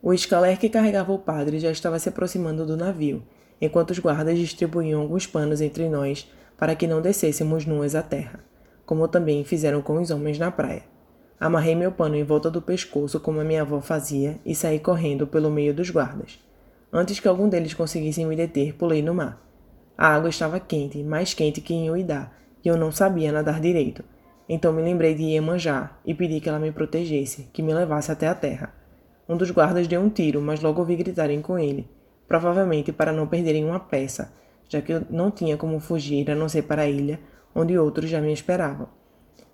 O 0.00 0.12
escaler 0.12 0.58
que 0.58 0.68
carregava 0.68 1.12
o 1.12 1.18
padre 1.18 1.58
já 1.58 1.70
estava 1.70 1.98
se 1.98 2.08
aproximando 2.08 2.64
do 2.64 2.76
navio, 2.76 3.24
enquanto 3.60 3.90
os 3.90 3.98
guardas 3.98 4.38
distribuíam 4.38 5.00
alguns 5.00 5.26
panos 5.26 5.60
entre 5.60 5.88
nós 5.88 6.30
para 6.56 6.74
que 6.74 6.86
não 6.86 7.00
descêssemos 7.00 7.66
nuas 7.66 7.94
à 7.94 8.02
terra, 8.02 8.40
como 8.84 9.08
também 9.08 9.44
fizeram 9.44 9.82
com 9.82 10.00
os 10.00 10.10
homens 10.10 10.38
na 10.38 10.50
praia. 10.50 10.82
Amarrei 11.38 11.74
meu 11.74 11.92
pano 11.92 12.16
em 12.16 12.24
volta 12.24 12.50
do 12.50 12.62
pescoço 12.62 13.20
como 13.20 13.40
a 13.40 13.44
minha 13.44 13.62
avó 13.62 13.80
fazia 13.80 14.38
e 14.44 14.54
saí 14.54 14.78
correndo 14.78 15.26
pelo 15.26 15.50
meio 15.50 15.74
dos 15.74 15.90
guardas. 15.90 16.38
Antes 16.90 17.20
que 17.20 17.28
algum 17.28 17.48
deles 17.48 17.74
conseguissem 17.74 18.24
me 18.24 18.34
deter, 18.34 18.74
pulei 18.74 19.02
no 19.02 19.14
mar. 19.14 19.42
A 19.98 20.08
água 20.08 20.30
estava 20.30 20.58
quente, 20.58 21.02
mais 21.02 21.34
quente 21.34 21.60
que 21.60 21.74
em 21.74 21.90
Uidá, 21.90 22.30
e 22.64 22.68
eu 22.68 22.76
não 22.76 22.90
sabia 22.90 23.32
nadar 23.32 23.60
direito. 23.60 24.02
Então 24.48 24.72
me 24.72 24.80
lembrei 24.80 25.14
de 25.14 25.24
Iemanjá 25.24 25.98
e 26.06 26.14
pedi 26.14 26.40
que 26.40 26.48
ela 26.48 26.58
me 26.58 26.72
protegesse, 26.72 27.48
que 27.52 27.62
me 27.62 27.74
levasse 27.74 28.12
até 28.12 28.28
a 28.28 28.34
terra. 28.34 28.72
Um 29.28 29.36
dos 29.36 29.50
guardas 29.50 29.86
deu 29.86 30.00
um 30.00 30.08
tiro, 30.08 30.40
mas 30.40 30.60
logo 30.62 30.80
ouvi 30.80 30.96
gritarem 30.96 31.42
com 31.42 31.58
ele, 31.58 31.88
provavelmente 32.28 32.92
para 32.92 33.12
não 33.12 33.26
perderem 33.26 33.64
uma 33.64 33.80
peça, 33.80 34.32
já 34.68 34.80
que 34.80 34.92
eu 34.92 35.02
não 35.10 35.30
tinha 35.30 35.56
como 35.56 35.78
fugir 35.80 36.30
a 36.30 36.34
não 36.34 36.48
ser 36.48 36.62
para 36.62 36.82
a 36.82 36.88
ilha, 36.88 37.20
onde 37.54 37.78
outros 37.78 38.10
já 38.10 38.20
me 38.20 38.32
esperavam. 38.32 38.88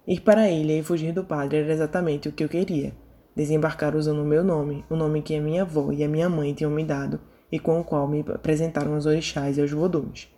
Ir 0.06 0.20
para 0.20 0.42
a 0.42 0.50
ilha 0.50 0.78
e 0.78 0.82
fugir 0.82 1.12
do 1.12 1.24
padre 1.24 1.58
era 1.58 1.72
exatamente 1.72 2.28
o 2.28 2.32
que 2.32 2.42
eu 2.42 2.48
queria. 2.48 2.92
Desembarcar 3.36 3.94
usando 3.94 4.20
o 4.22 4.26
meu 4.26 4.42
nome, 4.42 4.84
o 4.90 4.96
nome 4.96 5.22
que 5.22 5.36
a 5.36 5.40
minha 5.40 5.62
avó 5.62 5.92
e 5.92 6.02
a 6.02 6.08
minha 6.08 6.28
mãe 6.28 6.52
tinham 6.52 6.70
me 6.72 6.84
dado 6.84 7.20
e 7.50 7.58
com 7.58 7.78
o 7.78 7.84
qual 7.84 8.08
me 8.08 8.20
apresentaram 8.20 8.96
os 8.96 9.06
orixás 9.06 9.58
e 9.58 9.60
os 9.60 9.70
voduns. 9.70 10.34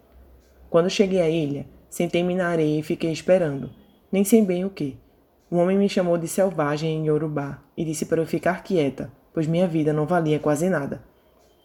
Quando 0.69 0.91
cheguei 0.91 1.21
à 1.21 1.31
ilha, 1.31 1.67
sentei-me 1.89 2.35
na 2.35 2.49
areia 2.49 2.81
e 2.81 2.83
fiquei 2.83 3.13
esperando, 3.13 3.71
nem 4.13 4.25
sei 4.25 4.43
bem 4.43 4.65
o 4.65 4.71
que. 4.71 4.99
O 5.51 5.57
homem 5.57 5.79
me 5.79 5.89
chamou 5.89 6.19
de 6.19 6.27
selvagem 6.27 6.91
em 6.91 7.07
Yorubá 7.07 7.63
e 7.77 7.85
disse 7.85 8.07
para 8.07 8.21
eu 8.21 8.27
ficar 8.27 8.63
quieta, 8.63 9.11
pois 9.33 9.47
minha 9.47 9.67
vida 9.67 9.93
não 9.93 10.07
valia 10.07 10.39
quase 10.39 10.69
nada. 10.69 11.03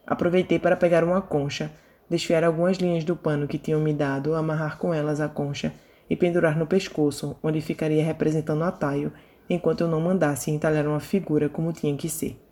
Aproveitei 0.09 0.57
para 0.57 0.75
pegar 0.75 1.03
uma 1.03 1.21
concha, 1.21 1.71
desfiar 2.09 2.43
algumas 2.43 2.77
linhas 2.77 3.03
do 3.03 3.15
pano 3.15 3.47
que 3.47 3.59
tinham 3.59 3.79
me 3.79 3.93
dado, 3.93 4.33
amarrar 4.33 4.79
com 4.79 4.91
elas 4.91 5.21
a 5.21 5.29
concha 5.29 5.71
e 6.09 6.15
pendurar 6.15 6.57
no 6.57 6.65
pescoço, 6.65 7.37
onde 7.43 7.61
ficaria 7.61 8.03
representando 8.03 8.63
a 8.63 8.71
Taio, 8.71 9.13
enquanto 9.47 9.81
eu 9.81 9.87
não 9.87 10.01
mandasse 10.01 10.49
entalhar 10.49 10.87
uma 10.87 10.99
figura 10.99 11.47
como 11.47 11.71
tinha 11.71 11.95
que 11.95 12.09
ser. 12.09 12.43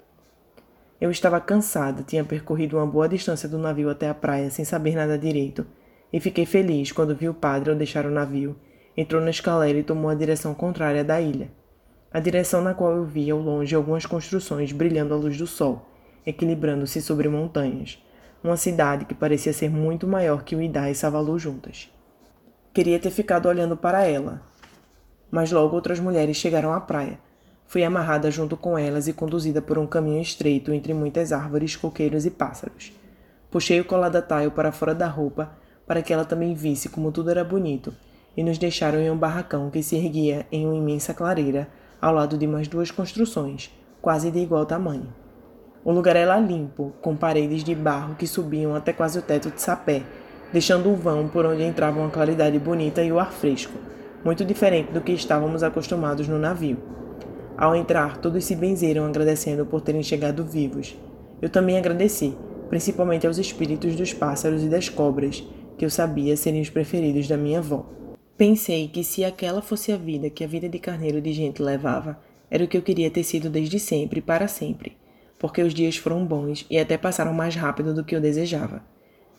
Eu 1.02 1.10
estava 1.10 1.42
cansada, 1.42 2.04
tinha 2.04 2.24
percorrido 2.24 2.78
uma 2.78 2.86
boa 2.86 3.10
distância 3.10 3.50
do 3.50 3.58
navio 3.58 3.90
até 3.90 4.08
a 4.08 4.14
praia 4.14 4.52
sem 4.52 4.64
saber 4.64 4.96
nada 4.96 5.18
direito, 5.18 5.66
e 6.14 6.20
fiquei 6.20 6.46
feliz 6.46 6.92
quando 6.92 7.16
vi 7.16 7.28
o 7.28 7.34
padre 7.34 7.72
ao 7.72 7.76
deixar 7.76 8.06
o 8.06 8.12
navio. 8.12 8.56
Entrou 8.96 9.20
na 9.20 9.32
escalera 9.32 9.80
e 9.80 9.84
tomou 9.84 10.12
a 10.12 10.16
direção 10.16 10.54
contrária 10.54 11.04
da 11.04 11.20
ilha. 11.20 11.50
A 12.14 12.20
direção 12.20 12.62
na 12.62 12.76
qual 12.76 12.96
eu 12.96 13.04
via 13.04 13.34
ao 13.34 13.40
longe 13.40 13.76
algumas 13.76 14.06
construções 14.06 14.72
brilhando 14.72 15.16
à 15.16 15.18
luz 15.18 15.38
do 15.38 15.48
sol, 15.48 15.97
equilibrando-se 16.28 17.02
sobre 17.02 17.30
montanhas. 17.30 17.98
Uma 18.44 18.58
cidade 18.58 19.06
que 19.06 19.16
parecia 19.16 19.54
ser 19.54 19.70
muito 19.70 20.06
maior 20.06 20.44
que 20.44 20.56
o 20.56 20.62
Idá 20.62 20.92
e 20.92 20.94
Savalu 20.94 21.40
juntas. 21.40 21.90
Queria 22.74 23.00
ter 23.00 23.10
ficado 23.10 23.48
olhando 23.48 23.76
para 23.76 24.04
ela, 24.04 24.42
mas 25.32 25.52
logo 25.52 25.76
outras 25.76 26.00
mulheres 26.00 26.38
chegaram 26.38 26.74
à 26.74 26.80
praia. 26.80 27.18
Fui 27.66 27.84
amarrada 27.84 28.30
junto 28.30 28.56
com 28.56 28.78
elas 28.78 29.08
e 29.08 29.14
conduzida 29.14 29.62
por 29.62 29.80
um 29.80 29.88
caminho 29.88 30.22
estreito 30.22 30.72
entre 30.72 30.94
muitas 30.94 31.32
árvores, 31.32 31.76
coqueiros 31.76 32.26
e 32.26 32.30
pássaros. 32.30 32.94
Puxei 33.50 33.80
o 33.80 33.86
colar 33.86 34.10
da 34.10 34.22
Taio 34.22 34.52
para 34.52 34.72
fora 34.72 34.94
da 34.94 35.08
roupa 35.08 35.52
para 35.88 36.02
que 36.02 36.12
ela 36.12 36.26
também 36.26 36.54
visse 36.54 36.90
como 36.90 37.14
tudo 37.14 37.32
era 37.32 37.46
bonito, 37.46 37.96
e 38.36 38.44
nos 38.44 38.58
deixaram 38.58 39.00
em 39.00 39.10
um 39.10 39.18
barracão 39.18 39.72
que 39.72 39.82
se 39.82 39.96
erguia 39.96 40.46
em 40.52 40.66
uma 40.66 40.76
imensa 40.76 41.14
clareira, 41.14 41.70
ao 42.00 42.14
lado 42.14 42.38
de 42.38 42.46
mais 42.46 42.68
duas 42.68 42.92
construções, 42.92 43.72
quase 44.02 44.30
de 44.30 44.38
igual 44.38 44.66
tamanho. 44.66 45.08
O 45.84 45.92
lugar 45.92 46.16
era 46.16 46.38
limpo, 46.40 46.94
com 47.02 47.16
paredes 47.16 47.64
de 47.64 47.74
barro 47.74 48.16
que 48.16 48.28
subiam 48.28 48.76
até 48.76 48.92
quase 48.92 49.20
o 49.20 49.22
teto 49.22 49.50
de 49.50 49.62
sapé, 49.62 50.04
deixando 50.52 50.90
um 50.90 50.96
vão 50.96 51.28
por 51.28 51.46
onde 51.46 51.64
entrava 51.64 52.00
uma 52.00 52.10
claridade 52.10 52.60
bonita 52.60 53.04
e 53.04 53.12
o 53.12 53.20
ar 53.20 53.32
fresco, 53.32 53.78
muito 54.24 54.44
diferente 54.44 54.92
do 54.92 55.02
que 55.02 55.12
estávamos 55.12 55.64
acostumados 55.64 56.28
no 56.28 56.38
navio. 56.38 56.78
Ao 57.58 57.76
entrar, 57.76 58.18
todos 58.18 58.46
se 58.46 58.56
benzeram 58.56 59.06
agradecendo 59.06 59.66
por 59.66 59.82
terem 59.82 60.04
chegado 60.04 60.44
vivos. 60.44 60.96
Eu 61.42 61.50
também 61.50 61.78
agradeci, 61.78 62.36
principalmente 62.70 63.26
aos 63.26 63.38
espíritos 63.38 63.96
dos 63.96 64.14
pássaros 64.14 64.64
e 64.64 64.68
das 64.68 64.90
cobras, 64.90 65.44
que 65.78 65.86
eu 65.86 65.90
sabia 65.90 66.36
serem 66.36 66.62
os 66.62 66.70
preferidos 66.70 67.28
da 67.28 67.38
minha 67.38 67.60
avó. 67.60 67.86
Pensei 68.38 68.88
que 68.88 69.04
se 69.04 69.24
aquela 69.24 69.62
fosse 69.62 69.92
a 69.92 69.98
vida 69.98 70.30
que 70.30 70.44
a 70.44 70.48
vida 70.48 70.70
de 70.70 70.78
carneiro 70.78 71.20
de 71.20 71.34
gente 71.34 71.62
levava, 71.62 72.20
era 72.50 72.64
o 72.64 72.68
que 72.68 72.78
eu 72.78 72.82
queria 72.82 73.10
ter 73.10 73.24
sido 73.24 73.50
desde 73.50 73.80
sempre, 73.80 74.22
para 74.22 74.48
sempre, 74.48 74.96
porque 75.40 75.62
os 75.62 75.74
dias 75.74 75.98
foram 75.98 76.26
bons 76.26 76.66
e 76.70 76.78
até 76.78 76.98
passaram 76.98 77.34
mais 77.34 77.56
rápido 77.56 77.94
do 77.94 78.04
que 78.04 78.16
eu 78.16 78.22
desejava. 78.22 78.84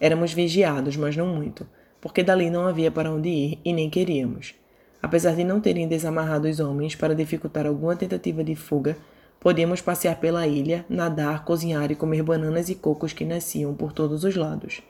Éramos 0.00 0.32
vigiados, 0.32 0.96
mas 0.96 1.16
não 1.16 1.26
muito, 1.26 1.66
porque 2.00 2.22
dali 2.22 2.50
não 2.50 2.66
havia 2.66 2.90
para 2.90 3.10
onde 3.10 3.28
ir 3.28 3.58
e 3.64 3.72
nem 3.72 3.90
queríamos. 3.90 4.54
Apesar 5.02 5.34
de 5.34 5.44
não 5.44 5.60
terem 5.60 5.88
desamarrado 5.88 6.48
os 6.48 6.60
homens 6.60 6.94
para 6.94 7.14
dificultar 7.14 7.66
alguma 7.66 7.96
tentativa 7.96 8.42
de 8.42 8.54
fuga, 8.54 8.96
podíamos 9.40 9.80
passear 9.80 10.18
pela 10.18 10.46
ilha, 10.46 10.84
nadar, 10.88 11.44
cozinhar 11.44 11.90
e 11.90 11.96
comer 11.96 12.22
bananas 12.22 12.68
e 12.68 12.74
cocos 12.74 13.12
que 13.12 13.24
nasciam 13.24 13.74
por 13.74 13.92
todos 13.92 14.24
os 14.24 14.34
lados. 14.34 14.82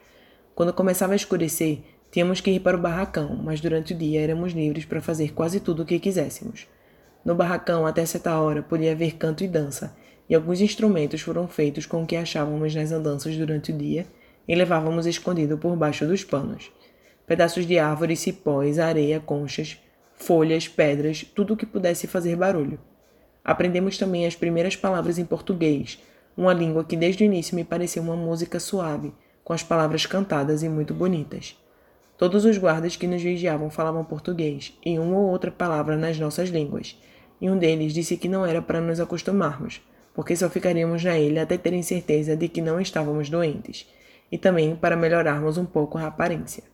Quando 0.54 0.72
começava 0.72 1.12
a 1.12 1.16
escurecer, 1.16 1.80
tínhamos 2.10 2.40
que 2.40 2.50
ir 2.50 2.60
para 2.60 2.76
o 2.76 2.80
barracão, 2.80 3.36
mas 3.36 3.60
durante 3.60 3.92
o 3.92 3.96
dia 3.96 4.22
éramos 4.22 4.52
livres 4.52 4.84
para 4.84 5.00
fazer 5.00 5.32
quase 5.32 5.60
tudo 5.60 5.82
o 5.82 5.86
que 5.86 5.98
quiséssemos. 5.98 6.66
No 7.24 7.34
barracão, 7.34 7.86
até 7.86 8.04
certa 8.06 8.38
hora, 8.40 8.62
podia 8.62 8.92
haver 8.92 9.16
canto 9.16 9.44
e 9.44 9.48
dança, 9.48 9.94
e 10.28 10.34
alguns 10.34 10.60
instrumentos 10.60 11.20
foram 11.20 11.48
feitos 11.48 11.86
com 11.86 12.02
o 12.02 12.06
que 12.06 12.16
achávamos 12.16 12.74
nas 12.74 12.92
andanças 12.92 13.36
durante 13.36 13.72
o 13.72 13.76
dia 13.76 14.06
e 14.46 14.54
levávamos 14.54 15.06
escondido 15.06 15.56
por 15.56 15.74
baixo 15.76 16.06
dos 16.06 16.24
panos. 16.24 16.70
Pedaços 17.26 17.66
de 17.66 17.78
árvores, 17.78 18.20
cipós, 18.20 18.78
areia, 18.78 19.20
conchas, 19.20 19.78
folhas, 20.14 20.66
pedras, 20.66 21.24
tudo 21.34 21.54
o 21.54 21.56
que 21.56 21.66
pudesse 21.66 22.06
fazer 22.06 22.36
barulho. 22.36 22.78
Aprendemos 23.44 23.96
também 23.96 24.26
as 24.26 24.34
primeiras 24.34 24.76
palavras 24.76 25.18
em 25.18 25.24
português, 25.24 25.98
uma 26.36 26.52
língua 26.52 26.84
que 26.84 26.96
desde 26.96 27.24
o 27.24 27.26
início 27.26 27.56
me 27.56 27.64
parecia 27.64 28.02
uma 28.02 28.16
música 28.16 28.60
suave, 28.60 29.12
com 29.44 29.52
as 29.52 29.62
palavras 29.62 30.04
cantadas 30.06 30.62
e 30.62 30.68
muito 30.68 30.92
bonitas. 30.92 31.56
Todos 32.18 32.44
os 32.44 32.58
guardas 32.58 32.96
que 32.96 33.06
nos 33.06 33.22
vigiavam 33.22 33.70
falavam 33.70 34.04
português 34.04 34.76
e 34.84 34.98
uma 34.98 35.16
ou 35.16 35.30
outra 35.30 35.50
palavra 35.50 35.96
nas 35.96 36.18
nossas 36.18 36.48
línguas, 36.48 37.00
e 37.40 37.48
um 37.48 37.56
deles 37.56 37.94
disse 37.94 38.16
que 38.16 38.28
não 38.28 38.44
era 38.44 38.60
para 38.60 38.80
nos 38.80 38.98
acostumarmos, 38.98 39.80
porque 40.18 40.34
só 40.34 40.50
ficaríamos 40.50 41.04
na 41.04 41.16
ilha 41.16 41.44
até 41.44 41.56
terem 41.56 41.80
certeza 41.80 42.36
de 42.36 42.48
que 42.48 42.60
não 42.60 42.80
estávamos 42.80 43.30
doentes, 43.30 43.88
e 44.32 44.36
também 44.36 44.74
para 44.74 44.96
melhorarmos 44.96 45.56
um 45.56 45.64
pouco 45.64 45.96
a 45.96 46.08
aparência. 46.08 46.64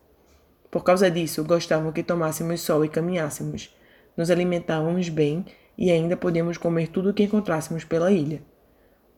Por 0.71 0.83
causa 0.83 1.11
disso, 1.11 1.43
gostavam 1.43 1.91
que 1.91 2.01
tomássemos 2.01 2.61
sol 2.61 2.83
e 2.83 2.89
caminhássemos, 2.89 3.71
nos 4.17 4.31
alimentávamos 4.31 5.09
bem 5.09 5.45
e 5.77 5.91
ainda 5.91 6.17
podíamos 6.17 6.57
comer 6.57 6.87
tudo 6.87 7.11
o 7.11 7.13
que 7.13 7.21
encontrássemos 7.21 7.83
pela 7.83 8.11
ilha. 8.11 8.41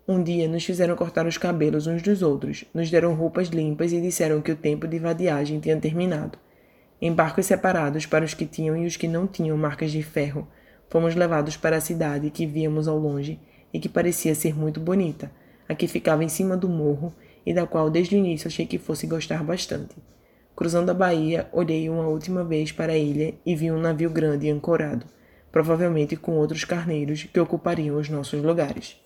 Um 0.05 0.21
dia 0.21 0.45
nos 0.45 0.65
fizeram 0.65 0.97
cortar 0.97 1.25
os 1.25 1.37
cabelos 1.37 1.87
uns 1.87 2.02
dos 2.02 2.21
outros, 2.21 2.65
nos 2.73 2.91
deram 2.91 3.13
roupas 3.13 3.47
limpas 3.47 3.93
e 3.93 4.02
disseram 4.02 4.41
que 4.41 4.52
o 4.52 4.58
tempo 4.58 4.89
de 4.89 4.99
vadiagem 4.99 5.62
tinha 5.62 5.79
terminado. 5.79 6.37
Em 7.02 7.13
barcos 7.13 7.45
separados 7.45 8.06
para 8.06 8.25
os 8.25 8.33
que 8.33 8.45
tinham 8.45 8.75
e 8.75 8.85
os 8.85 8.97
que 8.97 9.08
não 9.08 9.25
tinham 9.25 9.56
marcas 9.56 9.89
de 9.89 10.04
ferro, 10.04 10.45
fomos 10.89 11.15
levados 11.15 11.56
para 11.56 11.77
a 11.77 11.81
cidade 11.81 12.29
que 12.29 12.45
víamos 12.45 12.89
ao 12.89 12.97
longe 12.97 13.39
e 13.73 13.79
que 13.79 13.89
parecia 13.89 14.35
ser 14.35 14.55
muito 14.55 14.79
bonita, 14.79 15.31
a 15.67 15.75
que 15.75 15.87
ficava 15.87 16.23
em 16.23 16.29
cima 16.29 16.55
do 16.55 16.69
morro 16.69 17.13
e 17.45 17.53
da 17.53 17.65
qual 17.65 17.89
desde 17.89 18.15
o 18.15 18.19
início 18.19 18.47
achei 18.47 18.65
que 18.65 18.77
fosse 18.77 19.07
gostar 19.07 19.43
bastante. 19.43 19.95
Cruzando 20.55 20.89
a 20.89 20.93
baía, 20.93 21.47
olhei 21.51 21.89
uma 21.89 22.07
última 22.07 22.43
vez 22.43 22.71
para 22.71 22.93
a 22.93 22.97
ilha 22.97 23.35
e 23.45 23.55
vi 23.55 23.71
um 23.71 23.79
navio 23.79 24.09
grande 24.09 24.49
ancorado, 24.49 25.05
provavelmente 25.51 26.15
com 26.15 26.33
outros 26.33 26.65
carneiros 26.65 27.23
que 27.23 27.39
ocupariam 27.39 27.97
os 27.97 28.09
nossos 28.09 28.41
lugares. 28.41 28.97